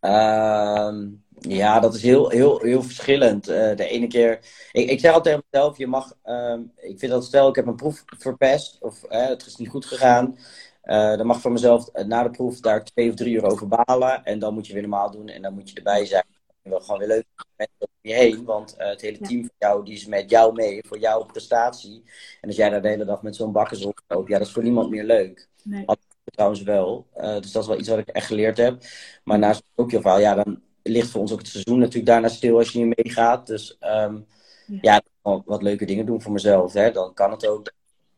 Ehm, 0.00 1.08
ja, 1.38 1.80
dat 1.80 1.94
is 1.94 2.02
heel, 2.02 2.28
heel, 2.30 2.58
heel 2.60 2.82
verschillend. 2.82 3.48
Uh, 3.48 3.76
de 3.76 3.88
ene 3.88 4.06
keer. 4.06 4.38
Ik, 4.72 4.90
ik 4.90 5.00
zeg 5.00 5.12
altijd 5.12 5.34
tegen 5.34 5.48
mezelf: 5.50 5.78
je 5.78 5.86
mag. 5.86 6.12
ehm, 6.22 6.60
ik 6.76 6.98
vind 6.98 7.12
dat 7.12 7.24
stel, 7.24 7.48
ik 7.48 7.54
heb 7.56 7.66
een 7.66 7.76
proef 7.76 8.04
verpest. 8.18 8.76
of 8.80 9.02
eh, 9.04 9.26
het 9.26 9.46
is 9.46 9.56
niet 9.56 9.68
goed 9.68 9.86
gegaan. 9.86 10.38
eh, 10.82 11.16
dan 11.16 11.26
mag 11.26 11.40
van 11.40 11.52
mezelf 11.52 11.88
eh, 11.88 12.04
na 12.04 12.22
de 12.22 12.30
proef 12.30 12.60
daar 12.60 12.84
twee 12.84 13.08
of 13.08 13.14
drie 13.14 13.34
uur 13.34 13.44
over 13.44 13.68
balen. 13.68 14.24
En 14.24 14.38
dan 14.38 14.54
moet 14.54 14.66
je 14.66 14.72
weer 14.72 14.82
normaal 14.82 15.10
doen 15.10 15.28
en 15.28 15.42
dan 15.42 15.54
moet 15.54 15.70
je 15.70 15.76
erbij 15.76 16.04
zijn. 16.06 16.24
En 16.62 16.70
wel 16.70 16.80
gewoon 16.80 16.98
weer 16.98 17.08
leuk 17.08 17.26
met 17.56 17.68
je 18.00 18.14
heen. 18.14 18.44
Want 18.44 18.76
eh, 18.76 18.88
het 18.88 19.00
hele 19.00 19.18
team 19.18 19.40
van 19.40 19.54
jou 19.58 19.84
die 19.84 19.94
is 19.94 20.06
met 20.06 20.30
jou 20.30 20.52
mee 20.54 20.80
voor 20.88 20.98
jouw 20.98 21.24
prestatie. 21.24 22.02
En 22.40 22.48
als 22.48 22.56
jij 22.56 22.70
daar 22.70 22.82
de 22.82 22.88
hele 22.88 23.04
dag 23.04 23.22
met 23.22 23.36
zo'n 23.36 23.52
bakkers 23.52 23.84
op 23.84 24.00
loopt, 24.08 24.28
ja, 24.28 24.38
dat 24.38 24.46
is 24.46 24.52
voor 24.52 24.62
niemand 24.62 24.90
meer 24.90 25.04
leuk 25.04 25.48
Nee. 25.66 25.84
trouwens 26.24 26.62
wel. 26.62 27.06
Eh, 27.14 27.40
dus 27.40 27.52
dat 27.52 27.62
is 27.62 27.68
wel 27.68 27.78
iets 27.78 27.88
wat 27.88 27.98
ik 27.98 28.08
echt 28.08 28.26
geleerd 28.26 28.56
heb. 28.56 28.82
Maar 29.24 29.38
naast 29.38 29.62
ook 29.74 29.90
heel 29.90 30.00
verhaal, 30.00 30.20
ja, 30.20 30.34
dan 30.34 30.60
ligt 30.82 31.10
voor 31.10 31.20
ons 31.20 31.32
ook 31.32 31.38
het 31.38 31.48
seizoen 31.48 31.78
natuurlijk 31.78 32.06
daarna 32.06 32.28
stil 32.28 32.56
als 32.58 32.70
je 32.70 32.84
niet 32.84 32.96
meegaat. 33.04 33.46
Dus 33.46 33.76
ehm, 33.80 34.18
Ja. 34.66 34.78
ja, 34.80 35.02
wel 35.22 35.42
wat 35.46 35.62
leuke 35.62 35.84
dingen 35.84 36.06
doen 36.06 36.22
voor 36.22 36.32
mezelf. 36.32 36.72
Hè. 36.72 36.90
Dan 36.90 37.14
kan 37.14 37.30
het 37.30 37.46
ook. 37.46 37.72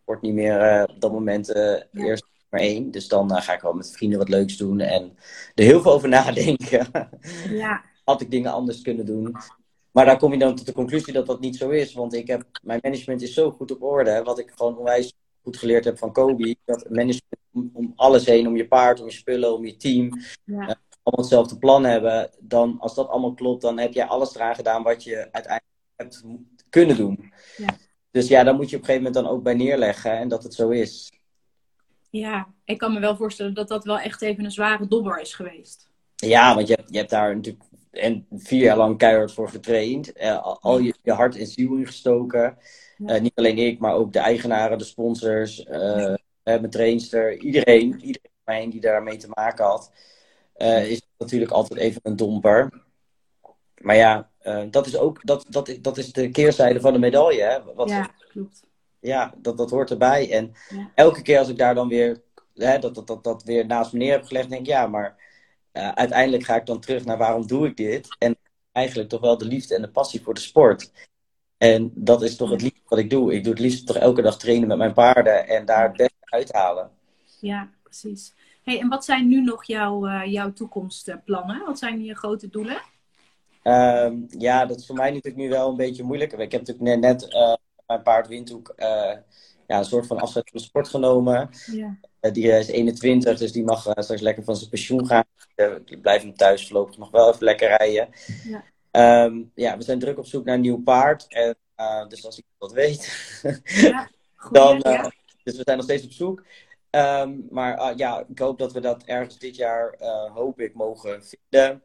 Wordt 0.04 0.22
niet 0.22 0.34
meer 0.34 0.60
eh, 0.60 0.82
op 0.94 1.00
dat 1.00 1.12
moment 1.12 1.52
eh, 1.52 1.62
Ja. 1.92 2.04
eerst 2.04 2.24
maar 2.50 2.60
één. 2.60 2.90
Dus 2.90 3.08
dan 3.08 3.30
ga 3.42 3.52
ik 3.54 3.60
wel 3.60 3.72
met 3.72 3.90
vrienden 3.90 4.18
wat 4.18 4.28
leuks 4.28 4.56
doen 4.56 4.80
en 4.80 5.16
er 5.54 5.64
heel 5.64 5.82
veel 5.82 5.92
over 5.92 6.08
nadenken. 6.08 6.86
Ja, 7.50 7.84
Had 8.04 8.20
ik 8.20 8.30
dingen 8.30 8.52
anders 8.52 8.82
kunnen 8.82 9.06
doen? 9.06 9.36
Maar 9.90 10.04
daar 10.04 10.18
kom 10.18 10.32
je 10.32 10.38
dan 10.38 10.54
tot 10.54 10.66
de 10.66 10.72
conclusie 10.72 11.12
dat 11.12 11.26
dat 11.26 11.40
niet 11.40 11.56
zo 11.56 11.68
is. 11.68 11.94
Want 11.94 12.14
ik 12.14 12.26
heb, 12.26 12.46
mijn 12.62 12.78
management 12.82 13.22
is 13.22 13.34
zo 13.34 13.50
goed 13.50 13.70
op 13.70 13.82
orde. 13.82 14.22
Wat 14.22 14.38
ik 14.38 14.52
gewoon 14.56 14.76
onwijs 14.78 15.12
goed 15.42 15.56
geleerd 15.56 15.84
heb 15.84 15.98
van 15.98 16.12
Kobe. 16.12 16.56
Dat 16.64 16.88
management 16.88 17.42
om, 17.52 17.70
om 17.72 17.92
alles 17.96 18.26
heen, 18.26 18.46
om 18.46 18.56
je 18.56 18.68
paard, 18.68 19.00
om 19.00 19.06
je 19.06 19.12
spullen, 19.12 19.54
om 19.54 19.64
je 19.64 19.76
team. 19.76 20.20
ja, 20.44 20.56
allemaal 21.02 21.24
hetzelfde 21.24 21.58
plan 21.58 21.84
hebben. 21.84 22.30
Dan, 22.38 22.76
als 22.80 22.94
dat 22.94 23.08
allemaal 23.08 23.34
klopt, 23.34 23.62
dan 23.62 23.78
heb 23.78 23.92
jij 23.92 24.04
alles 24.04 24.34
eraan 24.34 24.54
gedaan 24.54 24.82
wat 24.82 25.04
je 25.04 25.16
uiteindelijk 25.16 25.64
hebt 25.96 26.24
kunnen 26.68 26.96
doen. 26.96 27.32
Ja. 27.56 27.76
Dus 28.10 28.28
ja, 28.28 28.44
daar 28.44 28.54
moet 28.54 28.70
je 28.70 28.76
op 28.76 28.82
een 28.82 28.88
gegeven 28.88 29.06
moment 29.06 29.24
dan 29.24 29.34
ook 29.34 29.42
bij 29.42 29.54
neerleggen. 29.54 30.18
En 30.18 30.28
dat 30.28 30.42
het 30.42 30.54
zo 30.54 30.68
is. 30.68 31.12
ja. 32.10 32.56
Ik 32.64 32.78
kan 32.78 32.92
me 32.92 33.00
wel 33.00 33.16
voorstellen 33.16 33.54
dat 33.54 33.68
dat 33.68 33.84
wel 33.84 33.98
echt 33.98 34.22
even 34.22 34.44
een 34.44 34.50
zware 34.50 34.88
dobber 34.88 35.20
is 35.20 35.34
geweest. 35.34 35.90
Ja, 36.14 36.54
want 36.54 36.68
je 36.68 36.74
hebt, 36.74 36.90
je 36.90 36.98
hebt 36.98 37.10
daar 37.10 37.36
natuurlijk 37.36 37.64
en 37.90 38.26
vier 38.30 38.62
jaar 38.62 38.76
lang 38.76 38.98
keihard 38.98 39.32
voor 39.32 39.48
getraind. 39.48 40.12
Eh, 40.12 40.56
al 40.60 40.78
je, 40.78 40.94
je 41.02 41.12
hart 41.12 41.36
en 41.36 41.46
ziel 41.46 41.76
ingestoken. 41.76 42.40
Ja. 42.40 42.56
Eh, 43.06 43.20
niet 43.20 43.34
alleen 43.34 43.58
ik, 43.58 43.78
maar 43.78 43.94
ook 43.94 44.12
de 44.12 44.18
eigenaren, 44.18 44.78
de 44.78 44.84
sponsors, 44.84 45.64
eh, 45.64 46.14
mijn 46.42 46.70
trainster. 46.70 47.38
Iedereen, 47.38 47.84
iedereen 47.92 48.30
mij 48.44 48.70
die 48.70 48.80
daarmee 48.80 49.16
te 49.16 49.28
maken 49.34 49.64
had. 49.64 49.92
eh, 50.54 50.90
is 50.90 51.02
natuurlijk 51.18 51.50
altijd 51.50 51.80
even 51.80 52.00
een 52.04 52.16
domper. 52.16 52.82
Maar 53.80 53.96
ja, 53.96 54.30
dat, 54.70 54.86
is 54.86 54.96
ook, 54.96 55.20
dat, 55.26 55.46
dat, 55.48 55.78
dat 55.80 55.98
is 55.98 56.12
de 56.12 56.30
keerzijde 56.30 56.80
van 56.80 56.92
de 56.92 56.98
medaille. 56.98 57.42
Hè? 57.42 57.74
Wat, 57.74 57.88
Ja, 57.88 58.10
klopt. 58.28 58.62
ja, 59.00 59.34
dat, 59.36 59.56
dat 59.58 59.70
hoort 59.70 59.90
erbij. 59.90 60.32
En 60.32 60.52
Ja. 60.68 60.90
elke 60.94 61.22
keer 61.22 61.38
als 61.38 61.48
ik 61.48 61.58
daar 61.58 61.74
dan 61.74 61.88
weer, 61.88 62.22
hè, 62.54 62.78
dat, 62.78 62.94
dat, 62.94 63.06
dat, 63.06 63.24
dat 63.24 63.42
weer 63.42 63.66
naast 63.66 63.92
me 63.92 63.98
neer 63.98 64.12
heb 64.12 64.24
gelegd, 64.24 64.48
denk 64.48 64.60
ik, 64.60 64.66
ja, 64.66 64.86
maar 64.86 65.16
uiteindelijk 65.72 66.44
ga 66.44 66.56
ik 66.56 66.66
dan 66.66 66.80
terug 66.80 67.04
naar 67.04 67.18
waarom 67.18 67.46
doe 67.46 67.66
ik 67.66 67.76
dit? 67.76 68.16
En 68.18 68.38
eigenlijk 68.72 69.08
toch 69.08 69.20
wel 69.20 69.38
de 69.38 69.44
liefde 69.44 69.74
en 69.74 69.82
de 69.82 69.90
passie 69.90 70.22
voor 70.22 70.34
de 70.34 70.40
sport. 70.40 70.90
En 71.56 71.90
dat 71.94 72.22
is 72.22 72.36
toch 72.36 72.50
het 72.50 72.62
liefste 72.62 72.77
wat 72.88 72.98
ik 72.98 73.10
doe. 73.10 73.34
Ik 73.34 73.44
doe 73.44 73.52
het 73.52 73.62
liefst 73.62 73.86
toch 73.86 73.96
elke 73.96 74.22
dag 74.22 74.38
trainen 74.38 74.68
met 74.68 74.78
mijn 74.78 74.92
paarden 74.92 75.48
en 75.48 75.64
daar 75.64 75.88
het 75.88 75.96
beste 75.96 76.14
uithalen. 76.20 76.90
Ja, 77.40 77.68
precies. 77.82 78.34
Hey, 78.62 78.80
en 78.80 78.88
wat 78.88 79.04
zijn 79.04 79.28
nu 79.28 79.42
nog 79.42 79.64
jouw, 79.64 80.06
eh, 80.06 80.32
jouw 80.32 80.52
toekomstplannen? 80.52 81.64
Wat 81.66 81.78
zijn 81.78 82.04
je 82.04 82.14
grote 82.14 82.48
doelen? 82.48 82.80
Ehm, 83.62 84.16
ja, 84.28 84.66
dat 84.66 84.78
is 84.78 84.86
voor 84.86 84.96
mij 84.96 85.08
natuurlijk 85.08 85.36
nu 85.36 85.48
wel 85.48 85.68
een 85.68 85.76
beetje 85.76 86.02
moeilijk. 86.02 86.32
Ik 86.32 86.52
heb 86.52 86.66
natuurlijk 86.66 87.00
net, 87.00 87.00
net 87.00 87.32
eh, 87.32 87.54
mijn 87.86 88.02
paard 88.02 88.28
Windhoek 88.28 88.72
eh, 88.76 89.16
ja, 89.66 89.78
een 89.78 89.84
soort 89.84 90.06
van 90.06 90.18
afscheid 90.18 90.50
van 90.50 90.58
de 90.58 90.64
sport 90.64 90.88
genomen. 90.88 91.50
Ja. 91.72 91.98
Die 92.30 92.48
is 92.48 92.68
21, 92.68 93.38
dus 93.38 93.52
die 93.52 93.64
mag 93.64 93.80
straks 93.80 94.20
lekker 94.20 94.44
van 94.44 94.56
zijn 94.56 94.70
pensioen 94.70 95.06
gaan. 95.06 95.24
Ik 95.84 96.02
blijf 96.02 96.22
hem 96.22 96.36
thuis 96.36 96.66
voorlopig 96.66 96.98
nog 96.98 97.10
wel 97.10 97.28
even 97.28 97.44
lekker 97.44 97.68
rijden. 97.68 98.08
Ja. 98.44 98.64
Ehm, 98.90 99.42
ja, 99.54 99.76
we 99.76 99.82
zijn 99.82 99.98
druk 99.98 100.18
op 100.18 100.26
zoek 100.26 100.44
naar 100.44 100.54
een 100.54 100.60
nieuw 100.60 100.82
paard. 100.82 101.26
En, 101.28 101.56
dus 102.08 102.24
als 102.26 102.38
ik 102.38 102.44
dat 102.58 102.72
weet, 102.72 103.06
Ja, 103.64 104.08
goed. 104.36 104.54
dan. 104.54 104.76
ja. 104.82 105.02
eh, 105.04 105.10
dus 105.42 105.56
we 105.56 105.62
zijn 105.64 105.76
nog 105.76 105.86
steeds 105.86 106.04
op 106.04 106.10
zoek. 106.12 106.42
Ehm, 106.90 107.34
maar 107.50 107.76
ah, 107.76 107.96
ja, 107.96 108.24
ik 108.28 108.38
hoop 108.38 108.58
dat 108.58 108.72
we 108.72 108.80
dat 108.80 109.02
ergens 109.04 109.38
dit 109.38 109.56
jaar, 109.56 109.90
eh, 109.98 110.32
hoop 110.34 110.60
ik, 110.60 110.74
mogen 110.74 111.22
vinden. 111.24 111.82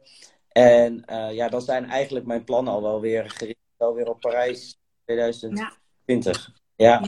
En 0.48 1.04
eh, 1.04 1.32
ja, 1.32 1.48
dan 1.48 1.62
zijn 1.62 1.84
eigenlijk 1.90 2.26
mijn 2.26 2.44
plannen 2.44 2.72
al 2.72 2.82
wel 2.82 3.00
weer 3.00 3.30
gericht 3.30 3.58
wel 3.76 3.94
weer 3.94 4.08
op 4.08 4.20
Parijs 4.20 4.78
2020. 5.04 6.50
Ja. 6.76 7.02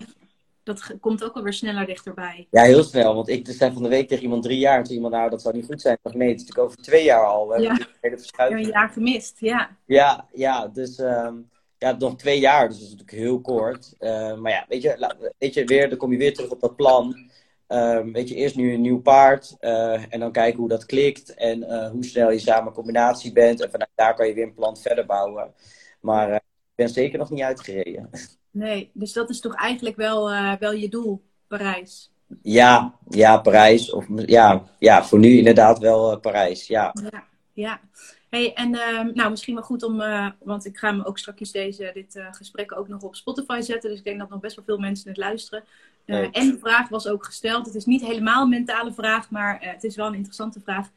Dat 0.62 0.83
ge- 0.83 0.99
komt 0.99 1.25
ook 1.25 1.35
alweer 1.35 1.53
sneller 1.53 1.87
dichterbij. 1.87 2.46
Ja, 2.51 2.62
heel 2.62 2.83
snel. 2.83 3.14
Want 3.14 3.29
ik 3.29 3.46
zei 3.51 3.72
van 3.72 3.83
de 3.83 3.88
week 3.88 4.09
tegen 4.09 4.22
iemand 4.25 4.42
drie 4.42 4.59
jaar. 4.59 4.79
En 4.79 4.85
toen 4.85 4.94
iemand, 4.94 5.12
nou, 5.14 5.31
dat 5.31 5.42
zou 5.42 5.55
niet 5.57 5.64
goed 5.66 5.81
zijn. 5.81 5.99
Dacht, 6.03 6.16
nee, 6.16 6.29
het 6.29 6.37
is 6.40 6.42
natuurlijk 6.46 6.68
over 6.72 6.83
twee 6.83 7.05
jaar 7.05 7.25
al. 7.25 7.46
We 7.49 7.53
hebben 7.53 7.62
Ja. 7.62 7.68
natuurlijk 7.79 7.94
een 8.03 8.09
hele 8.11 8.18
verschuiving. 8.22 8.64
een 8.64 8.70
jaar 8.72 8.88
gemist, 8.88 9.40
ja. 9.40 9.77
Ja, 9.87 10.27
ja, 10.33 10.68
dus 10.68 10.99
ehm, 10.99 11.35
ja, 11.78 11.96
nog 11.98 12.16
twee 12.16 12.40
jaar. 12.40 12.68
Dus 12.68 12.76
dat 12.78 12.86
is 12.86 12.92
natuurlijk 12.92 13.18
heel 13.18 13.40
kort. 13.40 13.94
Eh, 13.98 14.36
maar 14.36 14.52
ja, 14.52 14.64
weet 14.68 14.82
je, 14.82 15.32
weet 15.38 15.54
je 15.54 15.64
weer, 15.64 15.88
dan 15.88 15.98
kom 15.98 16.12
je 16.12 16.18
weer 16.18 16.34
terug 16.34 16.50
op 16.50 16.60
dat 16.60 16.76
plan. 16.76 17.30
Ehm, 17.66 18.12
weet 18.12 18.28
je, 18.28 18.34
eerst 18.34 18.56
nu 18.56 18.72
een 18.72 18.80
nieuw 18.80 19.00
paard. 19.00 19.56
eh, 19.60 20.12
en 20.12 20.20
dan 20.20 20.32
kijken 20.32 20.58
hoe 20.58 20.68
dat 20.68 20.86
klikt. 20.86 21.34
En 21.34 21.62
eh, 21.62 21.90
hoe 21.90 22.04
snel 22.04 22.30
je 22.30 22.38
samen 22.38 22.72
combinatie 22.72 23.32
bent. 23.32 23.60
En 23.62 23.70
vanuit 23.70 23.90
daar 23.94 24.14
kan 24.14 24.26
je 24.26 24.34
weer 24.34 24.44
een 24.46 24.54
plan 24.54 24.76
verder 24.76 25.06
bouwen. 25.06 25.54
Maar 26.00 26.34
ik 26.34 26.42
ben 26.74 26.88
zeker 26.88 27.18
nog 27.18 27.30
niet 27.30 27.42
uitgereden. 27.42 28.10
Nee, 28.50 28.90
dus 28.92 29.12
dat 29.12 29.30
is 29.30 29.40
toch 29.40 29.54
eigenlijk 29.54 29.96
wel, 29.96 30.30
wel 30.58 30.72
je 30.72 30.88
doel, 30.88 31.22
Parijs. 31.48 32.10
Ja, 32.42 32.94
ja, 33.08 33.38
Parijs. 33.38 33.90
Of, 33.90 34.06
ja, 34.26 34.64
ja, 34.78 35.04
voor 35.04 35.18
nu 35.18 35.36
inderdaad 35.36 35.78
wel 35.78 36.20
Parijs. 36.20 36.66
Ja. 36.66 36.94
Ja, 37.10 37.24
ja. 37.52 37.80
Hey, 38.28 38.54
en 38.54 38.74
ehm, 38.74 39.10
nou, 39.14 39.30
misschien 39.30 39.54
wel 39.54 39.62
goed 39.62 39.82
om, 39.82 40.00
eh, 40.00 40.28
want 40.38 40.64
ik 40.64 40.76
ga 40.78 40.92
me 40.92 41.04
ook 41.04 41.18
straks 41.18 41.50
deze, 41.50 41.90
dit 41.94 42.16
eh, 42.16 42.26
gesprek 42.30 42.78
ook 42.78 42.88
nog 42.88 43.02
op 43.02 43.16
Spotify 43.16 43.60
zetten. 43.60 43.90
Dus 43.90 43.98
ik 43.98 44.04
denk 44.04 44.18
dat 44.18 44.28
nog 44.28 44.40
best 44.40 44.56
wel 44.56 44.64
veel 44.64 44.78
mensen 44.78 45.08
het 45.08 45.16
luisteren. 45.16 45.64
Eh, 46.04 46.20
en 46.20 46.50
de 46.50 46.58
vraag 46.58 46.88
was 46.88 47.08
ook 47.08 47.24
gesteld. 47.24 47.66
Het 47.66 47.74
is 47.74 47.84
niet 47.84 48.00
helemaal 48.00 48.42
een 48.42 48.48
mentale 48.48 48.92
vraag, 48.92 49.30
maar 49.30 49.58
het 49.60 49.84
is 49.84 49.96
wel 49.96 50.06
een 50.06 50.14
interessante 50.14 50.60
vraag. 50.60 50.88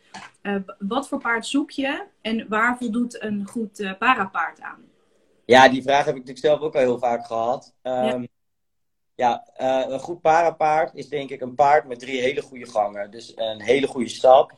Wat 0.80 1.08
voor 1.08 1.20
paard 1.20 1.46
zoek 1.46 1.72
je 1.72 2.04
en 2.22 2.46
waar 2.48 2.78
voldoet 2.78 3.22
een 3.22 3.48
goed 3.48 3.96
parapaard 4.00 4.62
aan? 4.62 4.80
Ja, 5.46 5.70
die 5.70 5.82
vraag 5.82 6.06
heb 6.06 6.16
ik 6.16 6.26
natuurlijk 6.26 6.46
zelf 6.46 6.60
ook 6.60 6.74
al 6.74 6.82
heel 6.82 7.00
vaak 7.00 7.26
gehad. 7.26 7.74
Ehm, 7.82 8.26
ja, 9.16 9.48
een 9.88 10.00
goed 10.00 10.22
parapaard 10.22 10.96
is 10.96 11.10
denk 11.10 11.30
ik 11.30 11.42
een 11.42 11.56
paard 11.56 11.88
met 11.88 12.00
drie 12.00 12.22
hele 12.22 12.42
goede 12.42 12.70
gangen. 12.70 13.12
Dus 13.12 13.32
een 13.36 13.62
hele 13.62 13.88
goede 13.88 14.10
stap, 14.10 14.54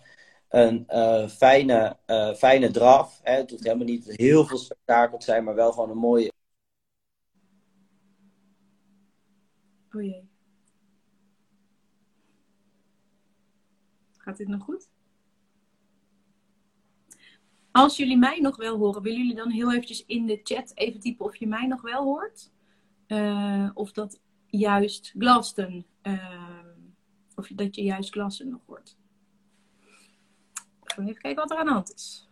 een 0.51 0.87
eh, 0.87 1.27
fijne, 1.27 1.97
eh, 2.05 2.33
fijne 2.33 2.71
draf. 2.71 3.19
Hè. 3.23 3.33
Het 3.33 3.49
hoeft 3.49 3.63
helemaal 3.63 3.85
niet 3.85 4.05
heel 4.05 4.45
veel 4.45 4.57
spektakel 4.57 5.17
te 5.17 5.25
zijn, 5.25 5.43
maar 5.43 5.55
wel 5.55 5.71
gewoon 5.71 5.89
een 5.89 5.97
mooie. 5.97 6.31
Oh 9.91 10.01
jee. 10.01 10.29
Gaat 14.17 14.37
dit 14.37 14.47
nog 14.47 14.63
goed? 14.63 14.89
Als 17.71 17.97
jullie 17.97 18.17
mij 18.17 18.39
nog 18.39 18.55
wel 18.55 18.77
horen, 18.77 19.01
willen 19.01 19.19
jullie 19.19 19.35
dan 19.35 19.49
heel 19.49 19.71
eventjes 19.71 20.05
in 20.05 20.25
de 20.25 20.39
chat 20.43 20.71
even 20.75 20.99
typen 20.99 21.25
of 21.25 21.35
je 21.35 21.47
mij 21.47 21.67
nog 21.67 21.81
wel 21.81 22.03
hoort? 22.03 22.51
Eh, 23.07 23.69
of 23.73 23.91
dat 23.91 24.19
juist 24.47 25.13
Glaston, 25.17 25.85
of 27.35 27.47
dat 27.47 27.75
je 27.75 27.83
juist 27.83 28.11
Glaston 28.11 28.49
nog 28.49 28.61
hoort. 28.65 28.97
Even 30.97 31.21
kijken 31.21 31.35
wat 31.35 31.51
er 31.51 31.57
aan 31.57 31.65
de 31.65 31.71
hand 31.71 31.93
is. 31.93 32.29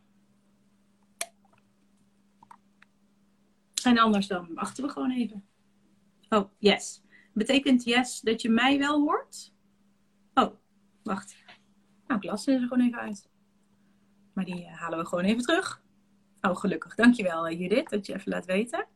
En 3.84 3.98
anders 3.98 4.28
dan 4.28 4.54
wachten 4.54 4.84
we 4.84 4.90
gewoon 4.90 5.12
even. 5.12 5.46
Oh, 6.30 6.50
yes. 6.58 7.02
Betekent 7.34 7.84
yes 7.84 8.20
dat 8.20 8.42
je 8.42 8.50
mij 8.50 8.78
wel 8.78 9.00
hoort? 9.02 9.54
Oh, 10.34 10.54
wacht. 11.04 11.36
Nou, 12.08 12.20
ik 12.20 12.30
las 12.30 12.48
er 12.48 12.60
gewoon 12.60 12.88
even 12.88 13.00
uit. 13.00 13.30
Maar 14.34 14.46
die 14.46 14.66
eh, 14.66 14.80
halen 14.80 15.00
we 15.00 15.06
gewoon 15.06 15.24
even 15.24 15.44
terug. 15.44 15.82
Oh, 16.42 16.56
gelukkig. 16.56 16.96
Dankjewel 16.96 17.48
eh, 17.48 17.60
Judith 17.60 17.90
dat 17.90 18.06
je 18.06 18.14
even 18.14 18.32
laat 18.32 18.46
weten. 18.46 18.88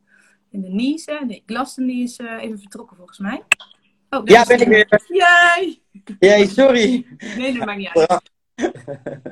En 0.51 0.61
Denise, 0.61 1.23
de 1.27 1.41
Glasten 1.45 1.85
die 1.85 2.03
is 2.03 2.17
eh, 2.17 2.41
even 2.41 2.59
vertrokken 2.59 2.97
volgens 2.97 3.19
mij. 3.19 3.43
Oh, 4.09 4.21
Ja, 4.25 4.41
is 4.41 4.47
ben 4.47 4.61
ik 4.61 4.67
weer. 4.67 5.03
Jij! 5.07 5.81
Jee, 6.19 6.47
sorry. 6.47 7.05
Nee, 7.37 7.57
dat 7.57 7.65
maakt 7.65 7.77
niet 7.77 7.87
uit. 7.87 8.31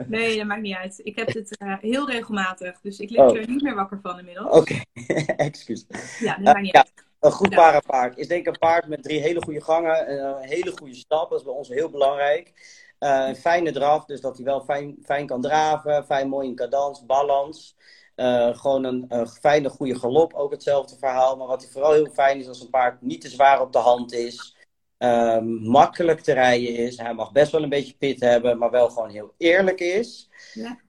Nee, 0.08 0.38
dat 0.38 0.46
maakt 0.46 0.62
niet 0.62 0.76
uit. 0.76 1.00
Ik 1.04 1.16
heb 1.16 1.28
het 1.28 1.58
eh, 1.58 1.78
heel 1.82 2.10
regelmatig. 2.10 2.82
Dus 2.82 3.00
ik 3.00 3.10
lig 3.10 3.20
Oh. 3.20 3.38
er 3.38 3.50
niet 3.50 3.62
meer 3.62 3.76
wakker 3.76 4.00
van 4.02 4.20
inmiddels. 4.20 4.58
Oké, 4.58 4.82
excuus. 5.48 5.86
Ja, 6.20 6.36
dat 6.36 6.44
maakt 6.44 6.62
niet 6.62 6.74
Ja. 6.74 6.80
uit. 6.80 6.92
Een 7.20 7.32
goed 7.32 7.50
parapaard 7.50 8.18
is 8.18 8.28
denk 8.28 8.42
ik 8.42 8.48
een 8.54 8.60
paard 8.60 8.88
met 8.88 9.04
drie 9.04 9.20
hele 9.22 9.42
goede 9.44 9.62
gangen, 9.62 10.12
een 10.12 10.42
hele 10.48 10.72
goede 10.78 10.96
stap. 10.96 11.30
Dat 11.30 11.40
is 11.40 11.46
bij 11.46 11.54
ons 11.54 11.68
heel 11.70 11.90
belangrijk. 11.90 12.54
Uh, 13.00 13.26
een 13.28 13.36
fijne 13.36 13.72
draf, 13.72 14.06
dus 14.06 14.22
dat 14.22 14.36
hij 14.36 14.46
wel 14.46 14.62
fijn, 14.62 14.98
fijn 15.04 15.26
kan 15.28 15.42
draven. 15.42 16.06
Fijn 16.06 16.30
mooi 16.30 16.48
in 16.48 16.56
cadans, 16.56 17.06
balans. 17.06 17.76
Uh, 18.16 18.58
gewoon 18.58 18.84
een, 18.84 19.06
een, 19.08 19.28
fijne, 19.28 19.70
goede 19.70 20.00
galop, 20.00 20.34
ook 20.34 20.52
hetzelfde 20.52 20.98
verhaal. 20.98 21.38
Maar 21.38 21.48
wat 21.48 21.62
hij 21.62 21.72
vooral 21.72 21.94
heel 21.94 22.10
fijn 22.14 22.40
is, 22.40 22.48
als 22.48 22.62
een 22.62 22.70
paard 22.70 23.02
niet 23.02 23.22
te 23.22 23.30
zwaar 23.30 23.62
op 23.62 23.74
de 23.74 23.80
hand 23.80 24.14
is. 24.14 24.56
Um, 25.04 25.62
makkelijk 25.62 26.20
te 26.20 26.34
rijden 26.34 26.76
is. 26.76 26.98
Hij 26.98 27.14
mag 27.14 27.32
best 27.32 27.52
wel 27.52 27.64
een 27.64 27.70
beetje 27.70 27.96
pit 27.98 28.20
hebben, 28.20 28.58
maar 28.58 28.72
wel 28.72 28.90
gewoon 28.90 29.10
heel 29.10 29.34
eerlijk 29.38 29.80
is. 29.80 30.30
Ja. 30.54 30.80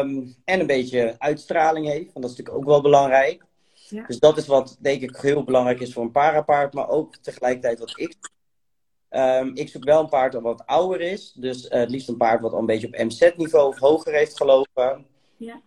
Um, 0.00 0.36
en 0.44 0.60
een 0.60 0.66
beetje 0.66 1.14
uitstraling 1.18 1.86
heeft, 1.86 2.12
want 2.12 2.24
dat 2.24 2.30
is 2.30 2.36
natuurlijk 2.36 2.56
ook 2.56 2.64
wel 2.64 2.80
belangrijk. 2.82 3.44
Ja. 3.72 4.06
Dus 4.06 4.18
dat 4.18 4.36
is 4.36 4.46
wat 4.46 4.76
denk 4.80 5.02
ik 5.02 5.16
heel 5.16 5.44
belangrijk 5.44 5.80
is 5.80 5.92
voor 5.92 6.02
een 6.02 6.10
parapaard, 6.10 6.74
maar 6.74 6.88
ook 6.88 7.16
tegelijkertijd 7.16 7.78
wat 7.78 7.98
ik. 7.98 8.16
Um, 9.10 9.56
ik 9.56 9.68
zoek 9.68 9.84
wel 9.84 10.00
een 10.00 10.08
paard 10.08 10.32
dat 10.32 10.42
wat 10.42 10.66
ouder 10.66 11.00
is. 11.00 11.32
Dus 11.32 11.64
uh, 11.64 11.70
het 11.70 11.90
liefst 11.90 12.08
een 12.08 12.16
paard 12.16 12.40
wat 12.40 12.52
al 12.52 12.58
een 12.58 12.66
beetje 12.66 12.86
op 12.86 12.96
MZ-niveau 12.96 13.68
of 13.68 13.78
hoger 13.78 14.12
heeft 14.12 14.36
gelopen. 14.36 15.06
Ja. 15.36 15.60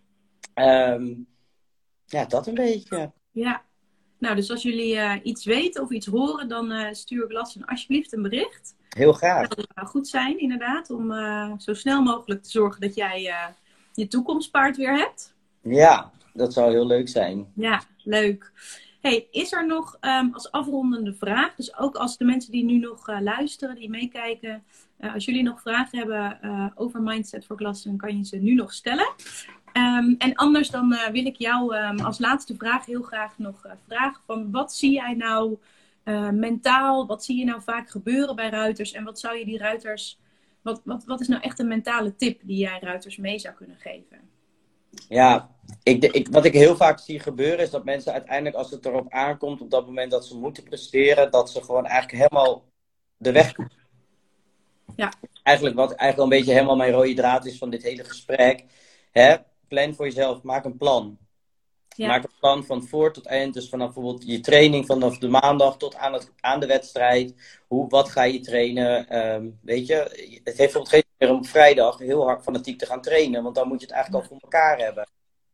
Ja, 2.06 2.24
dat 2.24 2.46
een 2.46 2.54
beetje. 2.54 3.12
Ja. 3.30 3.64
Nou, 4.18 4.34
dus 4.34 4.50
als 4.50 4.62
jullie 4.62 4.94
uh, 4.94 5.14
iets 5.22 5.44
weten 5.44 5.82
of 5.82 5.90
iets 5.90 6.06
horen, 6.06 6.48
dan 6.48 6.72
uh, 6.72 6.86
stuur 6.92 7.26
Glassen 7.28 7.64
alsjeblieft 7.64 8.12
een 8.12 8.22
bericht. 8.22 8.76
Heel 8.88 9.12
graag. 9.12 9.48
Het 9.48 9.66
zou 9.74 9.86
goed 9.86 10.08
zijn, 10.08 10.38
inderdaad, 10.38 10.90
om 10.90 11.12
zo 11.60 11.74
snel 11.74 12.02
mogelijk 12.02 12.42
te 12.42 12.50
zorgen 12.50 12.80
dat 12.80 12.94
jij 12.94 13.32
je 13.92 14.08
toekomstpaard 14.08 14.76
weer 14.76 14.96
hebt. 14.96 15.34
Ja, 15.62 16.12
dat 16.32 16.52
zou 16.52 16.70
heel 16.70 16.86
leuk 16.86 17.08
zijn. 17.08 17.52
Ja, 17.54 17.82
leuk. 18.04 18.52
Hey, 19.00 19.28
is 19.30 19.52
er 19.52 19.66
nog 19.66 19.96
um, 20.00 20.30
als 20.34 20.50
afrondende 20.50 21.14
vraag, 21.14 21.54
dus 21.54 21.78
ook 21.78 21.96
als 21.96 22.16
de 22.16 22.24
mensen 22.24 22.52
die 22.52 22.64
nu 22.64 22.78
nog 22.78 23.20
luisteren, 23.20 23.74
die 23.74 23.90
meekijken, 23.90 24.64
als 25.00 25.24
jullie 25.24 25.42
nog 25.42 25.60
vragen 25.60 25.98
hebben 25.98 26.40
over 26.74 27.02
Mindset 27.02 27.46
voor 27.46 27.56
Klas, 27.56 27.82
dan 27.82 27.96
kan 27.96 28.16
je 28.16 28.24
ze 28.24 28.36
nu 28.36 28.54
nog 28.54 28.72
stellen. 28.72 29.14
Um, 29.72 30.14
en 30.18 30.34
anders 30.34 30.70
dan 30.70 30.96
wil 31.12 31.26
ik 31.26 31.36
jou 31.36 31.76
um, 31.76 32.00
als 32.00 32.18
laatste 32.18 32.54
vraag 32.56 32.86
heel 32.86 33.02
graag 33.02 33.38
nog 33.38 33.66
vragen 33.86 34.22
van 34.26 34.50
wat 34.50 34.74
zie 34.74 34.92
jij 34.92 35.14
nou 35.14 35.58
mentaal, 36.32 37.06
wat 37.06 37.24
zie 37.24 37.38
je 37.38 37.44
nou 37.44 37.62
vaak 37.62 37.90
gebeuren 37.90 38.36
bij 38.36 38.50
ruiters 38.50 38.92
en 38.92 39.04
wat 39.04 39.20
zou 39.20 39.38
je 39.38 39.44
die 39.44 39.58
ruiters, 39.58 40.18
wat, 40.62 40.80
wat, 40.84 41.04
wat 41.04 41.20
is 41.20 41.28
nou 41.28 41.42
echt 41.42 41.58
een 41.58 41.68
mentale 41.68 42.16
tip 42.16 42.40
die 42.44 42.58
jij 42.58 42.78
ruiters 42.80 43.16
mee 43.16 43.38
zou 43.38 43.54
kunnen 43.54 43.76
geven? 43.76 44.20
Ja, 45.08 45.50
ik, 45.82 46.04
ik, 46.04 46.28
wat 46.28 46.44
ik 46.44 46.52
heel 46.52 46.76
vaak 46.76 46.98
zie 46.98 47.20
gebeuren 47.20 47.58
is 47.58 47.70
dat 47.70 47.84
mensen 47.84 48.12
uiteindelijk, 48.12 48.56
als 48.56 48.70
het 48.70 48.86
erop 48.86 49.12
aankomt, 49.12 49.60
op 49.60 49.70
dat 49.70 49.86
moment 49.86 50.10
dat 50.10 50.26
ze 50.26 50.36
moeten 50.36 50.62
presteren, 50.62 51.30
dat 51.30 51.50
ze 51.50 51.62
gewoon 51.62 51.86
eigenlijk 51.86 52.22
helemaal 52.22 52.64
de 53.16 53.32
weg. 53.32 53.54
Ja. 54.96 55.12
Eigenlijk 55.42 55.76
wat 55.76 55.92
eigenlijk 55.92 56.32
een 56.32 56.38
beetje 56.38 56.52
helemaal 56.52 56.76
mijn 56.76 56.92
rode 56.92 57.14
draad 57.14 57.46
is 57.46 57.58
van 57.58 57.70
dit 57.70 57.82
hele 57.82 58.04
gesprek. 58.04 58.64
Hè? 59.10 59.36
Plan 59.68 59.94
voor 59.94 60.04
jezelf, 60.04 60.42
maak 60.42 60.64
een 60.64 60.76
plan. 60.76 61.18
Maak 61.96 62.24
een 62.24 62.38
plan 62.40 62.64
van 62.64 62.82
voor 62.82 63.12
tot 63.12 63.26
eind. 63.26 63.54
Dus 63.54 63.68
vanaf 63.68 63.94
bijvoorbeeld 63.94 64.26
je 64.26 64.40
training 64.40 64.86
vanaf 64.86 65.18
de 65.18 65.28
maandag 65.28 65.76
tot 65.76 65.96
aan, 65.96 66.12
het, 66.12 66.32
aan 66.40 66.60
de 66.60 66.66
wedstrijd. 66.66 67.34
Hoe, 67.66 67.88
wat 67.88 68.08
ga 68.08 68.22
je 68.22 68.40
trainen? 68.40 69.18
Um, 69.34 69.58
weet 69.62 69.86
je, 69.86 69.94
het 69.94 70.56
heeft 70.56 70.56
bijvoorbeeld 70.56 70.88
geen 70.88 71.02
meer 71.18 71.30
om 71.30 71.44
vrijdag 71.44 71.98
heel 71.98 72.24
hard 72.24 72.42
fanatiek 72.42 72.78
te 72.78 72.86
gaan 72.86 73.02
trainen. 73.02 73.42
Want 73.42 73.54
dan 73.54 73.68
moet 73.68 73.80
je 73.80 73.86
het 73.86 73.94
eigenlijk 73.94 74.24
al 74.24 74.30
voor 74.30 74.40
elkaar 74.40 74.78
hebben. 74.78 75.08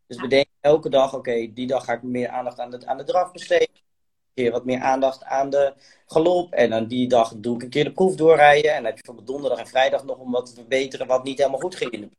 Dus 0.07 0.17
bedenk 0.17 0.47
elke 0.61 0.89
dag, 0.89 1.15
oké, 1.15 1.53
die 1.53 1.67
dag 1.67 1.85
ga 1.85 1.93
ik 1.93 2.03
meer 2.03 2.29
aandacht 2.29 2.59
aan 2.59 2.71
de, 2.71 2.87
aan 2.87 2.97
de 2.97 3.05
draf 3.05 3.33
besteden. 3.33 3.69
Een 3.75 4.43
keer 4.43 4.51
wat 4.51 4.65
meer 4.65 4.81
aandacht 4.81 5.25
aan 5.25 5.51
de 5.51 5.75
galop. 6.07 6.53
En 6.53 6.71
dan 6.71 6.87
die 6.87 7.09
dag 7.09 7.35
doe 7.37 7.55
ik 7.55 7.63
een 7.63 7.71
keer 7.71 7.85
de 7.85 7.93
proef 7.93 8.15
doorrijden. 8.15 8.71
En 8.71 8.77
dan 8.77 8.85
heb 8.85 8.97
je 8.97 9.03
bijvoorbeeld 9.03 9.27
donderdag 9.27 9.59
en 9.59 9.67
vrijdag 9.67 10.05
nog 10.05 10.19
om 10.19 10.31
wat 10.31 10.47
te 10.47 10.55
verbeteren 10.55 11.07
wat 11.07 11.25
niet 11.25 11.39
helemaal 11.39 11.61
goed 11.61 11.75
ging 11.75 11.91
in 11.91 12.01
de 12.01 12.07
proef. 12.07 12.19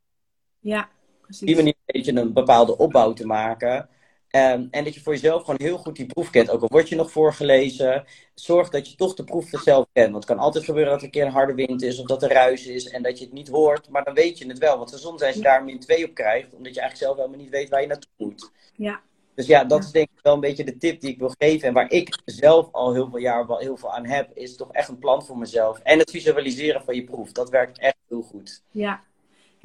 Ja, 0.59 0.89
precies. 1.25 1.47
Die 1.47 1.55
manier 1.55 1.73
een 1.85 2.01
beetje 2.01 2.21
een 2.21 2.33
bepaalde 2.33 2.77
opbouw 2.77 3.13
te 3.13 3.25
maken. 3.25 3.89
Um, 4.35 4.67
en 4.71 4.83
dat 4.83 4.93
je 4.93 5.01
voor 5.01 5.13
jezelf 5.13 5.43
gewoon 5.43 5.59
heel 5.61 5.77
goed 5.77 5.95
die 5.95 6.05
proef 6.05 6.29
kent. 6.29 6.49
Ook 6.49 6.61
al 6.61 6.67
word 6.67 6.89
je 6.89 6.95
nog 6.95 7.11
voorgelezen, 7.11 8.05
zorg 8.33 8.69
dat 8.69 8.89
je 8.89 8.95
toch 8.95 9.13
de 9.13 9.23
proef 9.23 9.49
zelf 9.49 9.85
kent. 9.93 10.11
Want 10.11 10.23
het 10.23 10.33
kan 10.33 10.43
altijd 10.43 10.65
gebeuren 10.65 10.91
dat 10.91 10.99
er 10.99 11.05
een 11.05 11.11
keer 11.11 11.25
een 11.25 11.31
harde 11.31 11.53
wind 11.53 11.81
is 11.81 11.99
of 11.99 12.07
dat 12.07 12.23
er 12.23 12.31
ruis 12.31 12.67
is 12.67 12.89
en 12.89 13.03
dat 13.03 13.19
je 13.19 13.25
het 13.25 13.33
niet 13.33 13.47
hoort. 13.47 13.89
Maar 13.89 14.03
dan 14.03 14.13
weet 14.13 14.37
je 14.37 14.47
het 14.47 14.57
wel. 14.57 14.77
Want 14.77 14.89
soms 14.95 15.21
als 15.21 15.35
je 15.35 15.41
daar 15.41 15.63
min 15.63 15.79
2 15.79 16.05
op 16.05 16.13
krijgt, 16.13 16.53
omdat 16.53 16.73
je 16.73 16.79
eigenlijk 16.79 16.97
zelf 16.97 17.15
helemaal 17.15 17.45
niet 17.45 17.49
weet 17.49 17.69
waar 17.69 17.81
je 17.81 17.87
naartoe 17.87 18.09
moet. 18.17 18.51
Ja. 18.75 19.01
Dus 19.35 19.47
ja, 19.47 19.63
dat 19.63 19.83
is 19.83 19.91
denk 19.91 20.09
ik 20.15 20.19
wel 20.21 20.33
een 20.33 20.39
beetje 20.39 20.63
de 20.63 20.77
tip 20.77 21.01
die 21.01 21.09
ik 21.09 21.19
wil 21.19 21.33
geven. 21.37 21.67
En 21.67 21.73
waar 21.73 21.91
ik 21.91 22.19
zelf 22.25 22.67
al 22.71 22.93
heel 22.93 23.09
veel 23.09 23.19
jaar 23.19 23.47
wel 23.47 23.57
heel 23.57 23.77
veel 23.77 23.93
aan 23.93 24.05
heb, 24.05 24.29
is 24.33 24.55
toch 24.55 24.71
echt 24.71 24.89
een 24.89 24.99
plan 24.99 25.25
voor 25.25 25.37
mezelf. 25.37 25.79
En 25.79 25.99
het 25.99 26.11
visualiseren 26.11 26.83
van 26.83 26.95
je 26.95 27.03
proef. 27.03 27.31
Dat 27.31 27.49
werkt 27.49 27.79
echt 27.79 27.97
heel 28.07 28.21
goed. 28.21 28.63
Ja. 28.71 29.03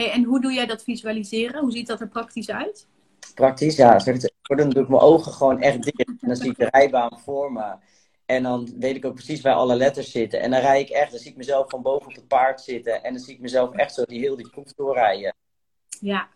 Hey, 0.01 0.11
en 0.11 0.25
hoe 0.25 0.41
doe 0.41 0.53
jij 0.53 0.67
dat 0.67 0.83
visualiseren? 0.83 1.61
Hoe 1.61 1.73
ziet 1.73 1.87
dat 1.87 2.01
er 2.01 2.09
praktisch 2.09 2.51
uit? 2.51 2.87
Praktisch, 3.35 3.77
ja. 3.77 3.99
Dan 4.43 4.71
doe 4.71 4.83
ik 4.83 4.89
mijn 4.89 5.01
ogen 5.01 5.33
gewoon 5.33 5.61
echt 5.61 5.83
dicht. 5.83 6.09
En 6.09 6.29
dan 6.29 6.37
zie 6.37 6.51
ik 6.51 6.57
de 6.57 6.69
rijbaan 6.79 7.19
voor 7.19 7.53
me. 7.53 7.75
En 8.27 8.43
dan 8.43 8.73
weet 8.79 8.97
ik 8.97 9.05
ook 9.05 9.15
precies 9.15 9.41
waar 9.41 9.55
alle 9.55 9.75
letters 9.75 10.11
zitten. 10.11 10.41
En 10.41 10.51
dan 10.51 10.61
rij 10.61 10.81
ik 10.81 10.89
echt, 10.89 11.11
dan 11.11 11.21
zie 11.21 11.31
ik 11.31 11.37
mezelf 11.37 11.71
van 11.71 11.83
boven 11.83 12.07
op 12.07 12.15
het 12.15 12.29
paard 12.29 12.61
zitten. 12.61 13.03
En 13.03 13.13
dan 13.13 13.23
zie 13.23 13.35
ik 13.35 13.41
mezelf 13.41 13.75
echt 13.75 13.95
zo 13.95 14.05
die 14.05 14.21
heel 14.21 14.37
die 14.37 14.51
proef 14.51 14.73
doorrijden. 14.73 15.35
Ja, 16.01 16.29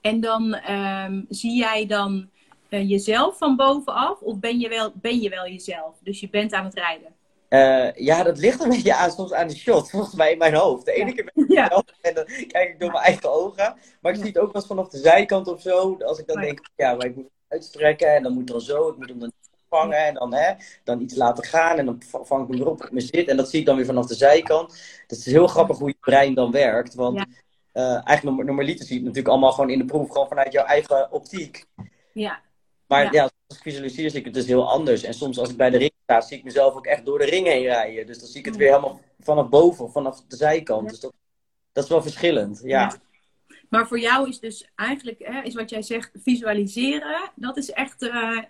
en 0.00 0.20
dan 0.20 0.70
um, 0.70 1.26
zie 1.28 1.56
jij 1.56 1.86
dan 1.86 2.28
uh, 2.70 2.88
jezelf 2.90 3.38
van 3.38 3.56
bovenaf? 3.56 4.20
Of 4.20 4.38
ben 4.38 4.58
je, 4.58 4.68
wel, 4.68 4.92
ben 4.94 5.20
je 5.20 5.28
wel 5.28 5.46
jezelf? 5.48 5.98
Dus 6.02 6.20
je 6.20 6.28
bent 6.28 6.52
aan 6.52 6.64
het 6.64 6.74
rijden? 6.74 7.14
Uh, 7.48 7.92
ja, 7.92 8.22
dat 8.22 8.38
ligt 8.38 8.60
een 8.60 8.68
beetje 8.68 8.94
aan, 8.94 9.10
soms 9.10 9.32
aan 9.32 9.48
de 9.48 9.56
shot, 9.56 9.90
volgens 9.90 10.14
mij 10.14 10.32
in 10.32 10.38
mijn 10.38 10.54
hoofd. 10.54 10.84
De 10.84 10.92
ene 10.92 11.14
keer 11.14 11.30
ben 11.34 11.44
ik 11.44 11.52
ja. 11.52 11.84
en 12.00 12.14
dan 12.14 12.24
kijk 12.24 12.68
ik 12.68 12.80
door 12.80 12.90
mijn 12.90 13.04
eigen 13.04 13.32
ogen. 13.32 13.76
Maar 14.00 14.12
ik 14.12 14.18
zie 14.18 14.26
het 14.26 14.38
ook 14.38 14.52
wel 14.52 14.54
eens 14.54 14.66
vanaf 14.66 14.88
de 14.88 14.98
zijkant 14.98 15.48
of 15.48 15.60
zo. 15.60 15.96
Als 15.98 16.18
ik 16.18 16.26
dan 16.26 16.40
denk, 16.40 16.60
ja, 16.76 16.94
maar 16.94 17.06
ik 17.06 17.16
moet 17.16 17.30
uitstrekken 17.48 18.14
en 18.14 18.22
dan 18.22 18.32
moet 18.32 18.46
dan 18.46 18.60
zo, 18.60 18.88
ik 18.88 18.96
moet 18.96 19.08
hem 19.08 19.18
dan 19.18 19.32
vangen 19.68 19.98
en 19.98 20.14
dan, 20.14 20.34
hè, 20.34 20.54
dan 20.84 21.00
iets 21.00 21.14
laten 21.14 21.44
gaan 21.44 21.78
en 21.78 21.84
dan 21.84 22.02
vang 22.08 22.42
ik 22.42 22.48
hem 22.48 22.60
erop 22.60 22.84
op 22.84 22.90
me 22.90 23.00
zit. 23.00 23.28
En 23.28 23.36
dat 23.36 23.50
zie 23.50 23.60
ik 23.60 23.66
dan 23.66 23.76
weer 23.76 23.84
vanaf 23.84 24.06
de 24.06 24.14
zijkant. 24.14 24.68
Dat 25.06 25.18
is 25.18 25.26
heel 25.26 25.46
grappig 25.46 25.78
hoe 25.78 25.88
je 25.88 25.96
brein 26.00 26.34
dan 26.34 26.50
werkt. 26.50 26.94
Want 26.94 27.24
uh, 27.72 28.06
eigenlijk 28.06 28.44
normaliter 28.46 28.86
zie 28.86 28.94
je 28.94 29.04
het 29.04 29.04
natuurlijk 29.04 29.28
allemaal 29.28 29.52
gewoon 29.52 29.70
in 29.70 29.78
de 29.78 29.84
proef, 29.84 30.10
gewoon 30.10 30.28
vanuit 30.28 30.52
jouw 30.52 30.64
eigen 30.64 31.12
optiek. 31.12 31.66
Ja. 32.12 32.40
Maar 32.86 33.12
ja. 33.14 33.22
als 33.22 33.56
ik 33.56 33.62
visualiseer 33.62 34.10
zie 34.10 34.18
ik 34.18 34.24
het 34.24 34.34
dus 34.34 34.46
heel 34.46 34.70
anders. 34.70 35.02
En 35.02 35.14
soms 35.14 35.38
als 35.38 35.50
ik 35.50 35.56
bij 35.56 35.70
de 35.70 35.78
ring 35.78 35.92
sta, 36.02 36.20
zie 36.20 36.38
ik 36.38 36.44
mezelf 36.44 36.74
ook 36.74 36.86
echt 36.86 37.04
door 37.04 37.18
de 37.18 37.24
ring 37.24 37.46
heen 37.46 37.62
rijden. 37.62 38.06
Dus 38.06 38.18
dan 38.18 38.28
zie 38.28 38.40
ik 38.40 38.46
het 38.46 38.56
weer 38.56 38.68
helemaal 38.68 39.00
vanaf 39.20 39.48
boven, 39.48 39.90
vanaf 39.90 40.22
de 40.28 40.36
zijkant. 40.36 40.88
Dus 40.88 41.00
dat, 41.00 41.12
dat 41.72 41.84
is 41.84 41.90
wel 41.90 42.02
verschillend, 42.02 42.60
ja. 42.64 42.96
Maar 43.68 43.86
voor 43.86 43.98
jou 43.98 44.28
is 44.28 44.40
dus 44.40 44.68
eigenlijk, 44.74 45.18
hè, 45.18 45.42
is 45.42 45.54
wat 45.54 45.70
jij 45.70 45.82
zegt, 45.82 46.10
visualiseren, 46.14 47.30
dat 47.34 47.56
is 47.56 47.70
echt 47.70 48.02
uh, 48.02 48.42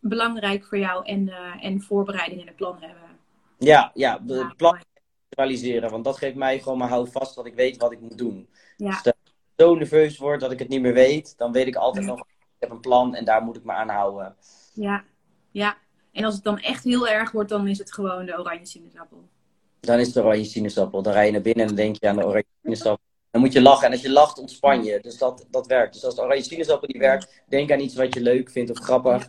belangrijk 0.00 0.64
voor 0.64 0.78
jou 0.78 1.06
en, 1.06 1.26
uh, 1.26 1.64
en 1.64 1.80
voorbereiding 1.82 2.40
en 2.40 2.48
een 2.48 2.54
plan 2.54 2.76
hebben. 2.80 3.18
Ja, 3.58 3.90
ja, 3.94 4.22
het 4.26 4.56
plan 4.56 4.78
visualiseren, 5.28 5.90
want 5.90 6.04
dat 6.04 6.18
geeft 6.18 6.34
mij 6.34 6.58
gewoon 6.58 6.78
maar 6.78 6.88
hou 6.88 7.08
vast 7.10 7.34
dat 7.34 7.46
ik 7.46 7.54
weet 7.54 7.76
wat 7.76 7.92
ik 7.92 8.00
moet 8.00 8.18
doen. 8.18 8.48
Ja. 8.76 8.86
Dus 8.86 8.96
als 8.96 9.14
ik 9.24 9.32
zo 9.56 9.74
nerveus 9.74 10.18
word 10.18 10.40
dat 10.40 10.52
ik 10.52 10.58
het 10.58 10.68
niet 10.68 10.80
meer 10.80 10.92
weet, 10.92 11.34
dan 11.38 11.52
weet 11.52 11.66
ik 11.66 11.76
altijd 11.76 12.04
nog, 12.04 12.24
heb 12.58 12.70
een 12.70 12.80
plan 12.80 13.14
en 13.14 13.24
daar 13.24 13.42
moet 13.42 13.56
ik 13.56 13.64
me 13.64 13.72
aan 13.72 13.88
houden. 13.88 14.36
Ja, 14.74 15.04
ja. 15.50 15.76
En 16.12 16.24
als 16.24 16.34
het 16.34 16.44
dan 16.44 16.58
echt 16.58 16.84
heel 16.84 17.08
erg 17.08 17.30
wordt, 17.30 17.48
dan 17.48 17.68
is 17.68 17.78
het 17.78 17.92
gewoon 17.92 18.26
de 18.26 18.38
oranje 18.38 18.66
sinaasappel. 18.66 19.28
Dan 19.80 19.98
is 19.98 20.06
het 20.06 20.14
de 20.14 20.22
oranje 20.22 20.44
sinaasappel. 20.44 21.02
Dan 21.02 21.12
rij 21.12 21.26
je 21.26 21.32
naar 21.32 21.40
binnen 21.40 21.62
en 21.62 21.68
dan 21.68 21.76
denk 21.76 21.96
je 22.00 22.08
aan 22.08 22.16
de 22.16 22.26
oranje 22.26 22.46
sinaasappel. 22.62 23.06
Dan 23.30 23.40
moet 23.40 23.52
je 23.52 23.62
lachen. 23.62 23.86
En 23.86 23.92
als 23.92 24.02
je 24.02 24.10
lacht, 24.10 24.38
ontspan 24.38 24.84
je. 24.84 24.98
Dus 25.00 25.18
dat, 25.18 25.46
dat 25.50 25.66
werkt. 25.66 25.92
Dus 25.92 26.04
als 26.04 26.14
de 26.14 26.22
oranje 26.22 26.42
sinaasappel 26.42 26.88
die 26.88 27.00
werkt, 27.00 27.42
denk 27.48 27.72
aan 27.72 27.80
iets 27.80 27.94
wat 27.94 28.14
je 28.14 28.20
leuk 28.20 28.50
vindt 28.50 28.70
of 28.70 28.78
grappig. 28.78 29.28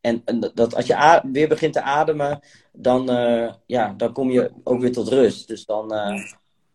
En, 0.00 0.22
en 0.24 0.40
dat 0.54 0.74
als 0.74 0.86
je 0.86 1.20
weer 1.32 1.48
begint 1.48 1.72
te 1.72 1.82
ademen, 1.82 2.40
dan, 2.72 3.10
uh, 3.10 3.52
ja, 3.66 3.94
dan 3.96 4.12
kom 4.12 4.30
je 4.30 4.50
ook 4.64 4.80
weer 4.80 4.92
tot 4.92 5.08
rust. 5.08 5.48
Dus 5.48 5.64
dan, 5.64 5.94
uh, 5.94 6.24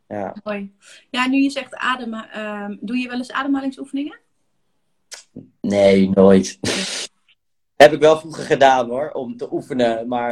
ja. 0.07 0.35
Mooi. 0.43 0.75
Ja, 1.09 1.27
nu 1.27 1.37
je 1.37 1.49
zegt 1.49 1.75
ademen, 1.75 2.29
uh, 2.35 2.77
doe 2.79 2.97
je 2.97 3.07
wel 3.07 3.17
eens 3.17 3.31
ademhalingsoefeningen? 3.31 4.19
Nee, 5.61 6.09
nooit. 6.09 6.59
Heb 7.75 7.93
ik 7.93 7.99
wel 7.99 8.19
vroeger 8.19 8.43
gedaan 8.43 8.89
hoor, 8.89 9.11
om 9.11 9.37
te 9.37 9.53
oefenen. 9.53 10.07
Maar, 10.07 10.31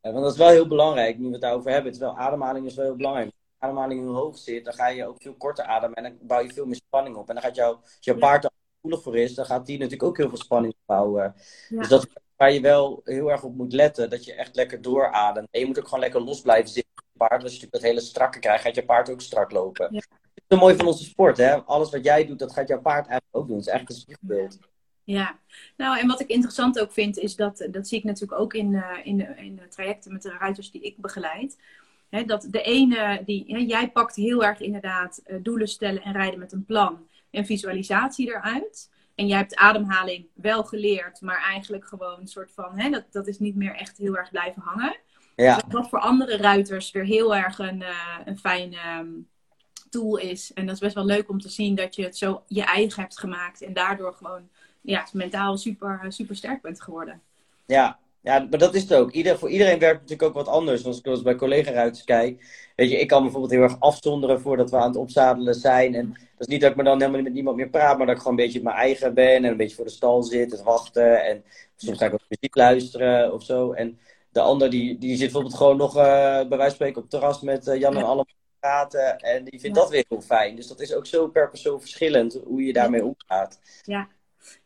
eh, 0.00 0.12
want 0.12 0.24
dat 0.24 0.32
is 0.32 0.38
wel 0.38 0.48
heel 0.48 0.68
belangrijk, 0.68 1.18
nu 1.18 1.26
we 1.26 1.32
het 1.32 1.40
daarover 1.40 1.70
hebben. 1.70 1.98
Wel, 1.98 2.16
ademhaling 2.16 2.66
is 2.66 2.74
wel 2.74 2.84
heel 2.84 2.96
belangrijk 2.96 3.30
ademhaling 3.58 4.00
heel 4.00 4.14
hoog 4.14 4.38
zit, 4.38 4.64
dan 4.64 4.74
ga 4.74 4.86
je 4.86 5.06
ook 5.06 5.22
veel 5.22 5.34
korter 5.34 5.64
ademen 5.64 5.96
en 5.96 6.02
dan 6.02 6.18
bouw 6.20 6.40
je 6.40 6.52
veel 6.52 6.66
meer 6.66 6.80
spanning 6.86 7.16
op. 7.16 7.28
En 7.28 7.34
dan 7.34 7.44
gaat 7.44 7.56
jouw, 7.56 7.72
als 7.74 7.96
jouw 8.00 8.16
paard 8.16 8.44
er 8.44 8.50
gevoelig 8.74 9.02
voor 9.02 9.16
is, 9.16 9.34
dan 9.34 9.44
gaat 9.44 9.66
die 9.66 9.76
natuurlijk 9.76 10.02
ook 10.02 10.16
heel 10.16 10.28
veel 10.28 10.38
spanning 10.38 10.74
bouwen. 10.86 11.34
Dus 11.68 11.88
dat 11.88 12.06
is 12.06 12.14
waar 12.36 12.52
je 12.52 12.60
wel 12.60 13.00
heel 13.04 13.30
erg 13.30 13.42
op 13.42 13.54
moet 13.54 13.72
letten, 13.72 14.10
dat 14.10 14.24
je 14.24 14.32
echt 14.32 14.56
lekker 14.56 14.82
doorademt. 14.82 15.48
En 15.50 15.60
je 15.60 15.66
moet 15.66 15.78
ook 15.78 15.84
gewoon 15.84 16.00
lekker 16.00 16.20
los 16.20 16.40
blijven 16.40 16.70
zitten. 16.70 16.92
Paard, 17.16 17.42
als 17.42 17.42
je 17.42 17.46
natuurlijk 17.46 17.72
dat 17.72 17.82
hele 17.82 18.00
strakke 18.00 18.38
krijgt, 18.38 18.62
gaat 18.62 18.74
je 18.74 18.84
paard 18.84 19.10
ook 19.10 19.20
strak 19.20 19.50
lopen. 19.50 19.88
Ja. 19.90 20.00
Is 20.48 20.58
mooi 20.58 20.76
van 20.76 20.86
onze 20.86 21.04
sport, 21.04 21.36
hè? 21.36 21.62
Alles 21.62 21.90
wat 21.90 22.04
jij 22.04 22.26
doet, 22.26 22.38
dat 22.38 22.52
gaat 22.52 22.68
jouw 22.68 22.80
paard 22.80 23.06
eigenlijk 23.06 23.36
ook 23.36 23.46
doen. 23.46 23.56
Het 23.56 23.66
is 23.66 23.72
eigenlijk 23.72 24.00
een 24.00 24.02
spiegelbeeld. 24.02 24.58
Ja, 25.04 25.38
nou 25.76 25.98
en 25.98 26.06
wat 26.06 26.20
ik 26.20 26.28
interessant 26.28 26.80
ook 26.80 26.92
vind 26.92 27.18
is 27.18 27.36
dat, 27.36 27.68
dat 27.70 27.88
zie 27.88 27.98
ik 27.98 28.04
natuurlijk 28.04 28.40
ook 28.40 28.54
in, 28.54 28.72
uh, 28.72 28.90
in, 29.02 29.16
de, 29.16 29.34
in 29.36 29.56
de 29.56 29.68
trajecten 29.68 30.12
met 30.12 30.22
de 30.22 30.36
ruiters 30.38 30.70
die 30.70 30.80
ik 30.80 30.96
begeleid. 30.96 31.58
Hè, 32.08 32.24
dat 32.24 32.46
de 32.50 32.62
ene, 32.62 33.22
die, 33.24 33.44
hè, 33.46 33.58
jij 33.58 33.90
pakt 33.90 34.16
heel 34.16 34.44
erg 34.44 34.60
inderdaad 34.60 35.22
uh, 35.26 35.36
doelen 35.42 35.68
stellen 35.68 36.02
en 36.02 36.12
rijden 36.12 36.38
met 36.38 36.52
een 36.52 36.64
plan 36.64 37.06
en 37.30 37.46
visualisatie 37.46 38.26
eruit. 38.28 38.90
En 39.14 39.26
jij 39.26 39.38
hebt 39.38 39.56
ademhaling 39.56 40.26
wel 40.34 40.64
geleerd, 40.64 41.20
maar 41.20 41.42
eigenlijk 41.42 41.86
gewoon 41.86 42.20
een 42.20 42.28
soort 42.28 42.52
van, 42.52 42.78
hè, 42.78 42.90
dat, 42.90 43.04
dat 43.10 43.26
is 43.26 43.38
niet 43.38 43.56
meer 43.56 43.74
echt 43.74 43.98
heel 43.98 44.16
erg 44.16 44.30
blijven 44.30 44.62
hangen. 44.62 44.96
Ja. 45.36 45.60
wat 45.68 45.88
voor 45.88 45.98
andere 45.98 46.36
ruiters 46.36 46.90
weer 46.90 47.04
heel 47.04 47.36
erg 47.36 47.58
een, 47.58 47.80
uh, 47.80 48.18
een 48.24 48.38
fijn 48.38 48.74
um, 48.98 49.28
tool 49.96 50.16
is. 50.16 50.52
En 50.54 50.66
dat 50.66 50.74
is 50.74 50.80
best 50.80 50.94
wel 50.94 51.04
leuk 51.04 51.28
om 51.28 51.40
te 51.40 51.48
zien 51.48 51.74
dat 51.74 51.94
je 51.94 52.02
het 52.02 52.16
zo 52.16 52.42
je 52.46 52.64
eigen 52.64 53.02
hebt 53.02 53.18
gemaakt. 53.18 53.62
En 53.62 53.72
daardoor 53.72 54.12
gewoon 54.12 54.48
ja, 54.80 55.06
mentaal 55.12 55.56
super, 55.56 56.04
super 56.08 56.36
sterk 56.36 56.62
bent 56.62 56.82
geworden. 56.82 57.20
Ja, 57.66 57.98
ja, 58.26 58.46
maar 58.50 58.58
dat 58.58 58.74
is 58.74 58.82
het 58.82 58.94
ook. 58.94 59.10
Ieder, 59.10 59.38
voor 59.38 59.50
iedereen 59.50 59.78
werkt 59.78 60.00
natuurlijk 60.00 60.28
ook 60.28 60.44
wat 60.44 60.54
anders. 60.54 60.84
Als 60.84 60.98
ik 60.98 61.06
eens 61.06 61.22
bij 61.22 61.34
collega-ruiters 61.34 62.04
kijk. 62.04 62.44
Weet 62.76 62.90
je, 62.90 63.00
ik 63.00 63.08
kan 63.08 63.22
bijvoorbeeld 63.22 63.52
heel 63.52 63.62
erg 63.62 63.80
afzonderen 63.80 64.40
voordat 64.40 64.70
we 64.70 64.76
aan 64.76 64.88
het 64.88 64.96
opzadelen 64.96 65.54
zijn. 65.54 65.94
En 65.94 66.08
dat 66.08 66.46
is 66.46 66.46
niet 66.46 66.60
dat 66.60 66.70
ik 66.70 66.76
me 66.76 66.82
dan 66.82 67.00
helemaal 67.00 67.22
met 67.22 67.32
niemand 67.32 67.56
meer 67.56 67.68
praat, 67.68 67.96
maar 67.96 68.06
dat 68.06 68.16
ik 68.16 68.22
gewoon 68.22 68.38
een 68.38 68.44
beetje 68.44 68.62
mijn 68.62 68.76
eigen 68.76 69.14
ben. 69.14 69.34
En 69.34 69.44
een 69.44 69.56
beetje 69.56 69.76
voor 69.76 69.84
de 69.84 69.90
stal 69.90 70.22
zit, 70.22 70.50
het 70.50 70.62
wachten. 70.62 71.24
En 71.24 71.44
soms 71.76 71.98
ga 71.98 72.06
ik 72.06 72.12
ook 72.12 72.26
muziek 72.28 72.56
luisteren 72.56 73.32
of 73.32 73.42
zo. 73.42 73.72
En 73.72 73.98
de 74.32 74.40
ander 74.40 74.70
die, 74.70 74.98
die 74.98 75.10
zit 75.10 75.18
bijvoorbeeld 75.18 75.54
gewoon 75.54 75.76
nog 75.76 75.96
uh, 75.96 76.02
bij 76.02 76.48
wijze 76.48 76.64
van 76.64 76.70
spreken 76.70 76.96
op 76.96 77.02
het 77.02 77.10
terras 77.10 77.40
met 77.40 77.66
uh, 77.66 77.78
Jan 77.78 77.96
en 77.96 78.04
allemaal 78.04 78.26
praten. 78.66 79.18
En 79.18 79.44
die 79.44 79.60
vindt 79.60 79.76
dat 79.76 79.90
weer 79.90 80.04
heel 80.08 80.20
fijn. 80.20 80.56
Dus 80.56 80.66
dat 80.66 80.80
is 80.80 80.94
ook 80.94 81.06
zo 81.06 81.28
per 81.28 81.50
persoon 81.50 81.80
verschillend 81.80 82.40
hoe 82.44 82.64
je 82.64 82.72
daarmee 82.72 83.04
omgaat. 83.04 83.60
Ja. 83.82 84.08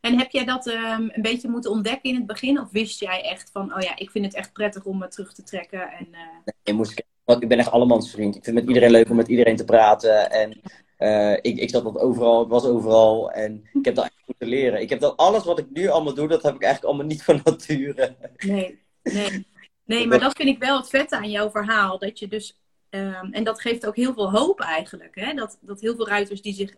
En 0.00 0.18
heb 0.18 0.30
jij 0.30 0.44
dat 0.44 0.66
um, 0.66 1.10
een 1.12 1.22
beetje 1.22 1.48
moeten 1.48 1.70
ontdekken 1.70 2.10
in 2.10 2.16
het 2.16 2.26
begin? 2.26 2.60
Of 2.60 2.70
wist 2.70 3.00
jij 3.00 3.22
echt 3.22 3.50
van, 3.52 3.74
oh 3.74 3.80
ja, 3.80 3.96
ik 3.96 4.10
vind 4.10 4.24
het 4.24 4.34
echt 4.34 4.52
prettig 4.52 4.84
om 4.84 4.98
me 4.98 5.08
terug 5.08 5.32
te 5.32 5.42
trekken? 5.42 5.92
En, 5.92 6.06
uh... 6.10 6.52
nee, 6.64 6.74
moest 6.74 6.98
ik, 6.98 7.04
ik 7.42 7.48
ben 7.48 7.58
echt 7.58 7.70
allemans 7.70 8.10
vriend. 8.10 8.36
Ik 8.36 8.44
vind 8.44 8.56
het 8.56 8.64
met 8.64 8.74
iedereen 8.74 8.94
leuk 8.96 9.10
om 9.10 9.16
met 9.16 9.28
iedereen 9.28 9.56
te 9.56 9.64
praten. 9.64 10.30
En 10.30 10.60
uh, 10.98 11.32
ik, 11.32 11.58
ik 11.58 11.70
zat 11.70 11.84
dat 11.84 11.98
overal, 11.98 12.42
ik 12.42 12.48
was 12.48 12.64
overal. 12.64 13.30
En 13.30 13.68
ik 13.72 13.84
heb 13.84 13.94
dat 13.94 14.04
echt 14.04 14.26
moeten 14.26 14.48
leren. 14.48 14.80
Ik 14.80 14.90
heb 14.90 15.00
dat 15.00 15.16
alles 15.16 15.44
wat 15.44 15.58
ik 15.58 15.66
nu 15.70 15.88
allemaal 15.88 16.14
doe, 16.14 16.28
dat 16.28 16.42
heb 16.42 16.54
ik 16.54 16.62
eigenlijk 16.62 16.92
allemaal 16.92 17.12
niet 17.12 17.22
van 17.22 17.40
nature. 17.44 18.16
Nee, 18.36 18.82
nee. 19.02 19.48
Nee, 19.84 20.06
maar 20.06 20.20
dat 20.20 20.36
vind 20.36 20.48
ik 20.48 20.58
wel 20.58 20.76
het 20.76 20.88
vette 20.88 21.16
aan 21.16 21.30
jouw 21.30 21.50
verhaal. 21.50 21.98
Dat 21.98 22.18
je 22.18 22.28
dus, 22.28 22.59
um, 22.90 23.32
en 23.32 23.44
dat 23.44 23.60
geeft 23.60 23.86
ook 23.86 23.96
heel 23.96 24.14
veel 24.14 24.30
hoop 24.30 24.60
eigenlijk. 24.60 25.14
Hè? 25.14 25.34
Dat, 25.34 25.58
dat 25.60 25.80
heel 25.80 25.94
veel 25.94 26.08
ruiters 26.08 26.42
die 26.42 26.54
zich 26.54 26.74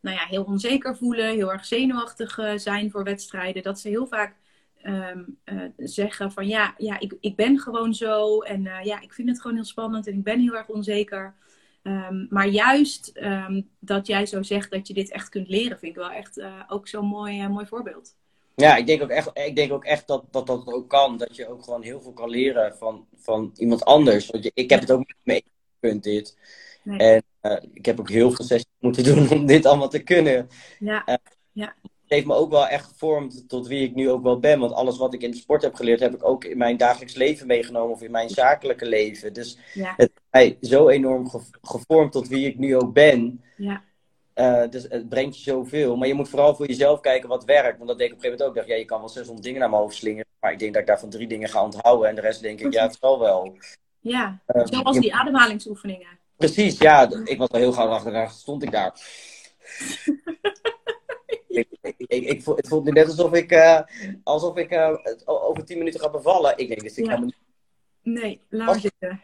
nou 0.00 0.16
ja, 0.16 0.24
heel 0.24 0.44
onzeker 0.44 0.96
voelen, 0.96 1.34
heel 1.34 1.52
erg 1.52 1.64
zenuwachtig 1.64 2.38
uh, 2.38 2.52
zijn 2.56 2.90
voor 2.90 3.04
wedstrijden, 3.04 3.62
dat 3.62 3.80
ze 3.80 3.88
heel 3.88 4.06
vaak 4.06 4.36
um, 4.82 5.38
uh, 5.44 5.62
zeggen 5.76 6.32
van 6.32 6.46
ja, 6.46 6.74
ja 6.78 7.00
ik, 7.00 7.16
ik 7.20 7.36
ben 7.36 7.58
gewoon 7.58 7.94
zo 7.94 8.40
en 8.40 8.64
uh, 8.64 8.82
ja, 8.82 9.00
ik 9.00 9.12
vind 9.12 9.28
het 9.28 9.40
gewoon 9.40 9.56
heel 9.56 9.64
spannend 9.64 10.06
en 10.06 10.12
ik 10.12 10.22
ben 10.22 10.40
heel 10.40 10.56
erg 10.56 10.68
onzeker. 10.68 11.34
Um, 11.82 12.26
maar 12.30 12.48
juist 12.48 13.12
dat 13.78 14.06
jij 14.06 14.26
zo 14.26 14.42
zegt 14.42 14.70
dat 14.70 14.88
je 14.88 14.94
dit 14.94 15.10
echt 15.10 15.28
kunt 15.28 15.48
leren, 15.48 15.78
vind 15.78 15.92
ik 15.92 15.98
wel 15.98 16.10
echt 16.10 16.42
ook 16.68 16.88
zo'n 16.88 17.06
mooi, 17.06 17.48
mooi 17.48 17.66
voorbeeld. 17.66 18.14
Ja, 18.54 18.76
ik 18.76 18.86
denk 18.86 19.02
ook 19.02 19.08
echt, 19.08 19.30
ik 19.34 19.56
denk 19.56 19.72
ook 19.72 19.84
echt 19.84 20.06
dat, 20.06 20.24
dat 20.30 20.46
dat 20.46 20.66
ook 20.66 20.88
kan. 20.88 21.16
Dat 21.16 21.36
je 21.36 21.48
ook 21.48 21.62
gewoon 21.62 21.82
heel 21.82 22.00
veel 22.00 22.12
kan 22.12 22.30
leren 22.30 22.76
van, 22.76 23.06
van 23.16 23.50
iemand 23.56 23.84
anders. 23.84 24.26
Want 24.26 24.50
ik 24.54 24.70
heb 24.70 24.80
het 24.80 24.92
ook 24.92 24.98
niet 24.98 25.16
dit. 25.94 26.36
Nee. 26.82 26.98
En 26.98 27.22
uh, 27.42 27.56
ik 27.72 27.86
heb 27.86 28.00
ook 28.00 28.10
heel 28.10 28.30
veel 28.30 28.44
sessies 28.44 28.72
moeten 28.78 29.04
doen 29.04 29.30
om 29.30 29.46
dit 29.46 29.66
allemaal 29.66 29.88
te 29.88 30.02
kunnen. 30.02 30.48
Ja. 30.78 31.08
Uh, 31.08 31.14
ja. 31.52 31.74
Het 31.82 32.14
heeft 32.14 32.26
me 32.26 32.34
ook 32.34 32.50
wel 32.50 32.66
echt 32.66 32.84
gevormd 32.84 33.48
tot 33.48 33.66
wie 33.66 33.84
ik 33.84 33.94
nu 33.94 34.10
ook 34.10 34.22
wel 34.22 34.38
ben. 34.38 34.60
Want 34.60 34.72
alles 34.72 34.98
wat 34.98 35.14
ik 35.14 35.22
in 35.22 35.30
de 35.30 35.36
sport 35.36 35.62
heb 35.62 35.74
geleerd, 35.74 36.00
heb 36.00 36.14
ik 36.14 36.24
ook 36.24 36.44
in 36.44 36.58
mijn 36.58 36.76
dagelijks 36.76 37.14
leven 37.14 37.46
meegenomen. 37.46 37.94
Of 37.94 38.02
in 38.02 38.10
mijn 38.10 38.28
zakelijke 38.28 38.86
leven. 38.86 39.32
Dus 39.32 39.58
ja. 39.74 39.94
het 39.96 40.10
heeft 40.30 40.58
mij 40.60 40.68
zo 40.70 40.88
enorm 40.88 41.30
gevormd 41.62 42.12
tot 42.12 42.28
wie 42.28 42.46
ik 42.46 42.58
nu 42.58 42.76
ook 42.76 42.92
ben. 42.92 43.42
Ja. 43.56 43.82
Uh, 44.34 44.68
dus 44.70 44.86
het 44.88 45.08
brengt 45.08 45.36
je 45.36 45.50
zoveel. 45.50 45.96
Maar 45.96 46.08
je 46.08 46.14
moet 46.14 46.28
vooral 46.28 46.54
voor 46.54 46.66
jezelf 46.66 47.00
kijken 47.00 47.28
wat 47.28 47.44
werkt. 47.44 47.76
Want 47.76 47.88
dat 47.88 47.98
deed 47.98 48.06
ik 48.06 48.12
op 48.12 48.18
een 48.18 48.24
gegeven 48.24 48.44
moment 48.44 48.48
ook. 48.48 48.54
dacht, 48.54 48.68
ja, 48.68 48.74
je 48.74 48.84
kan 48.84 48.98
wel 48.98 49.08
600 49.08 49.44
dingen 49.44 49.60
naar 49.60 49.70
mijn 49.70 49.82
hoofd 49.82 49.96
slingen. 49.96 50.24
Maar 50.40 50.52
ik 50.52 50.58
denk 50.58 50.72
dat 50.72 50.82
ik 50.82 50.88
daarvan 50.88 51.10
drie 51.10 51.28
dingen 51.28 51.48
ga 51.48 51.64
onthouden. 51.64 52.08
En 52.08 52.14
de 52.14 52.20
rest 52.20 52.42
denk 52.42 52.60
ik, 52.60 52.72
ja, 52.72 52.82
het 52.82 52.96
zal 53.00 53.18
wel. 53.18 53.56
Ja, 54.06 54.40
uh, 54.46 54.62
zoals 54.64 54.98
die 54.98 55.14
ademhalingsoefeningen. 55.14 56.18
Precies, 56.36 56.78
ja. 56.78 57.10
Ik 57.24 57.38
was 57.38 57.50
wel 57.50 57.60
heel 57.60 57.72
gauw 57.72 57.88
achteraan, 57.88 58.30
stond 58.30 58.62
ik 58.62 58.70
daar. 58.70 58.92
ik, 61.48 61.68
ik, 61.80 61.94
ik, 61.96 62.24
ik, 62.24 62.44
het 62.44 62.68
voelt 62.68 62.84
nu 62.84 62.90
net 62.90 63.06
alsof 63.06 63.32
ik, 63.32 63.52
uh, 63.52 63.80
alsof 64.22 64.56
ik 64.56 64.72
uh, 64.72 64.96
over 65.24 65.64
tien 65.64 65.78
minuten 65.78 66.00
ga 66.00 66.10
bevallen. 66.10 66.58
Ik 66.58 66.68
denk, 66.68 66.80
dus 66.80 66.98
ik 66.98 67.06
ja. 67.06 67.18
niet... 67.18 67.36
Nee, 68.02 68.40
laat 68.48 68.80
zitten. 68.80 69.20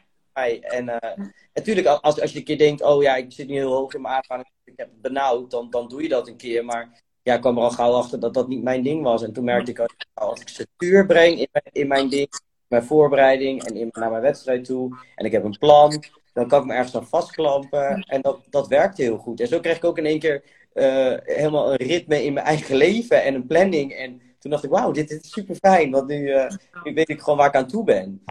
En 0.60 0.88
uh, 0.88 1.26
natuurlijk, 1.54 1.86
als, 1.86 2.20
als 2.20 2.32
je 2.32 2.38
een 2.38 2.44
keer 2.44 2.58
denkt, 2.58 2.82
oh 2.82 3.02
ja, 3.02 3.16
ik 3.16 3.32
zit 3.32 3.48
nu 3.48 3.54
heel 3.54 3.72
hoog 3.72 3.94
in 3.94 4.00
mijn 4.00 4.14
ademhaling, 4.14 4.48
ik 4.64 4.72
heb 4.76 4.88
het 4.88 5.00
benauwd, 5.00 5.50
dan, 5.50 5.70
dan 5.70 5.88
doe 5.88 6.02
je 6.02 6.08
dat 6.08 6.28
een 6.28 6.36
keer. 6.36 6.64
Maar 6.64 7.02
ja, 7.22 7.34
ik 7.34 7.40
kwam 7.40 7.56
er 7.56 7.62
al 7.62 7.70
gauw 7.70 7.92
achter 7.92 8.20
dat 8.20 8.34
dat 8.34 8.48
niet 8.48 8.62
mijn 8.62 8.82
ding 8.82 9.02
was. 9.02 9.22
En 9.22 9.32
toen 9.32 9.44
merkte 9.44 9.70
ik, 9.70 9.86
als 10.14 10.40
ik 10.40 10.48
structuur 10.48 11.06
breng 11.06 11.38
in 11.38 11.48
mijn, 11.52 11.64
in 11.72 11.88
mijn 11.88 12.08
ding, 12.08 12.28
mijn 12.72 12.84
voorbereiding 12.84 13.62
en 13.62 13.76
in, 13.76 13.88
naar 13.92 14.10
mijn 14.10 14.22
wedstrijd 14.22 14.64
toe, 14.64 14.98
en 15.14 15.24
ik 15.24 15.32
heb 15.32 15.44
een 15.44 15.58
plan, 15.58 16.04
dan 16.32 16.48
kan 16.48 16.60
ik 16.60 16.66
me 16.66 16.74
ergens 16.74 16.96
aan 16.96 17.06
vastklampen. 17.06 18.02
En 18.02 18.20
dat, 18.20 18.46
dat 18.50 18.68
werkte 18.68 19.02
heel 19.02 19.18
goed. 19.18 19.40
En 19.40 19.46
zo 19.46 19.60
kreeg 19.60 19.76
ik 19.76 19.84
ook 19.84 19.98
in 19.98 20.06
één 20.06 20.18
keer 20.18 20.42
uh, 20.74 21.14
helemaal 21.22 21.70
een 21.70 21.86
ritme 21.86 22.24
in 22.24 22.32
mijn 22.32 22.46
eigen 22.46 22.76
leven 22.76 23.22
en 23.22 23.34
een 23.34 23.46
planning. 23.46 23.92
En 23.92 24.20
toen 24.38 24.50
dacht 24.50 24.64
ik, 24.64 24.70
wauw, 24.70 24.90
dit, 24.90 25.10
is 25.10 25.32
super 25.32 25.54
fijn. 25.54 25.90
Want 25.90 26.08
nu, 26.08 26.28
uh, 26.28 26.50
nu 26.82 26.94
weet 26.94 27.08
ik 27.08 27.20
gewoon 27.20 27.38
waar 27.38 27.48
ik 27.48 27.54
aan 27.54 27.66
toe 27.66 27.84
ben. 27.84 28.24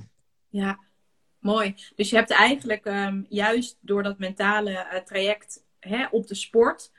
Ja, 0.50 0.80
mooi. 1.40 1.76
Dus 1.96 2.10
je 2.10 2.16
hebt 2.16 2.32
eigenlijk 2.32 2.86
um, 2.86 3.26
juist 3.30 3.78
door 3.82 4.04
dat 4.04 4.20
mentale 4.20 4.72
uh, 4.72 5.00
traject 5.06 5.64
hè, 5.80 6.08
op 6.12 6.28
de 6.28 6.36
sport... 6.36 6.92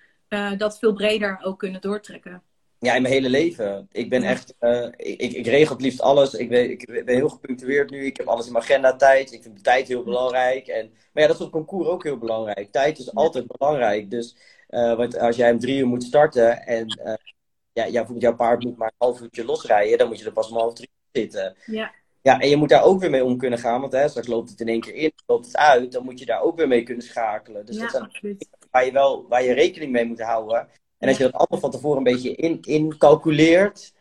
dat 0.57 0.78
veel 0.78 0.93
breder 0.93 1.40
ook 1.43 1.59
kunnen 1.59 1.80
doortrekken. 1.80 2.43
Ja, 2.83 2.95
in 2.95 3.03
mijn 3.03 3.14
hele 3.14 3.28
leven. 3.28 3.89
Ik 3.93 4.09
ben 4.09 4.22
echt, 4.22 4.55
uh, 4.61 4.87
ik, 4.97 5.33
ik, 5.33 5.47
regel 5.47 5.74
het 5.74 5.85
liefst 5.85 6.01
alles. 6.01 6.35
Ik 6.35 6.49
ben, 6.49 6.70
ik 6.70 6.87
ben 7.05 7.14
heel 7.14 7.28
gepunctueerd 7.28 7.91
nu. 7.91 8.05
Ik 8.05 8.16
heb 8.16 8.26
alles 8.26 8.47
in 8.47 8.53
mijn 8.53 8.64
agenda 8.64 8.97
tijd. 8.97 9.33
Ik 9.33 9.43
vind 9.43 9.57
de 9.57 9.62
tijd 9.62 9.89
heel 9.89 10.03
belangrijk. 10.03 10.66
En, 10.66 10.91
maar 11.12 11.22
ja, 11.22 11.28
dat 11.28 11.39
is 11.41 11.47
op 11.47 11.53
concours 11.53 11.89
ook 11.89 12.03
heel 12.03 12.18
belangrijk. 12.18 12.72
Tijd 12.72 12.99
is 12.99 13.14
altijd 13.14 13.47
belangrijk. 13.47 14.11
Dus 14.11 14.37
uh, 14.68 14.97
want 14.97 15.18
als 15.18 15.37
jij 15.37 15.53
om 15.53 15.59
drie 15.59 15.78
uur 15.78 15.87
moet 15.87 16.03
starten 16.03 16.66
en 16.66 17.01
uh, 17.05 17.14
ja, 17.72 17.89
jouw 18.18 18.35
paard 18.37 18.64
moet 18.64 18.76
maar 18.76 18.89
een 18.89 19.07
half 19.07 19.20
uurtje 19.20 19.45
losrijden, 19.45 19.99
dan 19.99 20.09
moet 20.09 20.18
je 20.18 20.24
er 20.24 20.33
pas 20.33 20.51
om 20.51 20.57
half 20.57 20.74
drie 20.74 20.91
zitten. 21.12 21.57
Ja. 21.66 21.93
Ja, 22.22 22.41
en 22.41 22.49
je 22.49 22.57
moet 22.57 22.68
daar 22.68 22.85
ook 22.85 23.01
weer 23.01 23.11
mee 23.11 23.24
om 23.24 23.37
kunnen 23.39 23.59
gaan. 23.59 23.80
Want 23.80 23.93
hè, 23.93 24.09
straks 24.09 24.26
loopt 24.26 24.51
het 24.51 24.61
in 24.61 24.68
één 24.68 24.80
keer 24.80 24.95
in, 24.95 25.12
loopt 25.26 25.47
het 25.47 25.57
uit. 25.57 25.93
Dan 25.93 26.05
moet 26.05 26.18
je 26.18 26.26
daar 26.26 26.41
ook 26.41 26.57
weer 26.57 26.68
mee 26.68 26.83
kunnen 26.83 27.05
schakelen. 27.05 27.66
Dus 27.66 27.76
ja, 27.76 27.83
dat 27.83 27.91
zijn 27.91 28.03
absoluut. 28.03 28.49
waar 28.70 28.85
je 28.85 28.93
wel 28.93 29.28
waar 29.28 29.43
je 29.43 29.53
rekening 29.53 29.93
mee 29.93 30.05
moet 30.05 30.20
houden. 30.20 30.68
En 31.03 31.09
als 31.09 31.16
je 31.16 31.22
dat 31.22 31.32
allemaal 31.32 31.61
van 31.61 31.70
tevoren 31.70 31.96
een 31.96 32.12
beetje 32.12 32.34
in, 32.34 32.59
in 32.61 32.98
calculeert, 32.98 33.92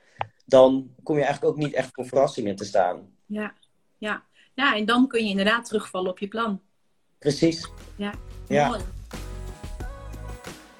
dan 0.45 0.89
kom 1.03 1.15
je 1.15 1.23
eigenlijk 1.23 1.53
ook 1.53 1.63
niet 1.63 1.73
echt 1.73 1.89
voor 1.91 2.05
verrassingen 2.05 2.55
te 2.55 2.65
staan. 2.65 3.15
Ja, 3.25 3.53
ja. 3.97 4.23
ja 4.53 4.75
en 4.75 4.85
dan 4.85 5.07
kun 5.07 5.23
je 5.23 5.29
inderdaad 5.29 5.65
terugvallen 5.65 6.11
op 6.11 6.19
je 6.19 6.27
plan. 6.27 6.61
Precies. 7.19 7.69
Ja, 7.95 8.13
ja. 8.47 8.67
mooi. 8.67 8.81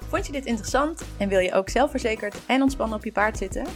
Vond 0.08 0.26
je 0.26 0.32
dit 0.32 0.46
interessant 0.46 1.02
en 1.18 1.28
wil 1.28 1.38
je 1.38 1.52
ook 1.52 1.68
zelfverzekerd 1.68 2.46
en 2.46 2.62
ontspannen 2.62 2.96
op 2.96 3.04
je 3.04 3.12
paard 3.12 3.38
zitten? 3.38 3.66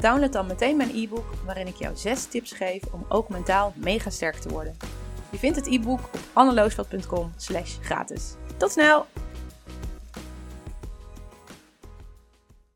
Download 0.00 0.32
dan 0.32 0.46
meteen 0.46 0.76
mijn 0.76 0.94
e-book 0.94 1.34
waarin 1.44 1.66
ik 1.66 1.76
jou 1.76 1.96
6 1.96 2.26
tips 2.26 2.52
geef 2.52 2.82
om 2.92 3.04
ook 3.08 3.28
mentaal 3.28 3.72
mega 3.76 4.10
sterk 4.10 4.36
te 4.36 4.48
worden. 4.48 4.76
Je 5.30 5.38
vindt 5.38 5.56
het 5.56 5.66
e-book 5.66 6.00
op 6.00 6.20
anneloosveld.com 6.32 7.32
slash 7.36 7.76
gratis. 7.80 8.34
Tot 8.56 8.70
snel! 8.70 9.06